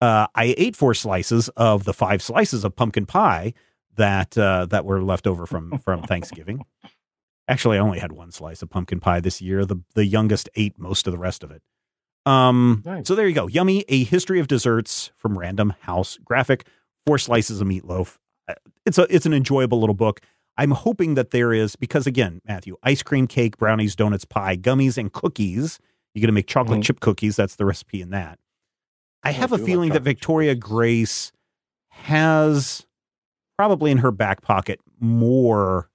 uh, 0.00 0.26
I 0.34 0.54
ate 0.56 0.76
four 0.76 0.94
slices 0.94 1.48
of 1.50 1.84
the 1.84 1.92
five 1.92 2.22
slices 2.22 2.64
of 2.64 2.76
pumpkin 2.76 3.06
pie 3.06 3.54
that 3.96 4.36
uh, 4.38 4.66
that 4.66 4.84
were 4.84 5.02
left 5.02 5.26
over 5.26 5.46
from 5.46 5.78
from 5.78 6.02
Thanksgiving. 6.04 6.64
Actually, 7.52 7.76
I 7.76 7.80
only 7.80 7.98
had 7.98 8.12
one 8.12 8.30
slice 8.32 8.62
of 8.62 8.70
pumpkin 8.70 8.98
pie 8.98 9.20
this 9.20 9.40
year. 9.42 9.64
The 9.66 9.76
the 9.94 10.06
youngest 10.06 10.48
ate 10.54 10.78
most 10.78 11.06
of 11.06 11.12
the 11.12 11.18
rest 11.18 11.44
of 11.44 11.50
it. 11.50 11.62
Um, 12.24 12.82
Nice. 12.84 13.06
so 13.08 13.14
there 13.14 13.26
you 13.28 13.34
go. 13.34 13.46
Yummy, 13.48 13.84
a 13.88 14.04
history 14.04 14.38
of 14.40 14.46
desserts 14.48 15.10
from 15.16 15.36
Random 15.38 15.74
House 15.80 16.18
Graphic. 16.24 16.66
Four 17.06 17.18
slices 17.18 17.60
of 17.60 17.66
meatloaf. 17.66 18.16
Uh, 18.48 18.54
It's 18.86 18.96
a 18.96 19.06
it's 19.14 19.26
an 19.26 19.34
enjoyable 19.34 19.80
little 19.80 19.94
book. 19.94 20.20
I'm 20.56 20.70
hoping 20.70 21.14
that 21.14 21.30
there 21.30 21.52
is 21.52 21.76
because 21.76 22.06
again, 22.06 22.40
Matthew, 22.46 22.76
ice 22.82 23.02
cream, 23.02 23.26
cake, 23.26 23.56
brownies, 23.58 23.94
donuts, 23.96 24.24
pie, 24.24 24.56
gummies, 24.56 24.96
and 24.96 25.12
cookies. 25.12 25.78
You're 26.14 26.20
going 26.20 26.28
to 26.28 26.32
make 26.32 26.46
chocolate 26.46 26.80
Mhm. 26.80 26.84
chip 26.84 27.00
cookies. 27.00 27.36
That's 27.36 27.56
the 27.56 27.64
recipe 27.66 28.00
in 28.02 28.10
that. 28.10 28.38
I 29.22 29.30
I 29.30 29.32
have 29.32 29.52
a 29.52 29.56
like 29.56 29.64
feeling 29.64 29.90
that 29.92 30.02
Victoria. 30.02 30.54
Grace 30.54 31.32
has 31.90 32.86
probably 33.56 33.90
in 33.90 33.98
her 33.98 34.10
back 34.10 34.42
pocket 34.42 34.80
more, 35.00 35.88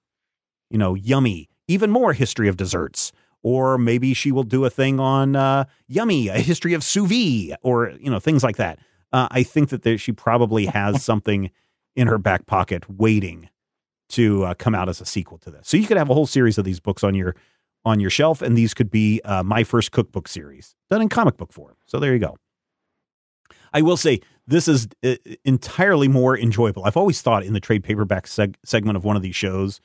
you 0.70 0.78
know, 0.78 0.94
yummy, 0.94 1.48
even 1.66 1.90
more 1.90 2.12
history 2.12 2.48
of 2.48 2.56
desserts. 2.56 3.12
Or 3.42 3.78
maybe 3.78 4.14
she 4.14 4.32
will 4.32 4.42
do 4.42 4.64
a 4.64 4.70
thing 4.70 4.98
on 4.98 5.36
uh, 5.36 5.64
yummy, 5.86 6.28
a 6.28 6.38
history 6.38 6.74
of 6.74 6.82
sous 6.82 7.08
vide, 7.08 7.56
or 7.62 7.92
you 8.00 8.10
know 8.10 8.18
things 8.18 8.42
like 8.42 8.56
that. 8.56 8.80
Uh, 9.12 9.28
I 9.30 9.44
think 9.44 9.68
that 9.68 9.82
there, 9.82 9.96
she 9.96 10.12
probably 10.12 10.66
has 10.66 11.04
something 11.10 11.50
in 11.94 12.08
her 12.08 12.18
back 12.18 12.46
pocket 12.46 12.88
waiting 12.90 13.48
to 14.10 14.44
uh, 14.44 14.54
come 14.54 14.74
out 14.74 14.88
as 14.88 15.00
a 15.00 15.06
sequel 15.06 15.38
to 15.38 15.50
this. 15.50 15.68
So 15.68 15.76
you 15.76 15.86
could 15.86 15.96
have 15.96 16.10
a 16.10 16.14
whole 16.14 16.26
series 16.26 16.58
of 16.58 16.64
these 16.64 16.80
books 16.80 17.04
on 17.04 17.14
your 17.14 17.36
on 17.84 18.00
your 18.00 18.10
shelf, 18.10 18.42
and 18.42 18.56
these 18.56 18.74
could 18.74 18.90
be 18.90 19.20
uh, 19.24 19.42
my 19.42 19.62
first 19.64 19.92
cookbook 19.92 20.28
series 20.28 20.74
done 20.90 21.00
in 21.00 21.08
comic 21.08 21.36
book 21.36 21.52
form. 21.52 21.76
So 21.86 22.00
there 22.00 22.12
you 22.12 22.18
go. 22.18 22.36
I 23.72 23.82
will 23.82 23.96
say 23.96 24.20
this 24.46 24.66
is 24.66 24.88
uh, 25.04 25.16
entirely 25.44 26.08
more 26.08 26.36
enjoyable. 26.36 26.84
I've 26.84 26.96
always 26.96 27.22
thought 27.22 27.44
in 27.44 27.52
the 27.52 27.60
trade 27.60 27.84
paperback 27.84 28.26
seg- 28.26 28.56
segment 28.64 28.96
of 28.96 29.04
one 29.04 29.16
of 29.16 29.22
these 29.22 29.36
shows. 29.36 29.80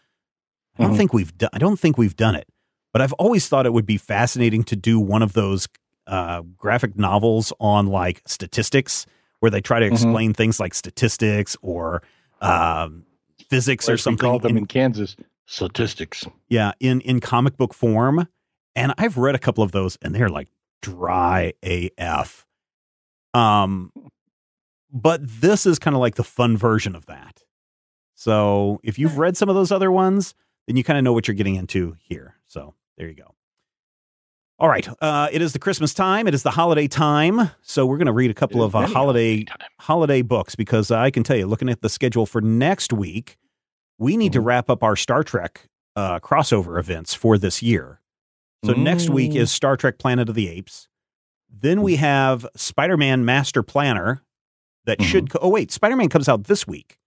I 0.77 0.83
don't 0.83 0.93
Mhm. 0.93 0.97
think 0.97 1.13
we've 1.13 1.37
done. 1.37 1.49
I 1.53 1.57
don't 1.59 1.79
think 1.79 1.97
we've 1.97 2.15
done 2.15 2.35
it, 2.35 2.47
but 2.91 3.01
I've 3.01 3.13
always 3.13 3.47
thought 3.47 3.65
it 3.65 3.73
would 3.73 3.85
be 3.85 3.97
fascinating 3.97 4.63
to 4.65 4.75
do 4.75 4.99
one 4.99 5.21
of 5.21 5.33
those 5.33 5.67
uh, 6.05 6.41
graphic 6.57 6.97
novels 6.97 7.53
on 7.61 7.87
like 7.87 8.21
statistics, 8.27 9.05
where 9.39 9.49
they 9.49 9.61
try 9.61 9.79
to 9.79 9.87
Mhm. 9.87 9.91
explain 9.93 10.33
things 10.33 10.59
like 10.59 10.73
statistics 10.73 11.55
or 11.61 12.03
um, 12.41 13.05
physics 13.49 13.87
or 13.87 13.93
we 13.93 13.97
something. 13.97 14.27
called 14.29 14.41
them 14.41 14.51
in- 14.51 14.57
in 14.57 14.65
Kansas. 14.65 15.15
Statistics. 15.45 16.25
yeah, 16.49 16.73
in 16.81 16.99
in 17.01 17.19
comic 17.21 17.55
book 17.55 17.73
form, 17.73 18.27
and 18.75 18.93
I've 18.97 19.17
read 19.17 19.33
a 19.35 19.39
couple 19.39 19.63
of 19.63 19.71
those, 19.71 19.97
and 20.01 20.13
they're 20.13 20.27
like 20.29 20.49
dry 20.81 21.53
AF. 21.63 22.45
Um, 23.33 23.91
but 24.91 25.21
this 25.23 25.65
is 25.65 25.79
kind 25.79 25.95
of 25.95 26.01
like 26.01 26.15
the 26.15 26.23
fun 26.23 26.57
version 26.57 26.95
of 26.95 27.05
that. 27.05 27.43
So 28.15 28.79
if 28.83 28.99
you've 28.99 29.17
read 29.17 29.37
some 29.37 29.47
of 29.49 29.55
those 29.55 29.71
other 29.71 29.91
ones, 29.91 30.33
then 30.67 30.75
you 30.77 30.83
kind 30.83 30.97
of 30.97 31.03
know 31.03 31.13
what 31.13 31.27
you're 31.27 31.35
getting 31.35 31.55
into 31.55 31.95
here. 32.01 32.35
So 32.47 32.73
there 32.97 33.07
you 33.07 33.15
go. 33.15 33.35
All 34.59 34.69
right, 34.69 34.87
uh, 35.01 35.27
it 35.31 35.41
is 35.41 35.51
the 35.53 35.59
Christmas 35.59 35.93
time. 35.93 36.27
It 36.27 36.33
is 36.33 36.43
the 36.43 36.51
holiday 36.51 36.87
time. 36.87 37.49
So 37.63 37.85
we're 37.85 37.97
going 37.97 38.05
to 38.07 38.13
read 38.13 38.31
a 38.31 38.35
couple 38.35 38.63
of 38.63 38.75
uh, 38.75 38.85
holiday 38.87 39.45
holiday 39.79 40.21
books 40.21 40.55
because 40.55 40.91
I 40.91 41.09
can 41.09 41.23
tell 41.23 41.35
you, 41.35 41.47
looking 41.47 41.69
at 41.69 41.81
the 41.81 41.89
schedule 41.89 42.25
for 42.25 42.39
next 42.39 42.93
week, 42.93 43.37
we 43.97 44.15
need 44.15 44.31
to 44.33 44.39
Mhm. 44.41 44.45
wrap 44.45 44.69
up 44.69 44.83
our 44.83 44.95
Star 44.95 45.23
Trek 45.23 45.67
uh, 45.95 46.19
crossover 46.19 46.79
events 46.79 47.13
for 47.13 47.37
this 47.37 47.61
year. 47.61 47.99
So 48.65 48.71
next 48.73 49.09
week 49.09 49.31
Mm. 49.33 49.35
is 49.37 49.51
Star 49.51 49.75
Trek 49.75 49.97
Planet 49.99 50.29
of 50.29 50.35
the 50.35 50.47
Apes. 50.47 50.87
Then 51.49 51.81
we 51.81 51.97
have 51.97 52.47
Spider 52.55 52.95
Man 52.95 53.25
Master 53.25 53.61
Planner 53.63 54.23
that 54.85 54.99
Mhm. 54.99 55.03
should. 55.05 55.29
Co- 55.29 55.39
oh, 55.41 55.49
wait, 55.49 55.71
Spider 55.71 55.95
Man 55.97 56.09
comes 56.09 56.29
out 56.29 56.45
this 56.45 56.65
week, 56.65 56.97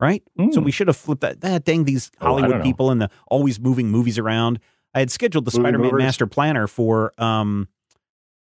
right? 0.00 0.22
So 0.52 0.60
Mm. 0.60 0.64
we 0.64 0.70
should 0.70 0.88
have 0.88 0.96
flipped 0.96 1.22
that. 1.22 1.38
Ah, 1.42 1.58
dang, 1.58 1.84
these 1.84 2.10
Oh, 2.20 2.26
Hollywood 2.26 2.58
know. 2.58 2.62
people 2.62 2.90
and 2.90 3.00
the 3.00 3.10
always 3.28 3.58
moving 3.60 3.90
movies 3.90 4.18
around. 4.18 4.58
I 4.94 5.00
had 5.00 5.10
scheduled 5.10 5.44
the 5.44 5.50
Spider 5.50 5.78
Man. 5.78 5.94
Master 5.96 6.26
Planner 6.26 6.66
for 6.66 7.12
um, 7.22 7.68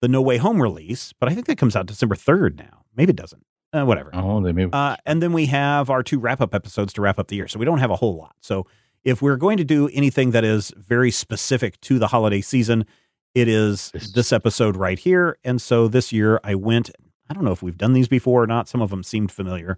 the 0.02 0.08
No 0.08 0.22
Way 0.22 0.38
Home 0.38 0.62
release, 0.62 1.14
but 1.20 1.30
I 1.30 1.34
think 1.36 1.45
that 1.47 1.58
comes 1.58 1.76
out 1.76 1.86
December 1.86 2.16
3rd 2.16 2.58
now. 2.58 2.84
Maybe 2.95 3.12
it 3.12 3.16
doesn't. 3.16 3.45
uh, 3.72 3.84
whatever. 3.86 4.10
Oh, 4.14 4.41
they 4.41 4.52
maybe. 4.52 4.72
Uh, 4.74 4.95
and 5.06 5.22
then 5.22 5.32
we 5.32 5.45
have 5.45 5.89
our 5.91 6.02
two 6.02 6.18
wrap 6.20 6.41
up 6.41 6.56
episodes 6.56 6.91
to 6.93 7.02
wrap 7.02 7.20
up 7.20 7.28
the 7.28 7.36
year. 7.36 7.47
So 7.47 7.60
we 7.60 7.66
don't 7.66 7.78
have 7.78 7.91
a 7.91 7.97
whole 7.97 8.16
lot. 8.18 8.36
So 8.41 8.66
if 9.04 9.22
we're 9.22 9.38
going 9.38 9.58
to 9.58 9.64
do 9.64 9.89
anything 9.93 10.32
that 10.32 10.43
is 10.43 10.74
very 10.76 11.12
specific 11.12 11.80
to 11.82 12.00
the 12.00 12.08
holiday 12.08 12.41
season, 12.41 12.86
it 13.36 13.47
is 13.47 13.91
this 14.16 14.34
episode 14.34 14.76
right 14.76 14.97
here. 14.97 15.38
And 15.43 15.62
so 15.62 15.88
this 15.88 16.12
year 16.12 16.39
I 16.43 16.56
went, 16.56 16.89
I 17.30 17.36
don't 17.36 17.43
know 17.43 17.52
if 17.52 17.62
we've 17.62 17.78
done 17.78 17.93
these 17.93 18.08
before 18.08 18.41
or 18.41 18.47
not. 18.47 18.68
Some 18.68 18.82
of 18.82 18.89
them 18.89 19.04
seemed 19.04 19.32
familiar. 19.32 19.78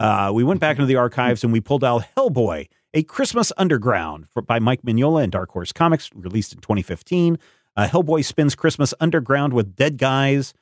Uh, 0.00 0.30
we 0.34 0.42
went 0.44 0.60
back 0.60 0.76
into 0.76 0.86
the 0.86 0.96
archives 0.96 1.44
and 1.44 1.52
we 1.52 1.60
pulled 1.60 1.84
out 1.84 2.04
Hellboy, 2.16 2.66
A 2.94 3.02
Christmas 3.04 3.52
Underground 3.56 4.28
for, 4.28 4.42
by 4.42 4.58
Mike 4.58 4.82
Mignola 4.82 5.22
and 5.22 5.30
Dark 5.32 5.50
Horse 5.50 5.72
Comics, 5.72 6.10
released 6.14 6.52
in 6.52 6.60
2015. 6.60 7.38
Uh, 7.76 7.86
Hellboy 7.88 8.24
spins 8.24 8.54
Christmas 8.54 8.92
Underground 9.00 9.52
with 9.52 9.76
dead 9.76 9.96
guys 9.98 10.52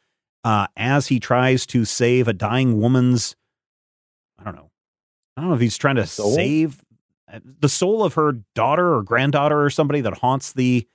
uh, 0.45 0.66
as 0.76 1.07
he 1.09 1.18
tries 1.20 1.66
to 1.66 1.85
save 1.85 2.28
a 2.28 2.33
dying 2.33 2.80
woman's, 2.80 3.37
I 4.39 4.45
don't 4.45 4.55
know. 4.57 4.70
I 5.37 5.41
don't 5.41 5.51
know 5.51 5.57
if 5.57 5.62
he's 5.62 5.78
trying 5.78 5.97
to 5.97 6.07
Soul? 6.07 6.35
save 6.35 6.83
uh, 7.33 7.41
the 7.61 7.68
soul 7.68 8.05
of 8.05 8.14
her 8.14 8.33
daughter 8.55 8.95
or 8.95 9.03
granddaughter 9.03 9.62
or 9.62 9.70
somebody 9.70 10.01
that 10.03 10.18
haunts 10.18 10.53
the 10.53 10.87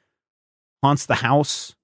haunts 0.83 1.07
the 1.07 1.15
house. 1.15 1.75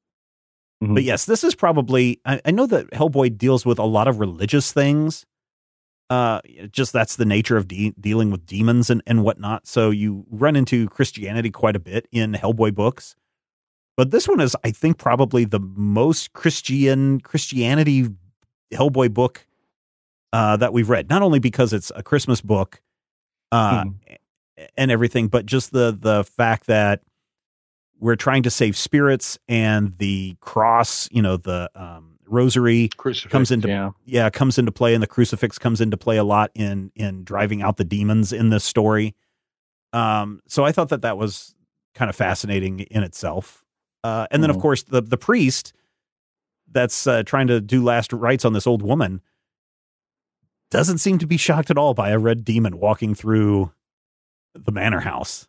Mhm. 0.84 0.94
But 0.94 1.04
yes, 1.04 1.26
this 1.26 1.44
is 1.44 1.56
probably. 1.56 2.20
I, 2.26 2.40
I 2.46 2.52
know 2.52 2.68
that 2.68 2.92
Hellboy 2.92 3.38
deals 3.38 3.66
with 3.66 3.80
a 3.80 3.86
lot 3.86 4.08
of 4.08 4.20
religious 4.20 4.72
things. 4.72 5.26
Uh, 6.14 6.42
just 6.72 6.94
that's 6.94 7.16
the 7.16 7.26
nature 7.26 7.58
of 7.58 7.68
de- 7.68 7.94
dealing 8.00 8.30
with 8.30 8.46
demons 8.46 8.92
and, 8.92 9.02
and 9.08 9.24
whatnot. 9.24 9.66
So 9.66 9.90
you 9.90 10.26
run 10.30 10.56
into 10.56 10.88
Christianity 10.90 11.50
quite 11.50 11.76
a 11.76 11.80
bit 11.80 12.08
in 12.12 12.34
Hellboy 12.34 12.76
books. 12.76 13.16
But 13.98 14.12
this 14.12 14.28
one 14.28 14.40
is, 14.40 14.56
I 14.64 14.70
think, 14.72 15.00
probably 15.00 15.44
the 15.46 15.60
most 15.60 16.34
Christian 16.34 17.20
Christianity 17.22 18.10
Hellboy 18.72 19.12
book 19.12 19.48
uh, 20.32 20.58
that 20.58 20.72
we've 20.72 20.90
read. 20.90 21.10
Not 21.10 21.22
only 21.24 21.40
because 21.40 21.74
it's 21.74 21.92
a 21.96 22.04
Christmas 22.04 22.42
book 22.42 22.82
uh, 23.52 23.84
Mhm. 23.86 23.96
and 24.78 24.92
everything, 24.92 25.30
but 25.30 25.46
just 25.48 25.72
the 25.72 25.98
the 26.00 26.24
fact 26.24 26.68
that 26.68 27.02
we're 28.00 28.16
trying 28.16 28.44
to 28.44 28.50
save 28.52 28.76
spirits 28.78 29.40
and 29.48 29.98
the 29.98 30.36
cross, 30.42 31.08
you 31.12 31.22
know, 31.22 31.38
the 31.38 31.70
um, 31.76 32.13
rosary 32.34 32.90
Crucifix, 32.98 33.32
comes 33.32 33.52
into- 33.52 33.68
yeah. 33.68 33.92
yeah 34.06 34.30
comes 34.30 34.58
into 34.58 34.72
play 34.72 34.94
and 34.94 35.02
the 35.04 35.08
crucifix 35.08 35.58
comes 35.60 35.80
into 35.80 35.96
play 35.98 36.18
a 36.18 36.24
lot 36.24 36.52
in 36.56 36.92
in 36.96 37.24
driving 37.24 37.62
out 37.62 37.78
the 37.78 37.84
demons 37.86 38.34
in 38.34 38.50
this 38.50 38.64
story 38.64 39.16
um 39.94 40.42
so 40.48 40.66
i 40.66 40.72
thought 40.72 40.90
that 40.90 41.02
that 41.04 41.18
was 41.18 41.54
kind 41.96 42.10
of 42.10 42.16
fascinating 42.16 42.80
in 42.82 43.04
itself 43.04 43.64
uh 44.04 44.26
and 44.32 44.42
then 44.44 44.50
of 44.50 44.58
Mhm. 44.58 44.62
course 44.62 44.84
the 44.84 45.02
the 45.02 45.18
priest 45.18 45.74
that's 46.72 47.06
uh, 47.06 47.22
trying 47.24 47.46
to 47.48 47.62
do 47.62 47.84
last 47.84 48.12
rites 48.12 48.44
on 48.46 48.54
this 48.54 48.66
old 48.66 48.82
woman 48.82 49.22
doesn't 50.72 50.98
seem 50.98 51.20
to 51.20 51.28
be 51.28 51.38
shocked 51.38 51.70
at 51.70 51.78
all 51.78 51.94
by 51.94 52.10
a 52.10 52.18
red 52.18 52.44
demon 52.44 52.80
walking 52.80 53.14
through 53.14 53.72
the 54.56 54.72
manor 54.72 55.00
house 55.02 55.48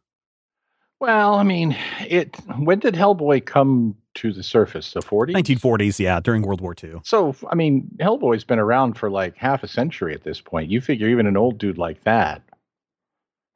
Well, 1.00 1.34
I 1.34 1.42
mean, 1.42 1.76
it. 2.00 2.36
When 2.58 2.78
did 2.78 2.94
Hellboy 2.94 3.44
come 3.46 3.96
to 4.14 4.32
the 4.32 4.42
surface? 4.42 4.92
The 4.92 5.00
40s? 5.00 5.32
1940s 5.34 5.98
yeah 5.98 6.20
during 6.20 6.42
world 6.42 6.60
war 6.60 6.74
ii 6.82 6.92
So, 7.04 7.34
I 7.50 7.54
mean, 7.54 7.88
Hellboy's 8.00 8.44
been 8.44 8.58
around 8.58 8.94
for 8.94 9.10
like 9.10 9.36
half 9.36 9.62
a 9.62 9.68
century 9.68 10.14
at 10.14 10.22
this 10.24 10.40
point. 10.40 10.70
You 10.70 10.80
figure 10.80 11.08
even 11.08 11.26
an 11.26 11.36
old 11.36 11.58
dude 11.58 11.78
like 11.78 12.02
that 12.04 12.42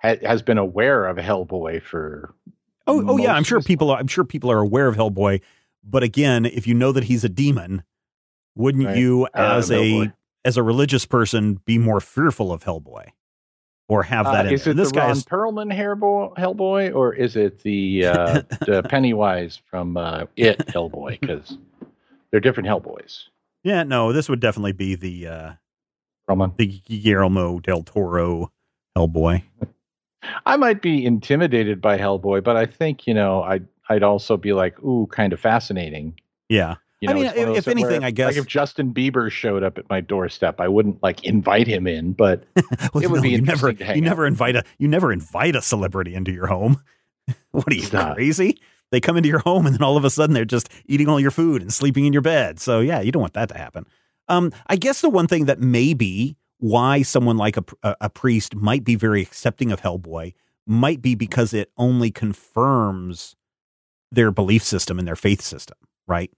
ha- 0.02 0.16
has 0.22 0.42
been 0.42 0.58
aware 0.58 1.06
of 1.06 1.16
Hellboy 1.16 1.82
for. 1.82 2.34
Oh, 2.86 3.04
oh 3.10 3.16
yeah. 3.18 3.34
I'm 3.34 3.44
sure 3.44 3.60
people. 3.60 3.90
Are, 3.90 3.98
I'm 3.98 4.06
sure 4.06 4.24
people 4.24 4.50
are 4.50 4.58
aware 4.60 4.88
of 4.88 4.96
Hellboy. 4.96 5.40
But 5.84 6.02
again, 6.02 6.44
if 6.46 6.66
you 6.66 6.74
know 6.74 6.92
that 6.92 7.04
he's 7.04 7.22
a 7.24 7.28
demon, 7.28 7.82
wouldn't 8.56 8.86
Right. 8.86 8.96
you, 8.96 9.28
as 9.34 9.70
a 9.70 9.74
Hellboy. 9.74 10.12
as 10.44 10.56
a 10.56 10.62
religious 10.62 11.04
person, 11.06 11.60
be 11.66 11.78
more 11.78 12.00
fearful 12.00 12.50
of 12.52 12.64
Hellboy, 12.64 13.08
or 13.88 14.02
have 14.02 14.26
Uh, 14.26 14.32
that 14.32 14.46
in 14.46 14.52
is 14.54 14.64
there? 14.64 14.72
it 14.72 14.76
this 14.76 14.90
the 14.90 14.96
guy 14.96 15.06
Ron 15.08 15.16
is 15.16 15.24
Perlman 15.24 15.72
Hellboy, 15.74 16.34
Hellboy, 16.36 16.94
or 16.94 17.14
is 17.14 17.36
it 17.36 17.62
the, 17.62 18.06
uh, 18.06 18.42
the 18.66 18.82
Pennywise 18.88 19.60
from 19.70 19.96
uh, 19.96 20.24
It 20.36 20.58
Hellboy? 20.68 21.20
Because 21.20 21.56
they're 22.30 22.40
different 22.40 22.68
Hellboys. 22.68 23.24
yeah. 23.64 23.82
No, 23.82 24.12
this 24.12 24.28
would 24.28 24.40
definitely 24.40 24.72
be 24.72 24.94
the 24.94 25.26
uh, 25.26 25.52
Perlman. 26.28 26.56
the 26.56 26.66
Guillermo 26.66 27.60
del 27.60 27.82
Toro 27.82 28.52
Hellboy. 28.96 29.42
I 30.44 30.56
might 30.56 30.82
be 30.82 31.06
intimidated 31.06 31.80
by 31.80 31.96
Hellboy, 31.96 32.42
but 32.44 32.56
I 32.56 32.66
think 32.66 33.06
you 33.06 33.14
know 33.14 33.42
I'd 33.42 33.66
I'd 33.88 34.02
also 34.02 34.36
be 34.36 34.52
like, 34.52 34.78
ooh, 34.82 35.06
kind 35.10 35.32
of 35.32 35.40
fascinating. 35.40 36.18
Yeah. 36.50 36.74
You 37.00 37.10
I 37.10 37.14
mean, 37.14 37.26
it's 37.26 37.36
one 37.36 37.48
of 37.48 37.52
if- 37.52 37.58
if 37.58 37.68
anything, 37.68 38.02
I 38.04 38.10
guess- 38.10 38.26
like 38.28 38.36
if 38.36 38.46
Justin 38.46 38.92
Bieber 38.92 39.30
showed 39.30 39.62
up 39.62 39.78
at 39.78 39.88
my 39.88 40.00
doorstep, 40.00 40.60
I 40.60 40.66
wouldn't 40.68 41.00
like 41.02 41.24
invite 41.24 41.66
him 41.68 41.86
in, 41.86 42.12
but 42.12 42.44
Well, 42.92 43.04
It 43.04 43.10
would 43.10 43.18
no, 43.18 43.22
be 43.22 43.30
you 43.30 43.40
never 43.42 43.70
you 43.70 43.84
out 43.86 43.96
never 43.98 44.26
invite 44.26 44.56
a 44.56 44.64
you 44.78 44.88
never 44.88 45.12
invite 45.12 45.54
a 45.54 45.62
celebrity 45.62 46.14
into 46.14 46.32
your 46.32 46.46
home. 46.48 46.80
what 47.52 47.70
are 47.70 47.74
you 47.76 47.82
Stop. 47.82 48.16
crazy? 48.16 48.60
They 48.90 49.00
come 49.00 49.16
into 49.16 49.28
your 49.28 49.40
home 49.40 49.66
and 49.66 49.74
then 49.74 49.82
all 49.82 49.96
of 49.96 50.04
a 50.04 50.10
sudden 50.10 50.34
they're 50.34 50.44
just 50.44 50.70
eating 50.86 51.08
all 51.08 51.20
your 51.20 51.30
food 51.30 51.62
and 51.62 51.72
sleeping 51.72 52.04
in 52.06 52.12
your 52.12 52.22
bed. 52.22 52.58
So 52.58 52.80
yeah, 52.80 53.00
you 53.00 53.12
don't 53.12 53.20
want 53.22 53.34
that 53.34 53.50
to 53.50 53.58
happen. 53.58 53.86
Um, 54.28 54.50
I 54.66 54.76
guess 54.76 55.00
the 55.00 55.10
one 55.10 55.26
thing 55.26 55.44
that 55.44 55.60
maybe 55.60 56.36
why 56.58 57.02
someone 57.02 57.36
like 57.36 57.56
a, 57.56 57.64
a, 57.84 57.96
a 58.02 58.10
priest 58.10 58.56
might 58.56 58.82
be 58.82 58.96
very 58.96 59.22
accepting 59.22 59.70
of 59.70 59.82
Hellboy 59.82 60.34
might 60.66 61.00
be 61.00 61.14
because 61.14 61.54
it 61.54 61.70
only 61.76 62.10
confirms 62.10 63.36
their 64.10 64.30
belief 64.32 64.62
system 64.64 64.98
and 64.98 65.06
their 65.06 65.16
faith 65.16 65.40
system, 65.42 65.76
right? 66.06 66.30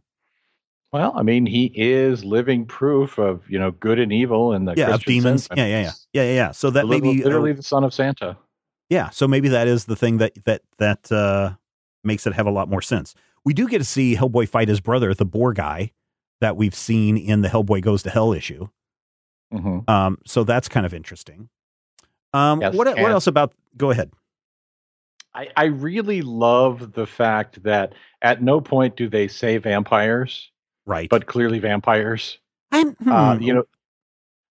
Well, 0.92 1.12
I 1.14 1.22
mean, 1.22 1.46
he 1.46 1.72
is 1.74 2.24
living 2.24 2.66
proof 2.66 3.18
of 3.18 3.48
you 3.48 3.58
know 3.58 3.70
good 3.70 3.98
and 3.98 4.12
evil 4.12 4.52
and 4.52 4.66
the 4.66 4.74
yeah, 4.76 4.94
of 4.94 5.04
demons. 5.04 5.48
Yeah, 5.56 5.66
yeah, 5.66 5.82
yeah, 5.82 5.92
yeah, 6.12 6.22
yeah, 6.22 6.34
yeah. 6.34 6.50
So 6.50 6.70
that 6.70 6.86
literally, 6.86 7.16
maybe 7.16 7.22
uh, 7.22 7.26
literally 7.26 7.52
the 7.52 7.62
son 7.62 7.84
of 7.84 7.94
Santa. 7.94 8.36
Yeah, 8.88 9.10
so 9.10 9.28
maybe 9.28 9.48
that 9.48 9.68
is 9.68 9.84
the 9.84 9.96
thing 9.96 10.18
that 10.18 10.32
that 10.44 10.62
that 10.78 11.12
uh, 11.12 11.54
makes 12.02 12.26
it 12.26 12.32
have 12.32 12.46
a 12.46 12.50
lot 12.50 12.68
more 12.68 12.82
sense. 12.82 13.14
We 13.44 13.54
do 13.54 13.68
get 13.68 13.78
to 13.78 13.84
see 13.84 14.16
Hellboy 14.16 14.48
fight 14.48 14.68
his 14.68 14.80
brother, 14.80 15.14
the 15.14 15.24
Boar 15.24 15.52
guy, 15.52 15.92
that 16.40 16.56
we've 16.56 16.74
seen 16.74 17.16
in 17.16 17.42
the 17.42 17.48
Hellboy 17.48 17.82
Goes 17.82 18.02
to 18.02 18.10
Hell 18.10 18.32
issue. 18.32 18.68
Mhm. 19.52 19.88
Um, 19.88 20.18
so 20.26 20.44
that's 20.44 20.68
kind 20.68 20.86
of 20.86 20.94
interesting. 20.94 21.48
Um, 22.32 22.60
Yes, 22.60 22.74
what 22.74 22.86
what 22.86 23.10
else 23.10 23.26
about? 23.26 23.54
Go 23.76 23.90
ahead. 23.90 24.12
I, 25.34 25.48
I 25.56 25.64
really 25.66 26.22
love 26.22 26.92
the 26.92 27.06
fact 27.06 27.62
that 27.62 27.92
at 28.20 28.42
no 28.42 28.60
point 28.60 28.96
do 28.96 29.08
they 29.08 29.28
say 29.28 29.58
vampires, 29.58 30.50
Right, 30.90 31.08
but 31.08 31.26
clearly 31.26 31.60
vampires. 31.60 32.38
I'm, 32.72 32.96
Uh, 33.06 33.36
hmm, 33.36 33.42
you 33.42 33.54
know, 33.54 33.64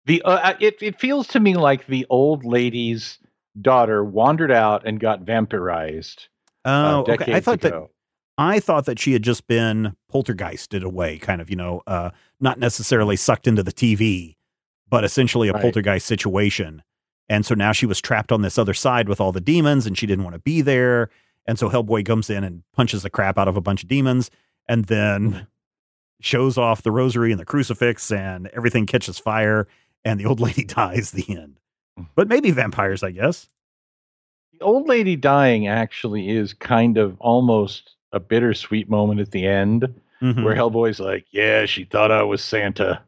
the 0.05 0.21
uh, 0.21 0.53
it 0.59 0.77
it 0.81 0.99
feels 0.99 1.27
to 1.29 1.39
me 1.39 1.55
like 1.55 1.87
the 1.87 2.05
old 2.09 2.45
lady's 2.45 3.17
daughter 3.59 4.03
wandered 4.03 4.51
out 4.51 4.85
and 4.85 4.99
got 4.99 5.25
vampirized. 5.25 6.27
oh, 6.65 7.03
uh, 7.07 7.13
okay. 7.13 7.33
I 7.33 7.39
thought 7.39 7.61
that. 7.61 7.89
I 8.37 8.59
thought 8.59 8.85
that 8.85 8.99
she 8.99 9.13
had 9.13 9.23
just 9.23 9.47
been 9.47 9.95
poltergeisted 10.13 10.83
away, 10.83 11.17
kind 11.17 11.41
of, 11.41 11.49
you 11.49 11.55
know, 11.55 11.81
uh, 11.87 12.11
not 12.39 12.59
necessarily 12.59 13.15
sucked 13.15 13.47
into 13.47 13.63
the 13.63 13.71
TV, 13.73 14.35
but 14.87 15.03
essentially 15.03 15.47
a 15.47 15.53
Right. 15.53 15.61
poltergeist 15.63 16.05
situation. 16.05 16.83
And 17.29 17.47
so 17.47 17.55
now 17.55 17.71
she 17.71 17.87
was 17.87 17.99
trapped 17.99 18.31
on 18.31 18.43
this 18.43 18.59
other 18.59 18.75
side 18.75 19.09
with 19.09 19.19
all 19.19 19.31
the 19.31 19.41
demons 19.41 19.87
and 19.87 19.97
she 19.97 20.05
didn't 20.05 20.23
want 20.23 20.35
to 20.35 20.39
be 20.39 20.61
there. 20.61 21.09
And 21.47 21.57
so 21.57 21.67
Hellboy 21.67 22.05
comes 22.05 22.29
in 22.29 22.43
and 22.43 22.61
punches 22.75 23.01
the 23.01 23.09
crap 23.09 23.39
out 23.39 23.47
of 23.47 23.57
a 23.57 23.61
bunch 23.61 23.81
of 23.81 23.89
demons 23.89 24.29
and 24.69 24.85
then 24.85 25.47
shows 26.21 26.57
off 26.57 26.81
the 26.83 26.91
rosary 26.91 27.31
and 27.31 27.39
the 27.39 27.45
crucifix 27.45 28.11
and 28.11 28.47
everything 28.47 28.85
catches 28.85 29.19
fire 29.19 29.67
and 30.03 30.19
the 30.19 30.25
old 30.25 30.39
lady 30.47 30.63
dies 30.63 31.11
the 31.11 31.25
end. 31.37 31.59
But 32.15 32.27
maybe 32.27 32.51
vampires, 32.51 33.03
I 33.03 33.11
guess. 33.11 33.47
The 34.53 34.61
old 34.65 34.87
lady 34.87 35.15
dying 35.15 35.67
actually 35.67 36.29
is 36.29 36.53
kind 36.53 36.97
of 36.97 37.19
almost 37.19 37.95
a 38.11 38.19
bittersweet 38.19 38.89
moment 38.89 39.19
at 39.19 39.31
the 39.31 39.45
end 39.47 39.93
Mhm. 40.21 40.43
where 40.43 40.55
Hellboy's 40.55 40.99
like, 40.99 41.25
"Yeah, 41.29 41.65
she 41.67 41.83
thought 41.83 42.09
I 42.09 42.23
was 42.23 42.41
Santa, 42.43 42.99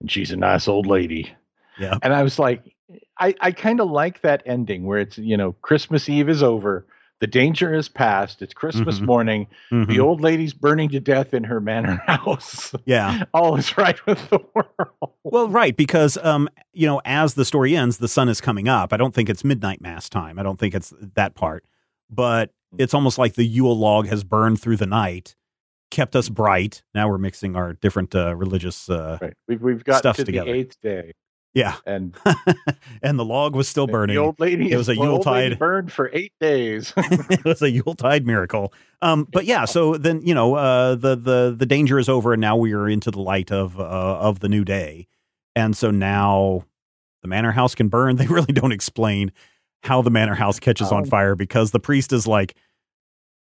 and 0.00 0.10
she's 0.10 0.32
a 0.32 0.36
nice 0.36 0.66
old 0.66 0.86
lady." 0.86 1.30
Yeah. 1.78 1.96
And 2.02 2.12
I 2.12 2.24
was 2.24 2.40
like, 2.40 2.74
I, 3.20 3.36
I 3.40 3.52
kind 3.52 3.78
of 3.80 3.88
like 3.88 4.22
that 4.22 4.42
ending 4.46 4.84
where 4.84 4.98
it's, 4.98 5.16
you 5.16 5.36
know, 5.36 5.52
Christmas 5.62 6.08
Eve 6.08 6.28
is 6.28 6.42
over. 6.42 6.84
The 7.20 7.26
danger 7.26 7.74
is 7.74 7.88
past. 7.88 8.42
It's 8.42 8.52
Christmas 8.52 8.98
Mhm. 9.00 9.06
morning. 9.06 9.46
Mhm. 9.72 9.88
The 9.88 10.00
old 10.00 10.20
lady's 10.20 10.52
burning 10.52 10.90
to 10.90 11.00
death 11.00 11.32
in 11.32 11.44
her 11.44 11.60
manor 11.60 11.96
house. 12.06 12.74
Yeah. 12.84 13.24
All 13.32 13.56
is 13.56 13.76
right 13.78 14.04
with 14.06 14.28
the 14.28 14.38
world. 14.54 15.12
Well, 15.24 15.48
right, 15.48 15.74
because 15.76 16.18
um, 16.18 16.48
you 16.74 16.86
know, 16.86 17.00
as 17.06 17.34
the 17.34 17.44
story 17.46 17.74
ends, 17.74 17.98
the 17.98 18.08
sun 18.08 18.28
is 18.28 18.40
coming 18.40 18.68
up. 18.68 18.92
I 18.92 18.96
don't 18.98 19.14
think 19.14 19.30
it's 19.30 19.44
midnight 19.44 19.80
mass 19.80 20.08
time. 20.10 20.38
I 20.38 20.42
don't 20.42 20.58
think 20.58 20.74
it's 20.74 20.92
that 21.14 21.34
part, 21.34 21.64
but 22.10 22.50
it's 22.78 22.92
almost 22.92 23.16
like 23.16 23.34
the 23.34 23.44
Yule 23.46 23.76
log 23.78 24.08
has 24.08 24.22
burned 24.22 24.60
through 24.60 24.76
the 24.76 24.86
night, 24.86 25.36
kept 25.90 26.14
us 26.14 26.28
bright. 26.28 26.82
Now 26.94 27.08
we're 27.08 27.16
mixing 27.18 27.56
our 27.56 27.72
different 27.72 28.14
uh, 28.14 28.34
religious, 28.36 28.90
uh, 28.90 29.16
Right. 29.22 29.32
We've 29.48 29.62
we've 29.62 29.84
got 29.84 29.98
Stuff 30.00 30.16
to 30.16 30.24
together. 30.24 30.52
the 30.52 30.58
eighth 30.58 30.80
day, 30.82 31.12
yeah, 31.56 31.76
and 31.86 32.14
and 33.02 33.18
the 33.18 33.24
log 33.24 33.56
was 33.56 33.66
still 33.68 33.86
burning. 33.86 34.14
the 34.14 34.20
old 34.22 34.38
lady. 34.38 34.70
It 34.70 34.76
was 34.76 34.88
a 34.88 34.94
the 34.94 35.00
old 35.00 35.26
lady 35.26 35.40
Yuletide. 35.54 35.58
burned 35.58 35.90
for 35.92 36.10
eight 36.12 36.32
days. 36.40 36.92
it 36.96 37.44
was 37.44 37.62
a 37.62 37.70
Yuletide 37.70 38.26
miracle. 38.26 38.72
Um, 39.02 39.26
but 39.32 39.44
yeah, 39.46 39.64
so 39.64 39.96
then 39.96 40.20
you 40.22 40.34
know, 40.34 40.54
uh, 40.54 40.94
the 40.94 41.16
the 41.16 41.54
the 41.58 41.66
danger 41.66 41.98
is 41.98 42.08
over, 42.08 42.32
and 42.34 42.40
now 42.40 42.56
we 42.56 42.72
are 42.74 42.88
into 42.88 43.10
the 43.10 43.20
light 43.20 43.50
of 43.50 43.80
uh, 43.80 43.82
of 43.82 44.40
the 44.40 44.48
new 44.48 44.64
day. 44.64 45.08
and 45.56 45.76
so 45.76 45.90
now 45.90 46.64
the 47.22 47.28
manor 47.28 47.52
house 47.52 47.74
can 47.74 47.88
burn. 47.88 48.16
They 48.20 48.26
really 48.26 48.52
don't 48.52 48.72
explain 48.72 49.32
how 49.82 50.02
the 50.02 50.10
manor 50.10 50.34
house 50.34 50.60
catches 50.60 50.92
on 50.92 51.02
Oh. 51.02 51.06
fire 51.06 51.34
because 51.34 51.70
the 51.70 51.80
priest 51.80 52.12
is 52.12 52.26
like, 52.26 52.54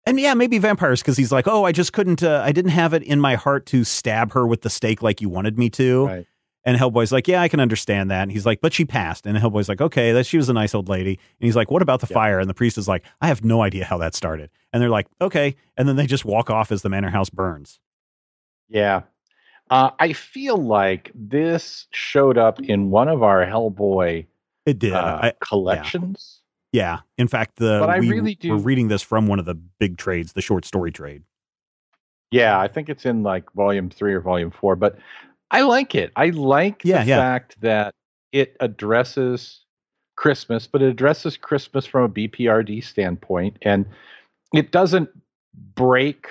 and 0.06 0.20
yeah, 0.20 0.34
maybe 0.34 0.58
vampires 0.58 1.02
because 1.02 1.18
he's 1.18 1.32
like, 1.32 1.48
oh, 1.48 1.66
I 1.66 1.72
just 1.72 1.92
couldn't, 1.94 2.24
uh, 2.24 2.42
I 2.46 2.52
didn't 2.52 2.72
have 2.72 2.94
it 2.94 3.04
in 3.04 3.20
my 3.20 3.36
heart 3.36 3.66
to 3.68 3.84
stab 3.84 4.32
her 4.34 4.48
with 4.48 4.62
the 4.62 4.70
stake 4.70 5.02
like 5.04 5.22
you 5.22 5.30
wanted 5.30 5.58
me 5.60 5.70
to. 5.72 6.06
Right. 6.08 6.28
And 6.70 6.78
Hellboy's 6.78 7.12
like, 7.12 7.28
yeah, 7.28 7.42
I 7.42 7.48
can 7.48 7.60
understand 7.60 8.12
that. 8.12 8.22
And 8.22 8.32
he's 8.32 8.46
like, 8.46 8.62
but 8.62 8.74
she 8.74 8.86
passed. 8.86 9.26
And 9.26 9.36
Hellboy's 9.36 9.68
like, 9.68 9.82
okay, 9.82 10.12
that 10.12 10.28
she 10.28 10.38
was 10.38 10.50
a 10.50 10.54
nice 10.54 10.76
old 10.76 10.88
lady. 10.88 11.14
And 11.40 11.46
he's 11.48 11.56
like, 11.56 11.72
what 11.72 11.82
about 11.82 12.00
the 12.00 12.06
Yeah. 12.08 12.14
fire? 12.14 12.40
And 12.40 12.48
the 12.48 12.54
priest 12.54 12.78
is 12.78 12.88
like, 12.88 13.04
I 13.22 13.28
have 13.28 13.44
no 13.44 13.64
idea 13.64 13.86
how 13.86 13.98
that 13.98 14.14
started. 14.14 14.52
And 14.72 14.80
they're 14.80 14.88
like, 14.92 15.08
okay. 15.20 15.56
And 15.78 15.88
then 15.90 15.96
they 15.96 16.06
just 16.06 16.26
walk 16.26 16.52
off 16.52 16.72
as 16.72 16.84
the 16.84 16.90
manor 16.90 17.10
house 17.10 17.32
burns. 17.32 17.80
Yeah. 18.68 19.02
Uh, 19.72 19.90
I 20.00 20.14
feel 20.14 20.58
like 20.58 21.10
this 21.16 21.88
showed 21.92 22.38
up 22.38 22.60
in 22.62 22.92
one 22.92 23.08
of 23.08 23.24
our 23.24 23.44
Hellboy 23.44 24.28
It 24.68 24.78
did. 24.78 24.94
uh, 24.94 25.20
I, 25.24 25.34
collections. 25.42 26.42
yeah. 26.72 27.00
In 27.18 27.28
fact, 27.28 27.56
the 27.56 27.80
But 27.80 27.90
I 27.90 28.00
we 28.00 28.12
really 28.12 28.36
do- 28.36 28.52
were 28.52 28.58
reading 28.60 28.90
this 28.90 29.02
from 29.02 29.26
one 29.26 29.40
of 29.40 29.46
the 29.46 29.56
big 29.56 29.98
trades, 29.98 30.34
the 30.34 30.42
short 30.42 30.66
story 30.66 30.92
trade. 30.92 31.24
Yeah, 32.30 32.60
I 32.60 32.68
think 32.68 32.90
it's 32.90 33.08
in 33.08 33.24
like 33.24 33.52
volume 33.54 33.90
three 33.90 34.14
or 34.14 34.22
volume 34.22 34.52
four, 34.52 34.76
but 34.76 35.00
I 35.52 35.62
like 35.62 35.96
it. 35.96 36.12
I 36.16 36.30
like 36.30 36.84
Yeah, 36.84 37.02
the 37.04 37.08
yeah. 37.08 37.18
fact 37.18 37.60
that 37.62 37.94
it 38.32 38.56
addresses 38.60 39.62
Christmas, 40.16 40.68
but 40.68 40.82
it 40.82 40.90
addresses 40.90 41.38
Christmas 41.38 41.86
from 41.86 42.04
a 42.04 42.10
BPRD 42.10 42.84
standpoint, 42.84 43.58
and 43.62 43.86
it 44.54 44.72
doesn't 44.72 45.10
break 45.76 46.28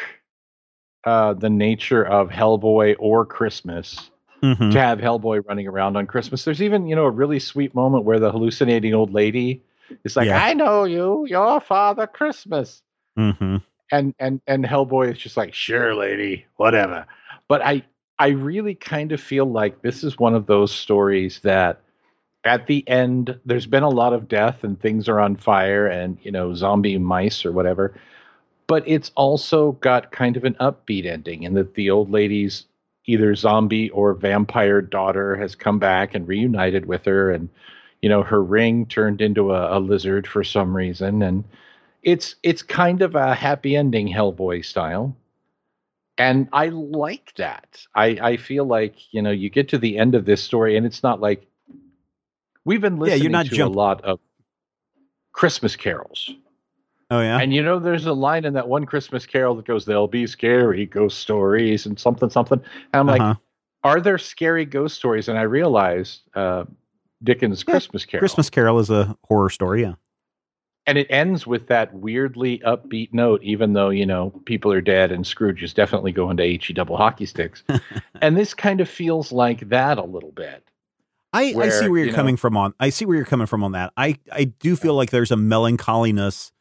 uh, 1.04 1.32
the 1.34 1.48
nature 1.50 2.04
of 2.04 2.28
Hellboy 2.28 2.96
or 2.98 3.24
Christmas 3.24 4.10
Mhm. 4.42 4.72
to 4.72 4.80
have 4.80 4.98
Hellboy 4.98 5.46
running 5.48 5.66
around 5.66 5.96
on 5.96 6.06
Christmas. 6.06 6.44
There's 6.44 6.62
even, 6.62 6.86
you 6.86 6.94
know, 6.94 7.04
a 7.06 7.10
really 7.10 7.38
sweet 7.38 7.74
moment 7.74 8.04
where 8.04 8.18
the 8.20 8.30
hallucinating 8.30 8.94
old 8.94 9.12
lady 9.12 9.62
is 10.04 10.16
like, 10.16 10.26
Yeah. 10.26 10.42
"I 10.44 10.54
know 10.54 10.84
you, 10.84 11.26
your 11.26 11.60
Father 11.60 12.06
Christmas." 12.06 12.82
Mhm. 13.18 13.62
and 13.90 14.14
and 14.18 14.40
and 14.46 14.64
Hellboy 14.64 15.12
is 15.12 15.18
just 15.18 15.36
like, 15.36 15.54
sure, 15.54 15.94
lady, 15.94 16.44
whatever. 16.56 17.06
But 17.48 17.62
I 17.64 17.82
I 18.18 18.28
really 18.28 18.74
kind 18.74 19.12
of 19.12 19.20
feel 19.20 19.46
like 19.46 19.82
this 19.82 20.02
is 20.02 20.18
one 20.18 20.34
of 20.34 20.46
those 20.46 20.72
stories 20.72 21.40
that 21.40 21.80
at 22.44 22.66
the 22.66 22.86
end 22.88 23.38
there's 23.44 23.66
been 23.66 23.82
a 23.82 23.88
lot 23.88 24.12
of 24.12 24.28
death 24.28 24.64
and 24.64 24.80
things 24.80 25.08
are 25.08 25.20
on 25.20 25.36
fire 25.36 25.86
and 25.86 26.18
you 26.22 26.30
know 26.30 26.54
zombie 26.54 26.98
mice 26.98 27.44
or 27.44 27.52
whatever. 27.52 27.94
But 28.66 28.86
it's 28.86 29.10
also 29.14 29.72
got 29.72 30.12
kind 30.12 30.36
of 30.36 30.44
an 30.44 30.54
upbeat 30.54 31.06
ending 31.06 31.44
in 31.44 31.54
that 31.54 31.74
the 31.74 31.90
old 31.90 32.10
lady's 32.10 32.66
either 33.06 33.34
zombie 33.34 33.90
or 33.90 34.12
vampire 34.14 34.82
daughter 34.82 35.36
has 35.36 35.54
come 35.54 35.78
back 35.78 36.14
and 36.14 36.28
reunited 36.28 36.86
with 36.86 37.04
her 37.06 37.30
and 37.30 37.48
you 38.02 38.08
know 38.08 38.22
her 38.22 38.42
ring 38.42 38.86
turned 38.86 39.20
into 39.20 39.52
a, 39.52 39.78
a 39.78 39.80
lizard 39.80 40.26
for 40.26 40.44
some 40.44 40.76
reason 40.76 41.22
and 41.22 41.44
it's 42.02 42.36
it's 42.42 42.62
kind 42.62 43.02
of 43.02 43.14
a 43.14 43.34
happy 43.34 43.76
ending 43.76 44.08
Hellboy 44.08 44.64
style. 44.64 45.14
And 46.18 46.48
I 46.52 46.66
like 46.68 47.32
that. 47.36 47.80
I, 47.94 48.06
I 48.20 48.36
feel 48.36 48.64
like, 48.64 48.96
you 49.14 49.22
know, 49.22 49.30
you 49.30 49.50
get 49.50 49.68
to 49.70 49.78
the 49.78 49.98
end 49.98 50.14
of 50.16 50.24
this 50.24 50.42
story 50.42 50.76
and 50.76 50.84
it's 50.84 51.02
not 51.02 51.20
like 51.20 51.46
we've 52.64 52.80
been 52.80 52.96
Yeah, 52.96 53.14
listening 53.14 53.22
you're 53.22 53.30
not 53.30 53.46
to 53.46 53.62
a 53.62 53.68
lot 53.68 54.04
of 54.04 54.20
Christmas 55.32 55.76
carols. 55.76 56.30
Oh, 57.10 57.20
yeah. 57.20 57.38
And 57.38 57.54
you 57.54 57.62
know, 57.62 57.78
there's 57.78 58.06
a 58.06 58.12
line 58.12 58.44
in 58.44 58.54
that 58.54 58.68
one 58.68 58.84
Christmas 58.84 59.24
carol 59.26 59.54
that 59.56 59.64
goes, 59.66 59.84
There'll 59.84 60.08
be 60.08 60.26
scary 60.26 60.86
ghost 60.86 61.20
stories 61.20 61.86
and 61.86 61.98
something, 61.98 62.28
something. 62.30 62.60
And 62.92 63.00
I'm 63.00 63.06
like, 63.06 63.20
Uh-huh. 63.22 63.34
Are 63.84 64.00
there 64.00 64.18
scary 64.18 64.64
ghost 64.64 64.96
stories? 64.96 65.28
And 65.28 65.38
I 65.38 65.42
realized 65.42 66.22
uh 66.34 66.64
Dickens' 67.22 67.64
Yeah, 67.66 67.72
Christmas 67.72 68.04
Carol. 68.04 68.20
Christmas 68.20 68.50
Carol 68.50 68.78
is 68.80 68.90
a 68.90 69.16
horror 69.24 69.50
story. 69.50 69.82
Yeah. 69.82 69.94
And 70.86 70.96
it 70.98 71.06
ends 71.10 71.46
with 71.46 71.66
that 71.68 71.92
weirdly 71.94 72.60
upbeat 72.60 73.12
note, 73.12 73.42
even 73.42 73.72
though 73.74 73.90
you 73.90 74.06
know 74.06 74.30
people 74.46 74.72
are 74.72 74.80
dead 74.80 75.12
and 75.12 75.26
Scrooge 75.26 75.62
is 75.62 75.74
definitely 75.74 76.12
going 76.12 76.36
to 76.38 76.56
he 76.58 76.72
double 76.72 76.96
hockey 76.96 77.26
sticks. 77.26 77.62
and 78.22 78.36
this 78.36 78.54
kind 78.54 78.80
of 78.80 78.88
feels 78.88 79.30
like 79.32 79.68
that 79.68 79.98
a 79.98 80.04
little 80.04 80.32
bit. 80.32 80.64
I, 81.34 81.42
I 81.42 81.44
see 81.50 81.54
where, 81.56 81.68
where 81.68 81.82
you're 81.98 81.98
you 82.06 82.10
know- 82.12 82.16
coming 82.16 82.36
from 82.38 82.56
on. 82.56 82.72
I 82.80 82.88
see 82.90 83.04
where 83.04 83.16
you're 83.16 83.26
coming 83.26 83.46
from 83.46 83.62
on 83.62 83.72
that. 83.72 83.92
I, 83.98 84.16
I 84.32 84.44
do 84.44 84.76
feel 84.76 84.94
like 84.94 85.10
there's 85.10 85.30
a 85.30 85.36
melancholiness 85.36 86.52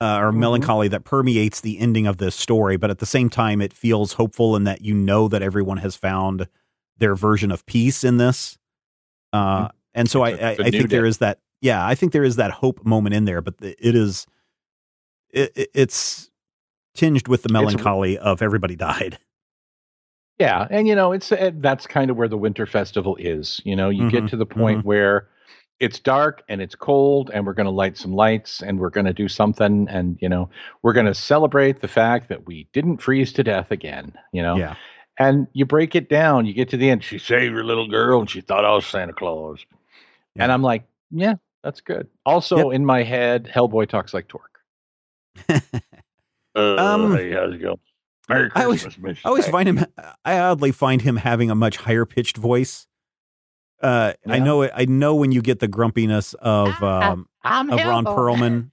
uh, 0.00 0.18
or 0.20 0.32
Mhm. 0.32 0.36
melancholy 0.38 0.88
that 0.88 1.04
permeates 1.04 1.60
the 1.60 1.78
ending 1.78 2.06
of 2.06 2.18
this 2.18 2.34
story, 2.34 2.76
but 2.76 2.90
at 2.90 2.98
the 2.98 3.06
same 3.06 3.30
time, 3.30 3.62
it 3.62 3.72
feels 3.72 4.14
hopeful 4.14 4.56
in 4.56 4.64
that 4.64 4.82
you 4.82 4.92
know 4.92 5.28
that 5.28 5.40
everyone 5.40 5.78
has 5.78 5.94
found 5.96 6.48
their 6.98 7.14
version 7.14 7.50
of 7.52 7.64
peace 7.64 8.02
in 8.04 8.16
this. 8.16 8.58
Uh, 9.32 9.68
and 9.94 10.10
so 10.10 10.22
I, 10.22 10.30
I, 10.30 10.32
it's 10.32 10.60
a 10.60 10.62
I 10.64 10.64
new 10.70 10.78
think 10.78 10.90
there 10.90 11.02
day. 11.02 11.08
is 11.08 11.18
that. 11.18 11.38
Yeah, 11.60 11.84
I 11.86 11.94
think 11.94 12.12
there 12.12 12.24
is 12.24 12.36
that 12.36 12.50
hope 12.50 12.84
moment 12.84 13.14
in 13.14 13.24
there, 13.24 13.40
but 13.40 13.58
the- 13.58 13.76
it 13.86 13.94
is, 13.94 14.26
it, 15.30 15.52
it- 15.56 15.70
it's 15.74 16.30
tinged 16.94 17.28
with 17.28 17.42
the 17.42 17.52
melancholy 17.52 18.18
of 18.18 18.42
everybody 18.42 18.76
died. 18.76 19.18
Yeah, 20.38 20.66
and 20.70 20.86
you 20.86 20.94
know 20.94 21.12
it's 21.12 21.32
uh, 21.32 21.50
that's 21.54 21.86
kind 21.86 22.10
of 22.10 22.18
where 22.18 22.28
the 22.28 22.36
winter 22.36 22.66
festival 22.66 23.16
is. 23.16 23.58
You 23.64 23.74
know, 23.74 23.88
you 23.88 24.04
Mhm, 24.04 24.10
get 24.10 24.28
to 24.28 24.36
the 24.36 24.44
point 24.44 24.84
where 24.84 25.28
it's 25.80 25.98
dark 25.98 26.42
and 26.50 26.60
it's 26.60 26.74
cold, 26.74 27.30
and 27.32 27.46
we're 27.46 27.54
going 27.54 27.64
to 27.64 27.70
light 27.70 27.96
some 27.96 28.12
lights, 28.12 28.60
and 28.62 28.78
we're 28.78 28.90
going 28.90 29.06
to 29.06 29.14
do 29.14 29.28
something, 29.28 29.88
and 29.88 30.18
you 30.20 30.28
know, 30.28 30.50
we're 30.82 30.92
going 30.92 31.06
to 31.06 31.14
celebrate 31.14 31.80
the 31.80 31.88
fact 31.88 32.28
that 32.28 32.46
we 32.46 32.68
didn't 32.74 32.98
freeze 32.98 33.32
to 33.32 33.42
death 33.42 33.70
again. 33.70 34.12
You 34.32 34.42
know, 34.42 34.56
Yeah. 34.58 34.74
and 35.18 35.46
you 35.54 35.64
break 35.64 35.94
it 35.94 36.10
down. 36.10 36.44
You 36.44 36.52
get 36.52 36.68
to 36.68 36.76
the 36.76 36.90
end. 36.90 37.02
She 37.02 37.16
saved 37.18 37.54
her 37.54 37.64
little 37.64 37.88
girl, 37.88 38.20
and 38.20 38.28
she 38.28 38.42
thought 38.42 38.66
I 38.66 38.74
was 38.74 38.86
Santa 38.86 39.14
Claus. 39.14 39.64
And 40.38 40.52
I'm 40.52 40.60
like, 40.60 40.84
yeah, 41.10 41.36
that's 41.66 41.80
good. 41.80 42.06
Also, 42.24 42.70
in 42.70 42.84
my 42.86 43.02
head, 43.02 43.50
Hellboy 43.52 43.88
talks 43.88 44.14
like 44.14 44.28
Torque. 44.28 44.60
Uh, 45.48 45.60
Um, 46.56 47.14
hey, 47.14 47.32
how's 47.32 47.52
it 47.52 47.58
going? 47.58 47.76
Merry 48.30 48.50
I 48.54 48.64
always- 48.64 48.98
Miss 48.98 49.18
I 49.24 49.28
always 49.28 49.46
find 49.46 49.68
him. 49.68 49.84
I 50.24 50.38
oddly 50.38 50.72
find 50.72 51.02
him 51.02 51.16
having 51.16 51.50
a 51.50 51.54
much 51.54 51.76
higher 51.76 52.06
pitched 52.06 52.36
voice. 52.38 52.86
Uh, 53.82 54.14
I 54.26 54.38
know. 54.38 54.62
I 54.62 54.86
know 54.86 55.14
when 55.16 55.32
you 55.32 55.42
get 55.42 55.58
the 55.58 55.68
grumpiness 55.68 56.32
of 56.34 56.74
Ah, 56.80 57.10
um, 57.12 57.28
I'm 57.44 57.68
of 57.70 57.78
Ron 57.80 58.04
Hellboy. 58.06 58.16
Perlman, 58.16 58.70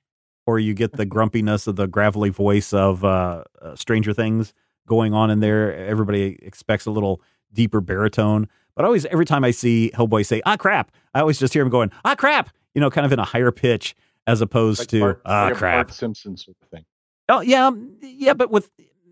or 0.48 0.60
you 0.60 0.74
get 0.74 0.94
the 0.94 1.06
grumpiness 1.16 1.68
of 1.68 1.76
the 1.76 1.88
gravelly 1.88 2.30
voice 2.30 2.72
of 2.72 3.04
uh, 3.04 3.44
uh, 3.62 3.76
Stranger 3.76 4.14
Things 4.14 4.54
going 4.88 5.14
on 5.14 5.30
in 5.30 5.42
there. 5.42 5.76
Everybody 5.76 6.40
expects 6.42 6.86
a 6.86 6.92
little 6.92 7.22
deeper 7.52 7.82
baritone, 7.82 8.48
but 8.78 8.86
always 8.86 9.06
every 9.08 9.26
time 9.26 9.44
I 9.44 9.52
see 9.52 9.92
Hellboy 9.94 10.26
say 10.26 10.42
"ah 10.46 10.56
crap," 10.56 10.90
I 11.14 11.20
always 11.20 11.38
just 11.38 11.54
hear 11.54 11.64
him 11.64 11.70
going 11.70 11.92
"ah 12.06 12.16
crap," 12.16 12.50
you 12.74 12.82
know, 12.82 12.90
kind 12.90 13.06
of 13.06 13.12
in 13.12 13.20
a 13.20 13.26
higher 13.26 13.52
pitch 13.52 13.96
as 14.28 14.42
opposed 14.42 14.80
Like 14.82 14.88
to 14.90 15.00
Bart- 15.00 15.22
"ah 15.26 15.44
like 15.46 15.56
crap." 15.56 15.88
Bart 15.88 15.96
Simpson 15.96 16.38
sort 16.38 16.58
of 16.62 16.70
thing. 16.70 16.86
Oh 17.30 17.42
yeah, 17.42 17.68
um, 17.68 17.96
yeah, 18.02 18.34
but 18.34 18.52
with 18.52 18.70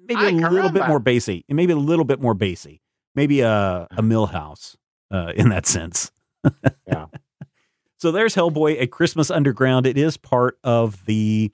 maybe 0.07 0.22
Ay, 0.22 0.30
a 0.30 0.49
little 0.49 0.72
bit 0.72 0.88
more 0.88 0.99
bassy, 0.99 1.45
and 1.49 1.55
maybe 1.55 1.74
a 1.74 1.78
little 1.78 2.05
bit 2.05 2.22
more 2.22 2.34
bassy, 2.34 2.82
maybe 3.16 3.41
a 3.41 3.88
a 3.91 4.01
Milhouse 4.01 4.76
uh, 5.12 5.34
in 5.36 5.49
that 5.49 5.66
sense. 5.66 6.12
Yeah. 6.88 7.05
So 7.97 8.12
there's 8.12 8.34
Hellboy, 8.34 8.82
a 8.82 8.88
Christmas 8.88 9.30
Underground. 9.30 9.86
It 9.86 9.95
is 9.95 10.18
part 10.18 10.57
of 10.64 11.05
the 11.05 11.51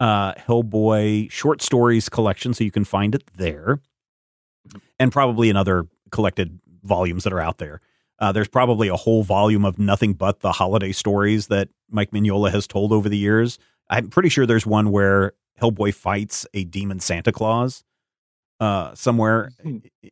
uh, 0.00 0.32
Hellboy 0.32 1.30
short 1.30 1.60
stories 1.60 2.08
collection, 2.08 2.54
so 2.54 2.64
you 2.64 2.70
can 2.70 2.86
find 2.86 3.14
it 3.14 3.22
there, 3.36 3.82
and 4.98 5.12
probably 5.12 5.50
in 5.50 5.56
other 5.56 5.88
collected 6.10 6.58
volumes 6.82 7.24
that 7.24 7.34
are 7.34 7.40
out 7.40 7.58
there. 7.58 7.82
Uh, 8.20 8.32
there's 8.32 8.48
probably 8.48 8.88
a 8.88 8.96
whole 8.96 9.22
volume 9.22 9.64
of 9.64 9.78
nothing 9.78 10.12
but 10.12 10.40
the 10.40 10.52
holiday 10.52 10.92
stories 10.92 11.46
that 11.46 11.68
Mike 11.90 12.10
Mignola 12.10 12.50
has 12.50 12.66
told 12.66 12.92
over 12.92 13.08
the 13.08 13.16
years. 13.16 13.58
I'm 13.88 14.08
pretty 14.08 14.28
sure 14.28 14.46
there's 14.46 14.66
one 14.66 14.90
where 14.90 15.32
Hellboy 15.60 15.94
fights 15.94 16.46
a 16.54 16.64
demon 16.64 17.00
Santa 17.00 17.32
Claus 17.32 17.82
uh, 18.60 18.94
somewhere 18.94 19.52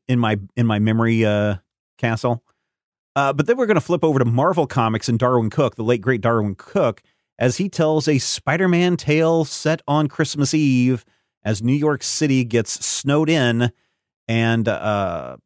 in 0.09 0.19
my 0.19 0.39
in 0.57 0.67
my 0.67 0.79
memory 0.79 1.25
uh, 1.25 1.57
castle. 1.99 2.43
Uh, 3.15 3.33
but 3.33 3.47
then 3.47 3.57
we're 3.57 3.67
going 3.67 3.75
to 3.75 3.81
flip 3.81 4.05
over 4.05 4.19
to 4.19 4.25
Marvel 4.25 4.67
Comics 4.67 5.09
and 5.09 5.19
Darwyn 5.19 5.51
Cooke, 5.51 5.75
the 5.75 5.83
late 5.83 6.01
great 6.01 6.21
Darwyn 6.21 6.57
Cooke, 6.57 7.03
as 7.39 7.57
he 7.57 7.69
tells 7.69 8.07
a 8.07 8.19
Spider-Man 8.19 8.97
tale 8.97 9.45
set 9.45 9.83
on 9.89 10.07
Christmas 10.07 10.55
Eve 10.55 11.05
as 11.43 11.63
New 11.63 11.73
York 11.73 12.03
City 12.03 12.45
gets 12.45 12.85
snowed 12.85 13.29
in, 13.29 13.73
and 14.29 14.69
uh, 14.69 15.37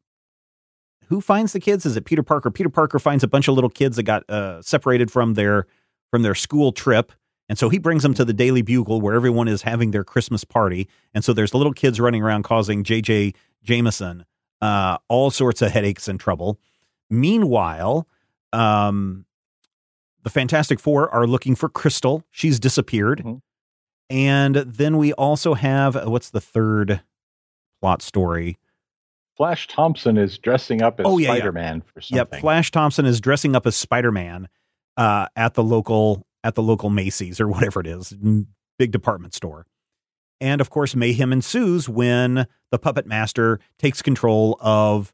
who 1.07 1.21
finds 1.21 1.53
the 1.53 1.59
kids? 1.59 1.85
Is 1.85 1.95
it 1.97 2.05
Peter 2.05 2.23
Parker? 2.23 2.51
Peter 2.51 2.69
Parker 2.69 2.99
finds 2.99 3.23
a 3.23 3.27
bunch 3.27 3.47
of 3.47 3.55
little 3.55 3.69
kids 3.69 3.95
that 3.97 4.03
got 4.03 4.29
uh, 4.29 4.61
separated 4.61 5.11
from 5.11 5.33
their 5.35 5.67
from 6.11 6.21
their 6.21 6.35
school 6.35 6.71
trip. 6.71 7.11
And 7.49 7.57
so 7.57 7.69
he 7.69 7.77
brings 7.77 8.03
them 8.03 8.13
to 8.13 8.23
the 8.25 8.33
Daily 8.33 8.61
Bugle 8.61 9.01
where 9.01 9.15
everyone 9.15 9.47
is 9.47 9.63
having 9.63 9.91
their 9.91 10.03
Christmas 10.03 10.43
party. 10.43 10.87
And 11.13 11.23
so 11.23 11.33
there's 11.33 11.53
little 11.53 11.73
kids 11.73 11.99
running 11.99 12.23
around 12.23 12.43
causing 12.43 12.83
J.J. 12.83 13.33
Jameson 13.63 14.25
uh, 14.61 14.97
all 15.09 15.29
sorts 15.29 15.61
of 15.61 15.71
headaches 15.71 16.07
and 16.07 16.19
trouble. 16.19 16.57
Meanwhile, 17.09 18.07
um, 18.53 19.25
the 20.23 20.29
Fantastic 20.29 20.79
Four 20.79 21.13
are 21.13 21.27
looking 21.27 21.53
for 21.55 21.67
Crystal. 21.67 22.23
She's 22.31 22.59
disappeared. 22.59 23.19
Mhm. 23.23 23.41
And 24.09 24.55
then 24.55 24.97
we 24.97 25.11
also 25.13 25.53
have 25.53 25.95
what's 26.07 26.29
the 26.29 26.39
third 26.41 27.01
plot 27.81 28.01
story? 28.01 28.57
Flash 29.35 29.67
Thompson 29.67 30.17
is 30.17 30.37
dressing 30.37 30.81
up 30.81 30.99
as 30.99 31.05
Oh, 31.07 31.17
yeah, 31.17 31.29
yeah. 31.29 31.35
Spider-Man 31.35 31.81
for 31.81 32.01
something. 32.01 32.17
Yep, 32.17 32.41
Flash 32.41 32.71
Thompson 32.71 33.05
is 33.05 33.19
dressing 33.19 33.55
up 33.55 33.65
as 33.65 33.75
Spider 33.75 34.11
Man 34.11 34.47
uh, 34.97 35.27
at 35.35 35.55
the 35.55 35.63
local 35.63 36.25
at 36.43 36.55
the 36.55 36.61
local 36.63 36.89
Macy's 36.89 37.39
or 37.39 37.47
whatever 37.47 37.79
it 37.79 37.87
is, 37.87 38.13
big 38.77 38.91
department 38.91 39.33
store. 39.33 39.65
And 40.41 40.59
of 40.61 40.69
course, 40.69 40.95
mayhem 40.95 41.31
ensues 41.31 41.87
when 41.87 42.47
the 42.69 42.77
puppet 42.77 43.07
master 43.07 43.59
takes 43.79 44.01
control 44.01 44.57
of 44.59 45.13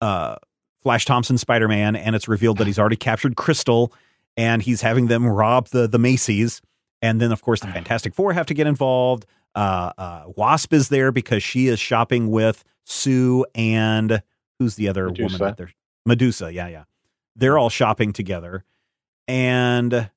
uh, 0.00 0.36
Flash 0.82 1.04
Thompson 1.04 1.36
Spider 1.36 1.66
Man, 1.68 1.96
and 1.96 2.14
it's 2.14 2.28
revealed 2.28 2.58
that 2.58 2.66
he's 2.68 2.78
already 2.78 2.96
captured 2.96 3.34
Crystal, 3.36 3.92
and 4.36 4.62
he's 4.62 4.82
having 4.82 5.08
them 5.08 5.26
rob 5.26 5.68
the 5.68 5.88
the 5.88 5.98
Macy's. 5.98 6.62
And 7.02 7.20
then, 7.20 7.30
of 7.30 7.42
course, 7.42 7.60
the 7.60 7.68
Fantastic 7.68 8.14
Four 8.14 8.32
have 8.32 8.46
to 8.46 8.54
get 8.54 8.66
involved. 8.66 9.24
Uh, 9.58 9.92
uh, 9.98 10.24
Wasp 10.36 10.72
is 10.72 10.88
there 10.88 11.10
because 11.10 11.42
she 11.42 11.66
is 11.66 11.80
shopping 11.80 12.30
with 12.30 12.62
Sue 12.84 13.44
and 13.56 14.22
who's 14.60 14.76
the 14.76 14.88
other 14.88 15.06
woman 15.06 15.22
Medusa. 15.22 15.38
that 15.38 15.56
they're 15.56 15.72
Medusa. 16.06 16.52
Yeah, 16.52 16.68
yeah. 16.68 16.84
They're 17.34 17.58
all 17.58 17.68
shopping 17.68 18.12
together. 18.12 18.64
And 19.26 20.10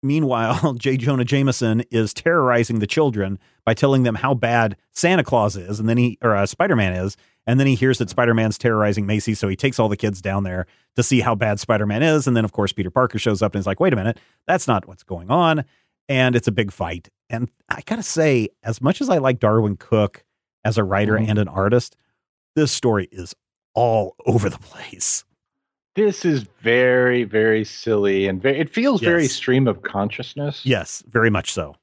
meanwhile, 0.00 0.74
J. 0.78 0.96
Jonah 0.96 1.24
Jameson 1.24 1.80
is 1.90 2.14
terrorizing 2.14 2.78
the 2.78 2.86
children 2.86 3.40
by 3.64 3.74
telling 3.74 4.04
them 4.04 4.14
how 4.14 4.32
bad 4.32 4.76
Santa 4.92 5.24
Claus 5.24 5.56
is, 5.56 5.80
and 5.80 5.88
then 5.88 5.98
he 5.98 6.16
or 6.22 6.36
uh, 6.36 6.46
Spider 6.46 6.76
Man 6.76 6.92
is, 6.92 7.16
and 7.48 7.58
then 7.58 7.66
he 7.66 7.74
hears 7.74 7.98
that 7.98 8.10
Spider 8.10 8.32
Man's 8.32 8.58
terrorizing 8.58 9.06
Macy, 9.06 9.34
so 9.34 9.48
he 9.48 9.56
takes 9.56 9.80
all 9.80 9.88
the 9.88 9.96
kids 9.96 10.22
down 10.22 10.44
there 10.44 10.66
to 10.94 11.02
see 11.02 11.18
how 11.18 11.34
bad 11.34 11.58
Spider 11.58 11.86
Man 11.86 12.04
is, 12.04 12.28
and 12.28 12.36
then 12.36 12.44
of 12.44 12.52
course 12.52 12.72
Peter 12.72 12.92
Parker 12.92 13.18
shows 13.18 13.42
up 13.42 13.56
and 13.56 13.60
is 13.60 13.66
like, 13.66 13.80
"Wait 13.80 13.92
a 13.92 13.96
minute, 13.96 14.20
that's 14.46 14.68
not 14.68 14.86
what's 14.86 15.02
going 15.02 15.32
on," 15.32 15.64
and 16.08 16.36
it's 16.36 16.46
a 16.46 16.52
big 16.52 16.70
fight. 16.70 17.08
And 17.32 17.48
I 17.68 17.80
gotta 17.86 18.02
say, 18.02 18.50
as 18.62 18.80
much 18.82 19.00
as 19.00 19.08
I 19.08 19.18
like 19.18 19.40
Darwyn 19.40 19.76
Cooke 19.78 20.22
as 20.64 20.76
a 20.78 20.84
writer 20.84 21.14
Mhm. 21.18 21.28
and 21.30 21.38
an 21.38 21.48
artist, 21.48 21.96
this 22.54 22.70
story 22.70 23.08
is 23.10 23.34
all 23.74 24.14
over 24.26 24.50
the 24.50 24.58
place. 24.58 25.24
This 25.96 26.24
is 26.24 26.44
very, 26.60 27.24
very 27.24 27.64
silly 27.64 28.28
and 28.28 28.40
very, 28.40 28.58
it 28.58 28.70
feels 28.70 29.00
very 29.00 29.26
stream 29.26 29.66
of 29.66 29.82
consciousness. 29.82 30.64
Yes, 30.64 31.02
very 31.08 31.30
much 31.30 31.50
so. 31.50 31.76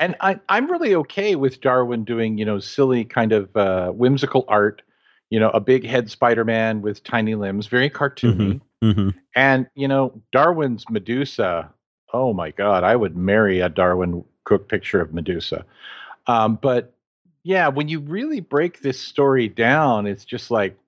And 0.00 0.16
I, 0.20 0.40
I'm 0.48 0.68
really 0.68 0.94
okay 0.96 1.36
with 1.36 1.60
Darwyn 1.60 2.04
doing, 2.04 2.36
you 2.36 2.44
know, 2.44 2.58
silly 2.58 3.04
kind 3.04 3.30
of 3.30 3.56
uh, 3.56 3.90
whimsical 3.90 4.44
art, 4.48 4.82
you 5.30 5.38
know, 5.38 5.50
a 5.50 5.60
big 5.60 5.86
head 5.86 6.10
Spider 6.10 6.44
Man 6.44 6.82
with 6.82 7.04
tiny 7.04 7.36
limbs, 7.36 7.68
very 7.68 7.88
cartoony. 7.88 8.60
hmm 8.82 9.10
And, 9.36 9.68
you 9.76 9.86
know, 9.86 10.20
Darwyn's 10.32 10.84
Medusa, 10.90 11.70
oh 12.12 12.32
my 12.32 12.50
God, 12.50 12.82
I 12.82 12.96
would 12.96 13.16
marry 13.16 13.60
a 13.60 13.68
Darwyn 13.68 14.24
Cooke 14.44 14.68
picture 14.68 15.00
of 15.00 15.12
Medusa. 15.14 15.64
Um, 16.26 16.58
but 16.60 16.94
yeah, 17.42 17.68
when 17.68 17.88
you 17.88 18.00
really 18.00 18.40
break 18.40 18.80
this 18.80 19.00
story 19.00 19.48
down, 19.48 20.06
it's 20.06 20.24
just 20.24 20.50
like, 20.50 20.78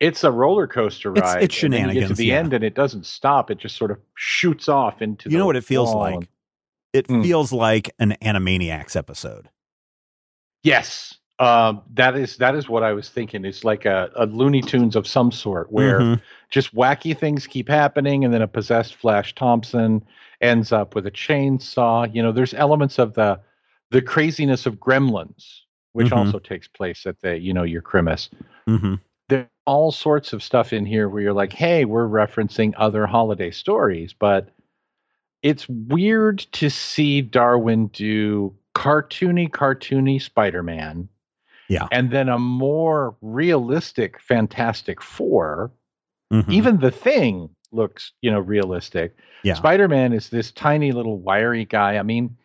it's 0.00 0.22
a 0.24 0.30
roller 0.30 0.66
coaster 0.66 1.12
It's- 1.12 1.34
ride. 1.34 1.42
it's 1.44 1.62
and 1.62 1.72
then 1.72 1.88
you 1.88 2.00
get 2.00 2.08
to 2.08 2.14
the 2.14 2.26
yeah. 2.26 2.38
end 2.38 2.52
and 2.52 2.62
it 2.64 2.74
doesn't 2.74 3.06
stop. 3.06 3.50
It 3.50 3.58
just 3.58 3.76
sort 3.76 3.90
of 3.90 3.98
shoots 4.16 4.68
off 4.68 5.00
into 5.02 5.30
You 5.30 5.38
know 5.38 5.46
what 5.46 5.56
it 5.56 5.64
feels 5.64 5.94
like? 5.94 6.14
and- 6.14 6.28
It 6.92 7.08
Mm. 7.08 7.22
feels 7.24 7.52
like 7.52 7.92
an 7.98 8.16
Animaniacs 8.22 8.94
episode. 8.94 9.48
Yes. 10.62 11.16
Um, 11.40 11.82
that 11.94 12.16
is 12.16 12.36
that 12.36 12.54
is 12.54 12.68
what 12.68 12.84
I 12.84 12.92
was 12.92 13.08
thinking. 13.08 13.44
It's 13.44 13.64
like 13.64 13.84
a, 13.84 14.10
a 14.14 14.26
Looney 14.26 14.62
Tunes 14.62 14.94
of 14.94 15.06
some 15.06 15.32
sort 15.32 15.72
where 15.72 15.98
Mhm. 15.98 16.22
just 16.50 16.72
wacky 16.74 17.18
things 17.18 17.48
keep 17.48 17.68
happening, 17.68 18.24
and 18.24 18.32
then 18.32 18.42
a 18.42 18.46
possessed 18.46 18.94
Flash 18.94 19.34
Thompson 19.34 20.04
ends 20.44 20.70
up 20.72 20.94
with 20.94 21.06
a 21.06 21.10
chainsaw. 21.10 22.12
You 22.14 22.22
know, 22.22 22.32
there's 22.32 22.54
elements 22.54 22.98
of 22.98 23.14
the 23.14 23.40
the 23.90 24.02
craziness 24.02 24.66
of 24.66 24.76
Gremlins, 24.80 25.60
which 25.92 26.08
Mhm. 26.10 26.16
also 26.16 26.38
takes 26.38 26.68
place 26.68 27.06
at 27.06 27.20
the 27.20 27.38
you 27.38 27.52
know 27.52 27.62
your 27.62 27.82
Crimus. 27.82 28.28
Mhm. 28.68 29.00
There's 29.28 29.46
all 29.66 29.90
sorts 29.92 30.32
of 30.32 30.42
stuff 30.42 30.72
in 30.72 30.84
here 30.84 31.08
where 31.08 31.22
you're 31.22 31.32
like, 31.32 31.52
hey, 31.52 31.84
we're 31.84 32.08
referencing 32.08 32.74
other 32.76 33.06
holiday 33.06 33.50
stories, 33.50 34.12
but 34.12 34.50
it's 35.42 35.68
weird 35.68 36.38
to 36.52 36.68
see 36.70 37.22
Darwyn 37.22 37.86
do 37.92 38.54
cartoony, 38.74 39.48
cartoony 39.48 40.20
Spider-Man. 40.20 41.08
Yeah. 41.68 41.86
And 41.92 42.10
then 42.10 42.28
a 42.28 42.38
more 42.38 43.16
realistic 43.22 44.20
Fantastic 44.20 45.00
4 45.00 45.70
Mhm. 46.32 46.50
even 46.50 46.78
the 46.80 46.90
thing 46.90 47.48
looks 47.74 48.12
you 48.20 48.30
know 48.30 48.40
realistic. 48.40 49.16
Yeah. 49.42 49.54
spider-man 49.54 50.12
is 50.12 50.30
this 50.30 50.50
tiny 50.52 50.92
little 50.92 51.18
wiry 51.18 51.64
guy. 51.64 51.96
I 51.98 52.02
mean 52.02 52.36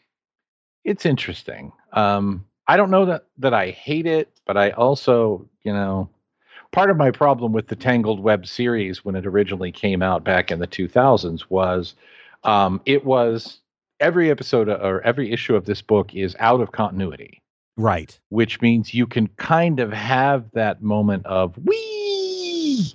it's 0.83 1.05
interesting. 1.05 1.71
Um 1.93 2.45
i 2.67 2.77
don't 2.77 2.91
know 2.91 3.05
that 3.05 3.25
that 3.39 3.53
i 3.53 3.71
hate 3.71 4.05
it 4.05 4.29
but 4.45 4.55
i 4.55 4.69
also 4.71 5.47
you 5.63 5.73
know 5.73 6.07
part 6.71 6.91
of 6.91 6.97
my 6.97 7.09
problem 7.09 7.51
with 7.51 7.67
the 7.67 7.75
tangled 7.75 8.19
web 8.19 8.45
series 8.45 9.03
when 9.03 9.15
it 9.15 9.25
originally 9.25 9.71
came 9.71 10.03
out 10.03 10.23
back 10.23 10.51
in 10.51 10.59
the 10.59 10.67
2000s 10.67 11.45
was 11.49 11.95
um 12.43 12.79
it 12.85 13.03
was 13.05 13.59
every 13.99 14.29
episode 14.29 14.69
or 14.69 15.01
every 15.01 15.31
issue 15.31 15.55
of 15.55 15.65
this 15.65 15.81
book 15.81 16.13
is 16.15 16.35
out 16.39 16.61
of 16.61 16.71
continuity. 16.71 17.41
Right. 17.75 18.19
which 18.29 18.61
means 18.61 18.93
you 18.93 19.07
can 19.07 19.27
kind 19.37 19.79
of 19.79 19.91
have 19.93 20.51
that 20.51 20.81
moment 20.83 21.25
of 21.25 21.57
wee, 21.65 22.93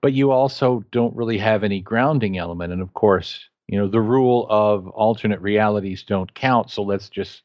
but 0.00 0.12
you 0.12 0.30
also 0.30 0.84
don't 0.92 1.14
really 1.16 1.38
have 1.38 1.64
any 1.64 1.80
grounding 1.80 2.38
element. 2.38 2.72
And 2.72 2.82
of 2.82 2.92
course, 2.94 3.48
you 3.66 3.78
know, 3.78 3.88
the 3.88 4.00
rule 4.00 4.46
of 4.48 4.88
alternate 4.88 5.40
realities 5.40 6.02
don't 6.02 6.32
count. 6.34 6.70
So 6.70 6.82
let's 6.82 7.08
just 7.08 7.42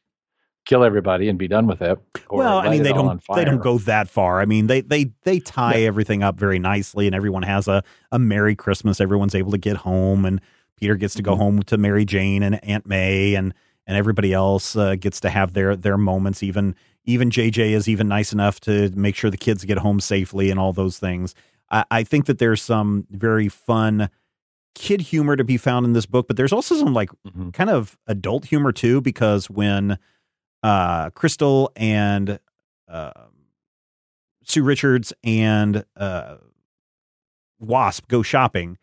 kill 0.66 0.82
everybody 0.82 1.28
and 1.28 1.38
be 1.38 1.48
done 1.48 1.66
with 1.66 1.82
it. 1.82 1.98
or 2.30 2.38
well, 2.38 2.58
I 2.58 2.70
mean, 2.70 2.82
they 2.82 2.92
don't 2.92 3.20
they 3.34 3.44
don't 3.44 3.60
go 3.62 3.78
that 3.78 4.08
far. 4.08 4.40
I 4.40 4.46
mean, 4.46 4.66
they 4.66 4.80
they 4.80 5.12
they 5.24 5.40
tie 5.40 5.82
everything 5.82 6.22
up 6.22 6.36
very 6.38 6.58
nicely, 6.58 7.06
and 7.06 7.14
everyone 7.14 7.42
has 7.42 7.68
a 7.68 7.82
a 8.10 8.18
Merry 8.18 8.56
Christmas. 8.56 9.00
Everyone's 9.00 9.34
able 9.34 9.50
to 9.52 9.58
get 9.58 9.76
home, 9.76 10.24
and 10.24 10.40
Peter 10.78 10.96
gets 10.96 11.14
to 11.16 11.22
go 11.22 11.34
Mhm. 11.34 11.38
home 11.38 11.62
to 11.64 11.76
Mary 11.76 12.04
Jane 12.04 12.42
and 12.42 12.62
Aunt 12.64 12.86
May, 12.86 13.34
and 13.34 13.52
and 13.86 13.96
everybody 13.98 14.32
else 14.32 14.74
uh, 14.76 14.94
gets 14.94 15.20
to 15.20 15.30
have 15.30 15.52
their 15.52 15.76
their 15.76 15.98
moments. 15.98 16.42
Even 16.42 16.74
even 17.04 17.28
JJ 17.30 17.72
is 17.72 17.86
even 17.86 18.08
nice 18.08 18.32
enough 18.32 18.60
to 18.60 18.90
make 18.94 19.14
sure 19.14 19.30
the 19.30 19.36
kids 19.36 19.64
get 19.66 19.76
home 19.76 20.00
safely 20.00 20.50
and 20.50 20.58
all 20.58 20.72
those 20.72 20.98
things. 20.98 21.34
I, 21.70 21.84
I 21.90 22.04
think 22.04 22.26
that 22.26 22.38
there's 22.38 22.62
some 22.62 23.06
very 23.10 23.48
fun 23.48 24.08
kid 24.74 25.00
humor 25.00 25.36
to 25.36 25.44
be 25.44 25.56
found 25.56 25.86
in 25.86 25.92
this 25.92 26.06
book, 26.06 26.26
but 26.26 26.36
there's 26.36 26.52
also 26.52 26.74
some 26.76 26.92
like 26.94 27.10
Mhm. 27.26 27.52
kind 27.52 27.70
of 27.70 27.96
adult 28.06 28.46
humor 28.46 28.72
too, 28.72 29.00
because 29.00 29.48
when 29.48 29.98
uh, 30.62 31.10
Crystal 31.10 31.70
and 31.76 32.38
uh, 32.88 33.12
Sue 34.44 34.62
Richards 34.62 35.12
and 35.22 35.84
uh, 35.96 36.36
Wasp 37.60 38.08
go 38.08 38.22
shopping, 38.22 38.78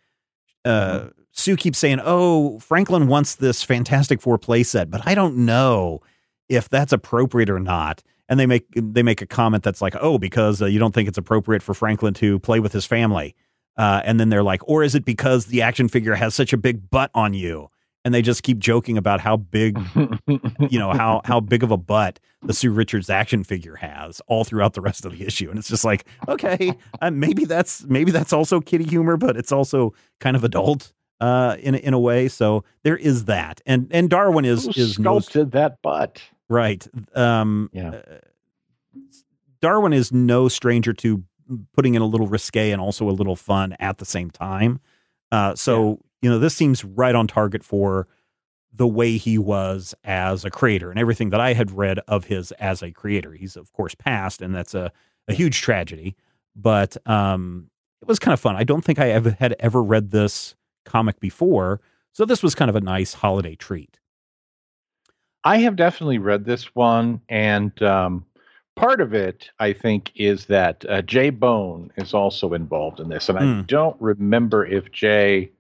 uh, 0.66 1.08
Sue 1.32 1.56
keeps 1.58 1.78
saying, 1.80 2.00
"Oh, 2.04 2.60
Franklin 2.60 3.08
wants 3.08 3.36
this 3.36 3.64
Fantastic 3.64 4.22
Four 4.22 4.38
playset, 4.38 4.90
but 4.90 5.02
I 5.08 5.16
don't 5.16 5.38
know 5.38 6.02
if 6.50 6.70
that's 6.70 6.94
appropriate 6.94 7.50
or 7.50 7.60
not." 7.60 8.04
And 8.32 8.40
they 8.40 8.46
make 8.48 8.66
they 8.76 9.04
make 9.04 9.22
a 9.22 9.28
comment 9.28 9.62
that's 9.64 9.82
like, 9.82 9.96
"Oh, 10.00 10.18
because 10.18 10.62
uh, 10.62 10.66
you 10.66 10.80
don't 10.80 10.94
think 10.94 11.10
it's 11.10 11.18
appropriate 11.18 11.62
for 11.62 11.74
Franklin 11.76 12.14
to 12.16 12.40
play 12.40 12.60
with 12.62 12.72
his 12.72 12.86
family." 12.86 13.36
Uh, 13.78 14.02
and 14.06 14.20
then 14.20 14.30
they're 14.30 14.42
like, 14.42 14.62
"Or 14.68 14.84
is 14.84 14.96
it 14.96 15.04
because 15.06 15.48
the 15.48 15.62
action 15.62 15.88
figure 15.90 16.16
has 16.16 16.34
such 16.34 16.54
a 16.54 16.58
big 16.58 16.90
butt 16.90 17.12
on 17.14 17.34
you?" 17.34 17.68
And 18.06 18.14
they 18.14 18.22
just 18.24 18.42
keep 18.42 18.58
joking 18.58 18.98
about 18.98 19.20
how 19.22 19.36
big 19.38 19.78
you 20.70 20.80
know 20.80 20.92
how 20.92 21.22
how 21.26 21.40
big 21.42 21.62
of 21.62 21.72
a 21.72 21.78
butt 21.78 22.20
the 22.42 22.54
Sue 22.54 22.72
Richards 22.72 23.10
action 23.10 23.44
figure 23.44 23.76
has 23.76 24.22
all 24.28 24.44
throughout 24.46 24.74
the 24.74 24.82
rest 24.82 25.06
of 25.06 25.12
the 25.12 25.26
issue, 25.26 25.50
and 25.50 25.60
it's 25.60 25.68
just 25.68 25.84
like, 25.86 26.06
okay, 26.28 26.74
uh, 27.02 27.12
maybe 27.12 27.44
that's 27.46 27.84
maybe 27.84 28.12
that's 28.12 28.34
also 28.34 28.60
kitty 28.62 28.86
humor, 28.86 29.18
but 29.18 29.36
it's 29.38 29.52
also 29.52 29.94
kind 30.22 30.36
of 30.36 30.44
adult 30.44 30.94
uh, 31.20 31.58
in 31.60 31.76
a- 31.76 31.80
in 31.80 31.94
a 31.94 32.00
way. 32.00 32.28
So 32.30 32.64
there 32.84 32.98
is 32.98 33.26
that, 33.26 33.62
and 33.66 33.88
and 33.92 34.10
Darwyn 34.10 34.46
is 34.46 34.66
Who 34.66 34.72
is 34.82 34.94
sculpted 34.96 35.52
that 35.52 35.82
butt? 35.82 36.22
Right. 36.52 36.86
Um, 37.16 37.70
Yeah. 37.72 37.90
uh, 37.90 38.02
Darwyn 39.62 39.94
is 39.94 40.12
no 40.12 40.48
stranger 40.50 40.92
to 40.94 41.24
putting 41.74 41.96
in 41.96 42.02
a 42.02 42.06
little 42.06 42.28
risque 42.28 42.72
and 42.72 42.82
also 42.82 43.08
a 43.10 43.12
little 43.12 43.36
fun 43.36 43.76
at 43.80 44.00
the 44.00 44.06
same 44.06 44.30
time. 44.30 44.80
Uh, 45.32 45.56
so 45.56 46.00
you 46.22 46.30
know 46.30 46.40
this 46.40 46.54
seems 46.56 46.84
right 46.84 47.16
on 47.16 47.26
target 47.28 47.64
for 47.64 48.08
the 48.74 48.88
way 48.88 49.18
he 49.18 49.38
was 49.38 49.94
as 50.04 50.44
a 50.44 50.50
creator 50.50 50.90
and 50.90 51.00
everything 51.00 51.30
that 51.30 51.40
I 51.40 51.54
had 51.54 51.72
read 51.72 52.00
of 52.08 52.26
his 52.26 52.52
as 52.54 52.82
a 52.84 52.92
creator. 52.92 53.32
He's 53.34 53.56
of 53.56 53.72
course 53.72 53.96
passed, 53.96 54.42
and 54.42 54.54
that's 54.54 54.74
a, 54.74 54.92
a 55.30 55.34
huge 55.34 55.62
tragedy. 55.62 56.16
But 56.56 56.98
um, 57.08 57.70
it 58.02 58.08
was 58.10 58.20
kind 58.20 58.34
of 58.34 58.40
fun. 58.42 58.58
I 58.58 58.64
don't 58.66 58.84
think 58.84 59.00
I 59.00 59.10
ever 59.12 59.38
had 59.40 59.56
ever 59.60 59.82
read 59.82 60.12
this 60.12 60.56
comic 60.84 61.20
before, 61.22 61.80
so 62.12 62.26
this 62.26 62.44
was 62.44 62.56
kind 62.56 62.68
of 62.70 62.76
a 62.76 62.82
nice 62.82 63.14
holiday 63.14 63.56
treat. 63.56 64.00
I 65.44 65.58
have 65.60 65.76
definitely 65.76 66.20
read 66.20 66.46
this 66.46 66.76
one, 66.76 67.22
and 67.30 67.82
um, 67.82 68.26
part 68.76 69.02
of 69.02 69.14
it, 69.14 69.50
I 69.60 69.74
think, 69.74 70.12
is 70.16 70.46
that 70.48 70.86
uh, 70.88 71.02
J. 71.02 71.30
Bone 71.32 71.92
is 71.98 72.14
also 72.14 72.54
involved 72.54 73.00
in 73.00 73.10
this, 73.10 73.30
and 73.30 73.38
I 73.40 73.48
Hmm. 73.48 73.62
don't 73.68 73.96
remember 74.00 74.66
if 74.66 74.92
Jay 74.92 75.52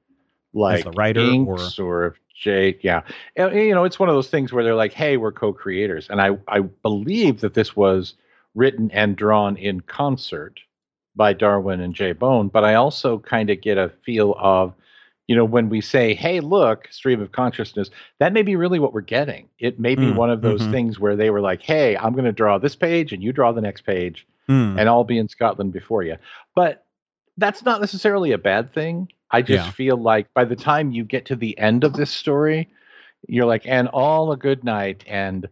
like 0.54 0.84
the 0.84 0.92
writer 0.92 1.36
inks 1.36 1.80
or, 1.80 2.08
if 2.08 2.14
Jay, 2.36 2.78
yeah, 2.82 3.02
And, 3.36 3.54
you 3.56 3.74
know, 3.74 3.84
it's 3.84 4.00
one 4.00 4.10
of 4.10 4.16
those 4.16 4.30
things 4.30 4.52
where 4.52 4.64
they're 4.64 4.76
like, 4.76 4.94
"Hey, 4.94 5.18
we're 5.18 5.32
co-creators," 5.32 6.10
and 6.10 6.22
I 6.22 6.38
I 6.48 6.62
believe 6.62 7.42
that 7.42 7.54
this 7.54 7.76
was 7.76 8.16
written 8.56 8.92
and 8.92 9.16
drawn 9.16 9.58
in 9.58 9.82
concert 9.82 10.60
by 11.16 11.34
Darwyn 11.34 11.82
and 11.82 11.94
J. 11.96 12.14
Bone, 12.14 12.48
but 12.50 12.64
I 12.64 12.76
also 12.76 13.20
kind 13.20 13.50
of 13.50 13.62
get 13.62 13.78
a 13.78 13.90
feel 13.90 14.36
of, 14.40 14.74
you 15.32 15.38
know, 15.38 15.46
when 15.46 15.70
we 15.70 15.82
say, 15.82 16.14
hey, 16.14 16.42
look, 16.42 16.90
stream 16.92 17.22
of 17.22 17.32
consciousness, 17.32 17.90
that 18.20 18.34
may 18.34 18.44
be 18.44 18.58
really 18.58 18.80
what 18.80 18.94
we're 18.94 19.02
getting. 19.02 19.48
It 19.60 19.80
may 19.80 19.96
be 19.96 20.12
Mm, 20.12 20.16
one 20.18 20.30
of 20.30 20.42
those 20.42 20.68
mhm. 20.68 20.72
things 20.72 21.00
where 21.00 21.16
they 21.16 21.30
were 21.30 21.40
like, 21.42 21.62
hey, 21.62 21.96
I'm 21.96 22.12
going 22.14 22.26
to 22.26 22.34
draw 22.34 22.60
this 22.60 22.76
page 22.76 23.14
and 23.14 23.24
you 23.24 23.32
draw 23.32 23.54
the 23.54 23.62
next 23.62 23.82
page 23.84 24.28
Hmm. 24.48 24.78
and 24.78 24.90
I'll 24.90 25.06
be 25.06 25.18
in 25.18 25.30
Scotland 25.30 25.72
before 25.72 26.04
you. 26.04 26.18
But 26.56 26.86
that's 27.38 27.64
not 27.64 27.80
necessarily 27.80 28.34
a 28.34 28.38
bad 28.38 28.74
thing. 28.74 29.08
I 29.32 29.42
just 29.42 29.68
Yeah. 29.68 29.72
feel 29.72 29.98
like 29.98 30.34
by 30.34 30.44
the 30.44 30.56
time 30.58 30.92
you 30.92 31.06
get 31.06 31.26
to 31.28 31.36
the 31.38 31.58
end 31.58 31.86
of 31.86 31.94
this 31.94 32.12
story, 32.12 32.68
you're 33.30 33.46
like, 33.46 33.66
and 33.66 33.88
all 33.88 34.34
a 34.34 34.38
good 34.38 34.64
night 34.66 35.04
and 35.08 35.48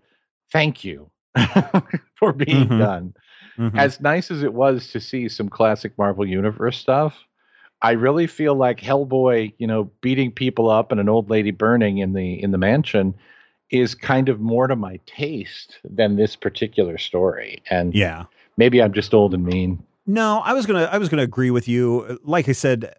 thank 0.51 0.83
you 0.83 1.09
for 2.15 2.33
being 2.33 2.73
Mhm. 2.73 2.77
done. 2.77 3.13
Mhm. 3.57 3.77
As 3.77 4.01
nice 4.01 4.31
as 4.31 4.43
it 4.43 4.53
was 4.53 4.91
to 4.91 4.99
see 4.99 5.29
some 5.29 5.49
classic 5.49 5.97
Marvel 5.97 6.25
Universe 6.25 6.77
stuff, 6.77 7.25
I 7.81 7.91
really 7.91 8.27
feel 8.27 8.55
like 8.55 8.79
Hellboy, 8.79 9.53
you 9.57 9.67
know, 9.67 9.85
beating 10.01 10.31
people 10.31 10.69
up 10.69 10.91
and 10.91 10.99
an 10.99 11.07
old 11.07 11.29
lady 11.29 11.51
burning 11.51 11.99
in 11.99 12.13
the 12.13 12.41
in 12.41 12.51
the 12.51 12.57
mansion 12.57 13.13
is 13.69 13.95
kind 13.95 14.29
of 14.29 14.39
more 14.39 14.67
to 14.67 14.75
my 14.75 14.99
taste 15.05 15.79
than 15.83 16.15
this 16.15 16.35
particular 16.35 16.97
story. 16.97 17.61
And 17.69 17.93
yeah. 17.93 18.25
maybe 18.57 18.81
I'm 18.81 18.93
just 18.93 19.13
old 19.13 19.33
and 19.33 19.45
mean. 19.45 19.83
No, 20.07 20.41
I 20.43 20.53
was 20.53 20.65
gonna 20.65 20.89
I 20.91 20.97
was 20.97 21.07
gonna 21.07 21.23
agree 21.23 21.51
with 21.51 21.67
you. 21.67 22.19
Like 22.23 22.49
I 22.49 22.53
said, 22.53 22.93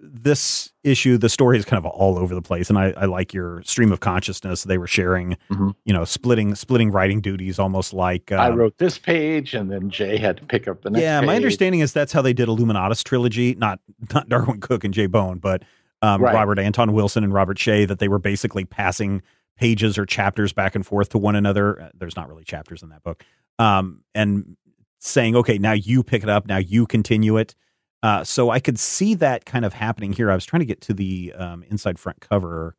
this 0.00 0.70
issue, 0.84 1.16
the 1.18 1.28
story 1.28 1.58
is 1.58 1.64
kind 1.64 1.78
of 1.84 1.90
all 1.90 2.18
over 2.18 2.34
the 2.34 2.42
place, 2.42 2.68
and 2.68 2.78
I, 2.78 2.92
I 2.96 3.04
like 3.06 3.32
your 3.34 3.62
stream 3.64 3.92
of 3.92 4.00
consciousness. 4.00 4.64
They 4.64 4.78
were 4.78 4.86
sharing, 4.86 5.36
Mhm. 5.50 5.74
you 5.84 5.92
know, 5.92 6.04
splitting 6.04 6.54
splitting 6.54 6.90
writing 6.90 7.20
duties, 7.20 7.58
almost 7.58 7.92
like 7.92 8.32
I 8.32 8.48
um, 8.48 8.56
wrote 8.56 8.78
this 8.78 8.98
page, 8.98 9.54
and 9.54 9.70
then 9.70 9.90
Jay 9.90 10.16
had 10.18 10.36
to 10.38 10.44
pick 10.44 10.68
up 10.68 10.82
the 10.82 10.90
next. 10.90 11.02
yeah, 11.02 11.20
my 11.20 11.36
understanding 11.36 11.80
is 11.80 11.92
that's 11.92 12.12
how 12.12 12.22
they 12.22 12.32
did 12.32 12.48
Illuminatus 12.48 13.02
trilogy, 13.04 13.54
not 13.56 13.80
not 14.14 14.28
Darwyn 14.28 14.60
Cooke 14.60 14.84
and 14.84 14.94
J. 14.94 15.06
Bone, 15.06 15.38
but 15.38 15.62
um, 16.02 16.22
Right. 16.22 16.34
Robert 16.34 16.58
Anton 16.58 16.92
Wilson 16.92 17.24
and 17.24 17.32
Robert 17.32 17.58
Shea. 17.58 17.84
That 17.84 17.98
they 17.98 18.08
were 18.08 18.18
basically 18.18 18.64
passing 18.64 19.22
pages 19.58 19.98
or 19.98 20.06
chapters 20.06 20.52
back 20.52 20.74
and 20.74 20.86
forth 20.86 21.10
to 21.10 21.18
one 21.18 21.36
another. 21.36 21.80
Uh, 21.82 21.88
There's 21.94 22.16
not 22.16 22.28
really 22.28 22.44
chapters 22.44 22.82
in 22.82 22.88
that 22.88 23.02
book, 23.02 23.22
um, 23.58 24.02
and 24.14 24.56
saying, 25.02 25.34
okay, 25.36 25.56
now 25.58 25.72
you 25.72 26.02
pick 26.02 26.22
it 26.22 26.28
up, 26.28 26.46
now 26.46 26.58
you 26.58 26.86
continue 26.86 27.36
it. 27.38 27.54
Uh, 28.02 28.24
so 28.24 28.48
I 28.50 28.60
could 28.60 28.78
see 28.78 29.14
that 29.16 29.44
kind 29.44 29.64
of 29.64 29.74
happening 29.74 30.12
here. 30.12 30.30
I 30.30 30.34
was 30.34 30.44
trying 30.46 30.60
to 30.60 30.66
get 30.66 30.80
to 30.82 30.94
the 30.94 31.32
um, 31.36 31.62
inside 31.70 31.98
front 31.98 32.20
cover 32.20 32.74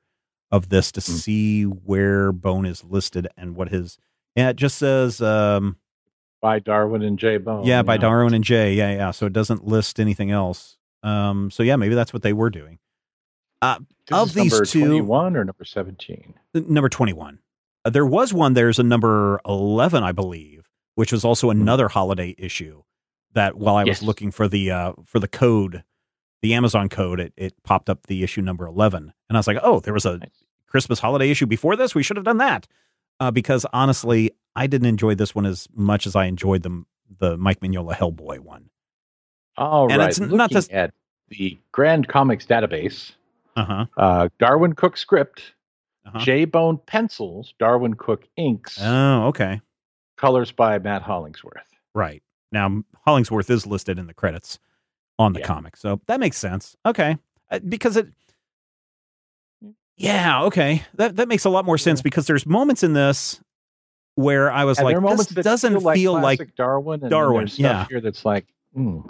of 0.51 0.69
this 0.69 0.91
to 0.93 1.01
Mm. 1.01 1.03
see 1.03 1.63
where 1.63 2.31
Bone 2.31 2.65
is 2.65 2.83
listed 2.83 3.27
and 3.37 3.55
what 3.55 3.69
his. 3.69 3.97
Yeah, 4.35 4.49
it 4.49 4.55
just 4.55 4.77
says. 4.77 5.21
Um, 5.21 5.77
by 6.41 6.59
Darwyn 6.59 7.03
and 7.03 7.19
J. 7.19 7.37
Bone. 7.37 7.65
yeah, 7.65 7.83
by 7.83 7.93
yeah. 7.95 8.01
Darwyn 8.01 8.33
and 8.33 8.43
Jay. 8.43 8.73
Yeah, 8.73 8.93
yeah. 8.95 9.11
So 9.11 9.27
it 9.27 9.33
doesn't 9.33 9.65
list 9.67 9.99
anything 9.99 10.31
else. 10.31 10.77
Um, 11.03 11.51
so 11.51 11.61
yeah, 11.63 11.75
maybe 11.75 11.93
that's 11.95 12.13
what 12.13 12.23
they 12.23 12.33
were 12.33 12.49
doing. 12.49 12.79
This 13.61 13.77
of 14.11 14.29
is 14.29 14.33
these 14.33 14.51
number 14.51 14.65
two- 14.65 14.79
21 14.87 15.35
or 15.37 15.45
number 15.45 15.63
17. 15.63 16.33
Uh, 16.55 16.61
Number 16.67 16.89
twenty-one. 16.89 17.39
Uh, 17.85 17.89
there 17.91 18.05
was 18.05 18.33
one. 18.33 18.53
There's 18.55 18.79
a 18.79 18.83
number 18.83 19.39
eleven, 19.47 20.03
I 20.03 20.11
believe, 20.11 20.67
which 20.95 21.11
was 21.11 21.23
also 21.23 21.49
another 21.51 21.87
holiday 21.87 22.33
issue. 22.37 22.81
That 23.33 23.55
while 23.57 23.75
I 23.77 23.83
was 23.85 24.01
looking 24.03 24.31
for 24.31 24.47
the 24.47 24.71
uh, 24.71 24.93
for 25.05 25.19
the 25.19 25.27
code, 25.27 25.83
the 26.41 26.53
Amazon 26.53 26.89
code, 26.89 27.19
it, 27.19 27.33
it 27.37 27.53
popped 27.63 27.89
up 27.89 28.07
the 28.07 28.23
issue 28.23 28.41
number 28.41 28.65
eleven, 28.65 29.13
and 29.29 29.37
I 29.37 29.39
was 29.39 29.47
like, 29.47 29.59
oh, 29.63 29.79
there 29.79 29.93
was 29.93 30.05
a 30.05 30.17
Nice. 30.17 30.29
Christmas 30.67 30.99
holiday 30.99 31.29
issue 31.29 31.45
before 31.45 31.75
this. 31.75 31.95
We 31.95 32.03
should 32.03 32.17
have 32.17 32.25
done 32.25 32.37
that. 32.37 32.67
Uh, 33.19 33.29
because 33.31 33.65
honestly, 33.73 34.31
I 34.55 34.67
didn't 34.67 34.87
enjoy 34.87 35.15
this 35.15 35.33
one 35.35 35.45
as 35.45 35.67
much 35.75 36.05
as 36.07 36.15
I 36.15 36.25
enjoyed 36.25 36.63
the 36.63 36.83
the 37.19 37.37
Mike 37.37 37.59
Mignola 37.59 37.93
Hellboy 37.93 38.39
one. 38.39 38.69
All 39.57 39.87
right. 39.87 39.93
And 39.93 40.01
it's 40.09 40.19
Looking 40.19 40.37
not 40.37 40.49
just- 40.51 40.71
at 40.71 40.93
the 41.29 41.57
Grand 41.71 42.07
Comics 42.07 42.45
database, 42.45 43.11
Uh 43.55 43.63
huh. 43.65 43.85
uh, 43.97 44.29
Darwyn 44.39 44.73
Cooke 44.75 44.97
script, 44.97 45.53
Uh-huh. 46.05 46.19
J 46.19 46.45
Bone 46.45 46.77
pencils, 46.85 47.53
Darwyn 47.59 47.93
Cooke 47.95 48.27
inks, 48.37 48.77
Oh, 48.81 49.27
okay. 49.27 49.61
colors 50.17 50.51
by 50.51 50.79
Matt 50.79 51.01
Hollingsworth. 51.03 51.67
Right. 51.93 52.23
Now, 52.51 52.83
Hollingsworth 53.05 53.49
is 53.49 53.65
listed 53.65 53.97
in 53.97 54.07
the 54.07 54.13
credits 54.13 54.59
on 55.17 55.33
the 55.33 55.39
Yeah. 55.39 55.47
comic. 55.47 55.77
So 55.77 56.01
that 56.07 56.19
makes 56.19 56.37
sense. 56.37 56.75
Okay. 56.85 57.17
Uh, 57.49 57.59
because 57.59 57.97
it, 57.97 58.07
yeah, 59.97 60.43
okay. 60.45 60.83
That, 60.95 61.17
that 61.17 61.27
makes 61.27 61.45
a 61.45 61.49
lot 61.49 61.65
more 61.65 61.77
sense 61.77 62.01
because 62.01 62.27
there's 62.27 62.45
moments 62.45 62.83
in 62.83 62.93
this 62.93 63.39
where 64.15 64.51
I 64.51 64.65
was 64.65 64.77
And 64.77 64.85
like, 64.85 64.93
there 64.93 64.97
are 64.97 65.01
moments 65.01 65.27
this 65.27 65.43
doesn't 65.43 65.73
feel 65.73 65.81
like 65.81 65.97
feel 65.97 66.13
like, 66.13 66.55
Darwyn. 66.55 67.01
And 67.01 67.11
Darwyn, 67.11 67.47
stuff 67.47 67.59
yeah. 67.59 67.85
here 67.89 68.01
that's 68.01 68.25
like, 68.25 68.47
hmm. 68.73 69.01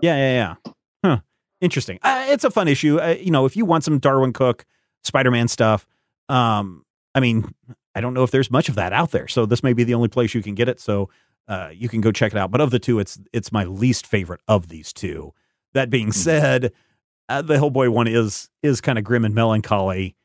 yeah, 0.00 0.16
yeah, 0.16 0.54
yeah. 0.64 0.72
Huh. 1.04 1.20
Interesting. 1.60 1.98
Uh, 2.02 2.26
it's 2.28 2.44
a 2.44 2.50
fun 2.50 2.68
issue. 2.68 3.00
Uh, 3.00 3.16
you 3.20 3.30
know, 3.30 3.46
if 3.46 3.56
you 3.56 3.64
want 3.64 3.84
some 3.84 3.98
Darwyn 4.00 4.34
Cooke, 4.34 4.64
Spider 5.02 5.30
Man 5.30 5.48
stuff, 5.48 5.86
um, 6.28 6.84
I 7.14 7.20
mean, 7.20 7.54
I 7.94 8.00
don't 8.00 8.12
know 8.12 8.24
if 8.24 8.30
there's 8.30 8.50
much 8.50 8.68
of 8.68 8.74
that 8.74 8.92
out 8.92 9.12
there. 9.12 9.28
So 9.28 9.46
this 9.46 9.62
may 9.62 9.72
be 9.72 9.84
the 9.84 9.94
only 9.94 10.08
place 10.08 10.34
you 10.34 10.42
can 10.42 10.54
get 10.54 10.68
it. 10.68 10.80
So 10.80 11.10
uh, 11.48 11.70
you 11.72 11.88
can 11.88 12.00
go 12.00 12.12
check 12.12 12.32
it 12.32 12.38
out. 12.38 12.50
But 12.50 12.60
of 12.60 12.70
the 12.70 12.78
two, 12.78 12.98
it's 12.98 13.18
it's 13.32 13.52
my 13.52 13.64
least 13.64 14.06
favorite 14.06 14.40
of 14.48 14.68
these 14.68 14.92
two. 14.92 15.32
That 15.72 15.90
being 15.90 16.12
said, 16.12 16.72
uh, 17.28 17.42
the 17.42 17.54
Hellboy 17.54 17.90
one 17.90 18.06
is 18.08 18.48
is 18.62 18.80
kind 18.80 18.98
of 18.98 19.04
grim 19.04 19.24
and 19.24 19.34
melancholy. 19.34 20.16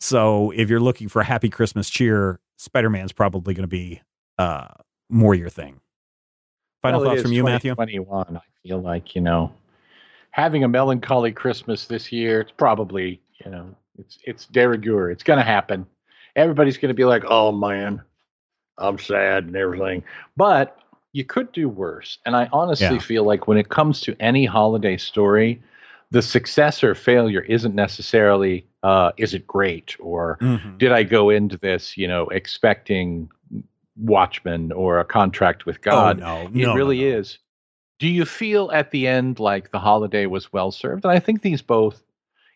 So 0.00 0.50
if 0.52 0.68
you're 0.70 0.80
looking 0.80 1.08
for 1.08 1.20
a 1.20 1.24
happy 1.24 1.48
Christmas 1.48 1.90
cheer, 1.90 2.40
Spider 2.56 2.90
Man's 2.90 3.12
probably 3.12 3.54
going 3.54 3.64
to 3.64 3.68
be 3.68 4.00
uh, 4.38 4.68
more 5.08 5.34
your 5.34 5.50
thing. 5.50 5.80
Final 6.82 7.00
Well, 7.00 7.10
thoughts 7.10 7.22
from 7.22 7.32
you, 7.32 7.42
Matthew? 7.42 7.74
Twenty 7.74 7.98
one. 7.98 8.36
I 8.36 8.40
feel 8.62 8.80
like, 8.80 9.16
you 9.16 9.20
know, 9.20 9.52
having 10.30 10.62
a 10.62 10.68
melancholy 10.68 11.32
Christmas 11.32 11.86
this 11.86 12.12
year, 12.12 12.40
it's 12.40 12.52
probably, 12.52 13.20
you 13.44 13.50
know, 13.50 13.74
it's 13.98 14.18
it's 14.24 14.46
de 14.46 14.68
rigueur. 14.68 15.10
It's 15.10 15.24
going 15.24 15.38
to 15.38 15.44
happen. 15.44 15.86
Everybody's 16.36 16.76
going 16.76 16.90
to 16.90 16.94
be 16.94 17.04
like, 17.04 17.24
"Oh 17.26 17.50
man, 17.50 18.00
I'm 18.78 18.98
sad 18.98 19.44
and 19.44 19.56
everything." 19.56 20.02
But 20.36 20.78
you 21.12 21.24
could 21.24 21.50
do 21.52 21.68
worse. 21.68 22.18
And 22.26 22.36
I 22.36 22.48
honestly 22.52 22.86
Yeah. 22.96 22.98
feel 22.98 23.24
like 23.24 23.48
when 23.48 23.58
it 23.58 23.70
comes 23.70 24.00
to 24.02 24.14
any 24.20 24.44
holiday 24.44 24.96
story, 24.96 25.60
the 26.10 26.22
success 26.22 26.84
or 26.84 26.94
failure 26.94 27.40
isn't 27.42 27.74
necessarily 27.74 28.64
uh, 28.84 29.10
is 29.16 29.34
it 29.34 29.46
great 29.46 29.96
or 29.98 30.38
Mhm. 30.40 30.78
did 30.78 30.92
I 30.92 31.02
go 31.02 31.30
into 31.30 31.56
this, 31.56 31.96
you 31.96 32.06
know, 32.06 32.28
expecting 32.28 33.28
Watchmen 33.96 34.70
or 34.70 35.00
a 35.00 35.04
contract 35.04 35.66
with 35.66 35.80
God? 35.80 36.20
oh, 36.20 36.24
no, 36.24 36.42
It 36.54 36.66
no, 36.66 36.68
no, 36.68 36.74
really 36.74 37.00
no. 37.00 37.18
is. 37.18 37.38
Do 37.98 38.06
you 38.06 38.24
feel 38.24 38.70
at 38.70 38.92
the 38.92 39.08
end 39.08 39.40
like 39.40 39.72
the 39.72 39.80
holiday 39.80 40.26
was 40.26 40.52
well 40.52 40.70
served? 40.70 41.04
And 41.04 41.10
I 41.12 41.18
think 41.18 41.42
these 41.42 41.60
both, 41.62 42.00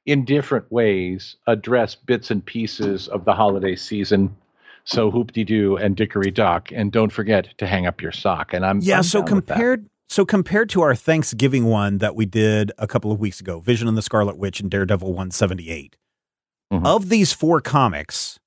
in 0.06 0.24
different 0.24 0.70
ways, 0.70 1.34
address 1.48 1.96
bits 1.96 2.30
and 2.30 2.44
pieces 2.44 3.08
of 3.08 3.24
the 3.24 3.34
holiday 3.34 3.74
season. 3.74 4.36
So 4.84 5.10
hoop-de 5.10 5.44
doo 5.44 5.76
and 5.76 5.94
dickory 5.96 6.30
dock, 6.30 6.70
and 6.72 6.90
don't 6.90 7.12
forget 7.12 7.48
to 7.58 7.66
hang 7.66 7.86
up 7.86 8.00
your 8.02 8.12
sock. 8.12 8.52
And 8.52 8.64
I'm 8.66 8.80
Yeah, 8.80 8.98
I'm 8.98 9.02
so 9.04 9.22
down 9.22 9.36
with 9.36 9.46
that. 9.46 9.54
compared 9.54 9.86
so 10.08 10.26
compared 10.26 10.68
to 10.70 10.82
our 10.82 10.94
Thanksgiving 10.94 11.64
one 11.66 11.98
that 11.98 12.14
we 12.14 12.26
did 12.26 12.70
a 12.76 12.86
couple 12.86 13.10
of 13.12 13.18
weeks 13.20 13.40
ago, 13.40 13.60
Vision 13.60 13.88
and 13.88 13.96
the 13.96 14.02
Scarlet 14.02 14.36
Witch 14.36 14.60
and 14.60 14.70
Daredevil 14.70 15.08
178. 15.08 15.96
Mhm. 16.72 16.84
Of 16.86 17.08
these 17.08 17.32
four 17.32 17.60
comics, 17.62 18.38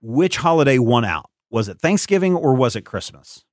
which 0.00 0.36
holiday 0.38 0.78
won 0.78 1.04
out? 1.04 1.30
Was 1.50 1.68
it 1.68 1.80
Thanksgiving 1.80 2.34
or 2.36 2.54
was 2.54 2.76
it 2.76 2.82
Christmas? 2.82 3.44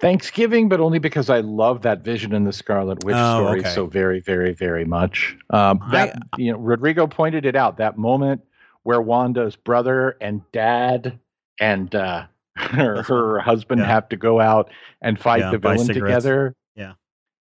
Thanksgiving, 0.00 0.68
but 0.68 0.80
only 0.80 0.98
because 0.98 1.28
I 1.30 1.40
love 1.40 1.82
that 1.82 2.04
Vision 2.04 2.32
in 2.34 2.44
the 2.44 2.52
Scarlet 2.52 3.04
Witch 3.04 3.16
Oh, 3.16 3.34
story 3.36 3.60
okay. 3.60 3.68
so 3.70 3.86
very, 3.86 4.20
very, 4.20 4.52
very 4.54 4.84
much. 4.84 5.36
Um, 5.50 5.80
that 5.90 6.18
you 6.36 6.52
know, 6.52 6.58
Rodrigo 6.58 7.06
pointed 7.06 7.44
it 7.44 7.56
out. 7.56 7.78
That 7.78 7.98
moment 7.98 8.42
where 8.84 9.00
Wanda's 9.02 9.56
brother 9.56 10.16
and 10.20 10.40
dad 10.52 11.18
and 11.60 11.92
uh, 11.94 12.26
her, 12.56 13.02
her 13.02 13.40
husband 13.40 13.80
Yeah. 13.80 13.86
have 13.88 14.08
to 14.10 14.16
go 14.16 14.40
out 14.40 14.70
and 15.02 15.18
fight 15.18 15.40
Yeah, 15.40 15.50
the 15.52 15.58
villain 15.58 15.88
together. 15.88 16.54
Yeah. 16.76 16.92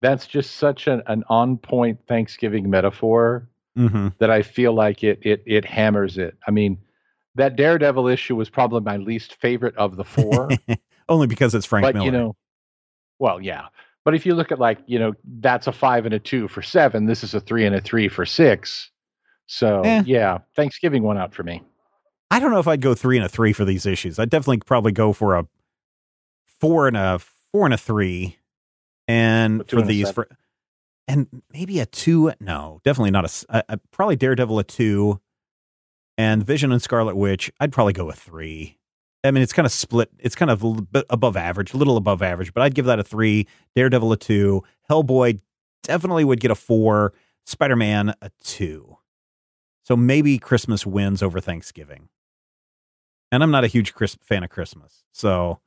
that's 0.01 0.25
just 0.25 0.55
such 0.55 0.87
an, 0.87 1.03
an 1.07 1.23
on 1.29 1.57
point 1.57 1.99
Thanksgiving 2.07 2.69
metaphor 2.69 3.47
Mm-hmm. 3.77 4.09
that 4.17 4.29
I 4.29 4.41
feel 4.41 4.73
like 4.73 5.01
it 5.01 5.19
it 5.21 5.43
it 5.45 5.63
hammers 5.63 6.17
it. 6.17 6.35
I 6.45 6.51
mean, 6.51 6.77
that 7.35 7.55
Daredevil 7.55 8.09
issue 8.09 8.35
was 8.35 8.49
probably 8.49 8.81
my 8.81 8.97
least 8.97 9.35
favorite 9.35 9.77
of 9.77 9.95
the 9.95 10.03
four 10.03 10.49
Only 11.11 11.27
because 11.27 11.53
it's 11.53 11.65
Frank 11.65 11.83
but 11.83 11.93
Miller. 11.95 12.05
you 12.05 12.11
know, 12.11 12.35
well, 13.19 13.41
yeah. 13.41 13.67
But 14.03 14.15
if 14.15 14.25
you 14.25 14.33
look 14.33 14.51
at 14.51 14.59
like 14.59 14.79
you 14.87 14.97
know, 14.97 15.13
that's 15.39 15.67
a 15.67 15.71
five 15.71 16.05
and 16.05 16.13
a 16.13 16.19
two 16.19 16.47
for 16.47 16.61
seven. 16.61 17.05
This 17.05 17.23
is 17.23 17.33
a 17.33 17.39
three 17.39 17.65
and 17.65 17.75
a 17.75 17.81
three 17.81 18.07
for 18.07 18.25
six. 18.25 18.89
So 19.45 19.81
Eh. 19.81 20.03
yeah, 20.05 20.39
Thanksgiving 20.55 21.03
went 21.03 21.19
out 21.19 21.33
for 21.35 21.43
me. 21.43 21.61
I 22.31 22.39
don't 22.39 22.51
know 22.51 22.59
if 22.59 22.67
I'd 22.67 22.81
go 22.81 22.95
three 22.95 23.17
and 23.17 23.25
a 23.25 23.29
three 23.29 23.51
for 23.51 23.65
these 23.65 23.85
issues. 23.85 24.17
I'd 24.17 24.29
definitely 24.29 24.59
probably 24.65 24.93
go 24.93 25.11
for 25.11 25.35
a 25.35 25.45
four 26.61 26.87
and 26.87 26.95
a 26.95 27.19
four 27.51 27.65
and 27.65 27.73
a 27.73 27.77
three, 27.77 28.37
and 29.07 29.69
for 29.69 29.79
and 29.79 29.87
these 29.87 30.09
for 30.11 30.29
and 31.07 31.27
maybe 31.51 31.79
a 31.79 31.85
two. 31.85 32.31
No, 32.39 32.79
definitely 32.85 33.11
not 33.11 33.43
a 33.49 33.77
probably 33.91 34.15
Daredevil 34.15 34.57
a 34.59 34.63
two, 34.63 35.19
and 36.17 36.43
Vision 36.45 36.71
and 36.71 36.81
Scarlet 36.81 37.17
Witch. 37.17 37.51
I'd 37.59 37.73
probably 37.73 37.93
go 37.93 38.09
a 38.09 38.13
three. 38.13 38.77
I 39.23 39.31
mean, 39.31 39.43
it's 39.43 39.53
kind 39.53 39.65
of 39.65 39.71
split. 39.71 40.09
It's 40.19 40.35
kind 40.35 40.49
of 40.49 40.63
above 41.09 41.37
average, 41.37 41.73
a 41.73 41.77
little 41.77 41.97
above 41.97 42.21
average, 42.21 42.53
but 42.53 42.63
I'd 42.63 42.73
give 42.73 42.85
that 42.85 42.99
a 42.99 43.03
three. 43.03 43.47
Daredevil 43.75 44.11
a 44.11 44.17
two. 44.17 44.63
Hellboy 44.89 45.39
definitely 45.83 46.23
would 46.23 46.39
get 46.39 46.51
a 46.51 46.55
four. 46.55 47.13
Spider 47.45 47.75
Man 47.75 48.13
a 48.21 48.31
two. 48.43 48.97
So 49.83 49.95
maybe 49.95 50.37
Christmas 50.37 50.85
wins 50.85 51.23
over 51.23 51.39
Thanksgiving. 51.39 52.09
And 53.31 53.43
I'm 53.43 53.51
not 53.51 53.63
a 53.63 53.67
huge 53.67 53.93
Chris- 53.93 54.17
fan 54.21 54.43
of 54.43 54.49
Christmas. 54.49 55.03
So 55.11 55.59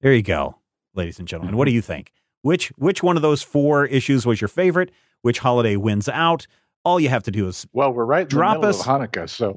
there 0.00 0.12
you 0.12 0.22
go, 0.22 0.58
ladies 0.94 1.18
and 1.18 1.28
gentlemen. 1.28 1.56
What 1.56 1.64
do 1.64 1.70
mm-hmm. 1.70 1.76
you 1.76 1.82
think? 1.82 2.12
Which 2.42 2.68
which 2.76 3.02
one 3.02 3.16
of 3.16 3.22
those 3.22 3.42
four 3.42 3.86
issues 3.86 4.26
was 4.26 4.40
your 4.40 4.48
favorite? 4.48 4.90
Which 5.22 5.38
holiday 5.38 5.76
wins 5.76 6.08
out? 6.08 6.46
All 6.84 7.00
you 7.00 7.08
have 7.08 7.22
to 7.22 7.30
do 7.30 7.48
is 7.48 7.66
Well, 7.72 7.92
we're 7.92 8.04
right 8.04 8.22
in 8.22 8.28
Drop 8.28 8.60
the 8.60 8.66
middle 8.66 8.80
us- 8.80 8.80
of 8.80 8.86
Hanukkah, 8.86 9.28
so 9.28 9.56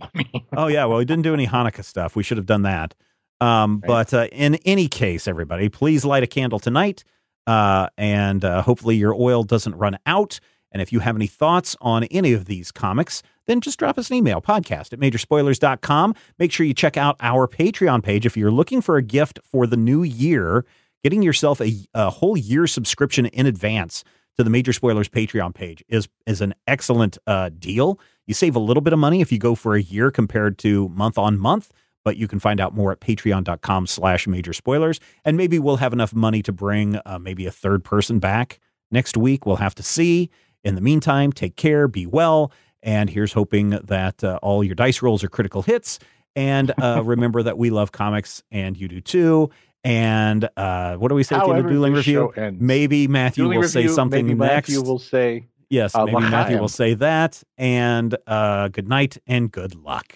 oh 0.55 0.67
yeah, 0.67 0.85
well 0.85 0.99
we 0.99 1.05
didn't 1.05 1.23
do 1.23 1.33
any 1.33 1.47
Hanukkah 1.47 1.83
stuff. 1.83 2.15
We 2.15 2.23
should 2.23 2.37
have 2.37 2.45
done 2.45 2.61
that. 2.61 2.93
Um, 3.39 3.81
Right. 3.83 3.87
But 3.87 4.13
uh, 4.13 4.27
in 4.31 4.55
any 4.65 4.87
case, 4.87 5.27
everybody, 5.27 5.69
please 5.69 6.03
light 6.05 6.23
a 6.23 6.27
candle 6.27 6.59
tonight, 6.59 7.03
uh, 7.45 7.87
and 7.97 8.43
uh, 8.43 8.61
hopefully 8.61 8.95
your 8.95 9.13
oil 9.13 9.43
doesn't 9.43 9.75
run 9.75 9.97
out. 10.05 10.39
And 10.71 10.81
if 10.81 10.91
you 10.91 10.99
have 10.99 11.15
any 11.15 11.27
thoughts 11.27 11.75
on 11.81 12.03
any 12.05 12.33
of 12.33 12.45
these 12.45 12.71
comics, 12.71 13.23
then 13.45 13.61
just 13.61 13.79
drop 13.79 13.97
us 13.97 14.09
an 14.09 14.17
email, 14.17 14.41
podcast 14.41 14.91
at 14.91 14.99
majorspoilers.com. 14.99 16.13
Make 16.37 16.51
sure 16.51 16.65
you 16.65 16.73
check 16.73 16.97
out 16.97 17.15
our 17.19 17.47
Patreon 17.47 18.03
page 18.03 18.25
if 18.25 18.35
you're 18.35 18.51
looking 18.51 18.81
for 18.81 18.97
a 18.97 19.01
gift 19.01 19.39
for 19.43 19.65
the 19.65 19.77
new 19.77 20.03
year, 20.03 20.65
getting 21.03 21.21
yourself 21.23 21.61
a, 21.61 21.73
a 21.93 22.09
whole 22.09 22.37
year 22.37 22.67
subscription 22.67 23.27
in 23.27 23.45
advance 23.45 24.03
to 24.37 24.43
the 24.43 24.49
Major 24.49 24.73
Spoilers 24.73 25.09
Patreon 25.09 25.53
page 25.53 25.83
is 25.87 26.07
is 26.27 26.41
an 26.41 26.53
excellent 26.67 27.17
uh, 27.25 27.49
deal. 27.57 27.99
You 28.27 28.33
save 28.33 28.55
a 28.55 28.59
little 28.59 28.81
bit 28.81 28.93
of 28.93 28.99
money 28.99 29.21
if 29.21 29.31
you 29.31 29.39
go 29.39 29.55
for 29.55 29.73
a 29.75 29.81
year 29.81 30.11
compared 30.11 30.57
to 30.59 30.89
month 30.89 31.17
on 31.17 31.39
month, 31.39 31.71
but 32.07 32.15
you 32.15 32.25
can 32.25 32.39
find 32.39 32.61
out 32.61 32.73
more 32.73 32.93
at 32.93 33.01
patreon.com 33.01 33.85
slash 33.85 34.27
major 34.27 34.53
spoilers. 34.53 35.01
And 35.25 35.35
maybe 35.35 35.59
we'll 35.59 35.75
have 35.75 35.91
enough 35.91 36.13
money 36.13 36.41
to 36.43 36.53
bring 36.53 37.01
uh, 37.05 37.19
maybe 37.19 37.45
a 37.45 37.51
third 37.51 37.83
person 37.83 38.19
back 38.19 38.61
next 38.91 39.17
week. 39.17 39.45
We'll 39.45 39.57
have 39.57 39.75
to 39.75 39.83
see. 39.83 40.29
In 40.63 40.75
the 40.75 40.79
meantime, 40.79 41.33
take 41.33 41.57
care, 41.57 41.89
be 41.89 42.05
well, 42.05 42.53
and 42.81 43.09
here's 43.09 43.33
hoping 43.33 43.71
that 43.71 44.23
uh, 44.23 44.39
all 44.41 44.63
your 44.63 44.73
dice 44.73 45.01
rolls 45.01 45.21
are 45.21 45.27
critical 45.27 45.63
hits. 45.63 45.99
And 46.33 46.71
uh, 46.81 47.01
remember 47.05 47.43
that 47.43 47.57
we 47.57 47.71
love 47.71 47.91
comics 47.91 48.41
and 48.51 48.77
you 48.77 48.87
do 48.87 49.01
too. 49.01 49.49
And 49.83 50.47
uh, 50.55 50.95
what 50.95 51.09
do 51.09 51.15
we 51.15 51.23
say 51.23 51.35
at 51.35 51.39
the 51.39 51.49
end 51.49 51.57
of 51.57 51.65
however 51.65 51.73
dueling 51.73 51.93
review? 51.93 52.31
Maybe 52.57 53.09
Matthew 53.09 53.43
Dueling 53.43 53.59
will 53.59 53.67
say 53.67 53.89
something 53.89 54.27
maybe 54.27 54.39
next. 54.39 54.69
Matthew 54.69 54.81
will 54.81 54.99
say, 54.99 55.47
yes, 55.69 55.93
maybe 55.93 56.21
Matthew 56.21 56.57
will 56.57 56.69
say 56.69 56.93
that. 56.93 57.43
And 57.57 58.15
uh, 58.25 58.69
good 58.69 58.87
night 58.87 59.17
and 59.27 59.51
good 59.51 59.75
luck. 59.75 60.15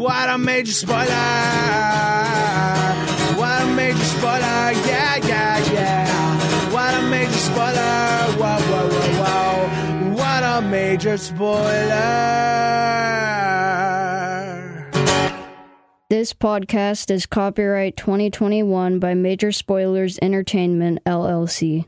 What 0.00 0.30
a 0.30 0.38
major 0.38 0.72
spoiler! 0.72 1.04
What 3.36 3.60
a 3.60 3.66
major 3.76 3.98
spoiler! 3.98 4.72
Yeah, 4.88 5.16
yeah, 5.16 5.58
yeah! 5.70 6.72
What 6.72 6.94
a 6.94 7.02
major 7.02 7.32
spoiler! 7.32 8.32
Whoa, 8.40 8.56
whoa, 8.62 8.88
whoa, 8.88 9.12
whoa! 9.20 10.14
What 10.14 10.42
a 10.42 10.62
major 10.62 11.18
spoiler! 11.18 11.50
This 16.08 16.32
podcast 16.32 17.10
is 17.10 17.26
copyright 17.26 17.98
2021 17.98 19.00
by 19.00 19.12
Major 19.12 19.52
Spoilers 19.52 20.18
Entertainment, 20.22 21.04
LLC. 21.04 21.84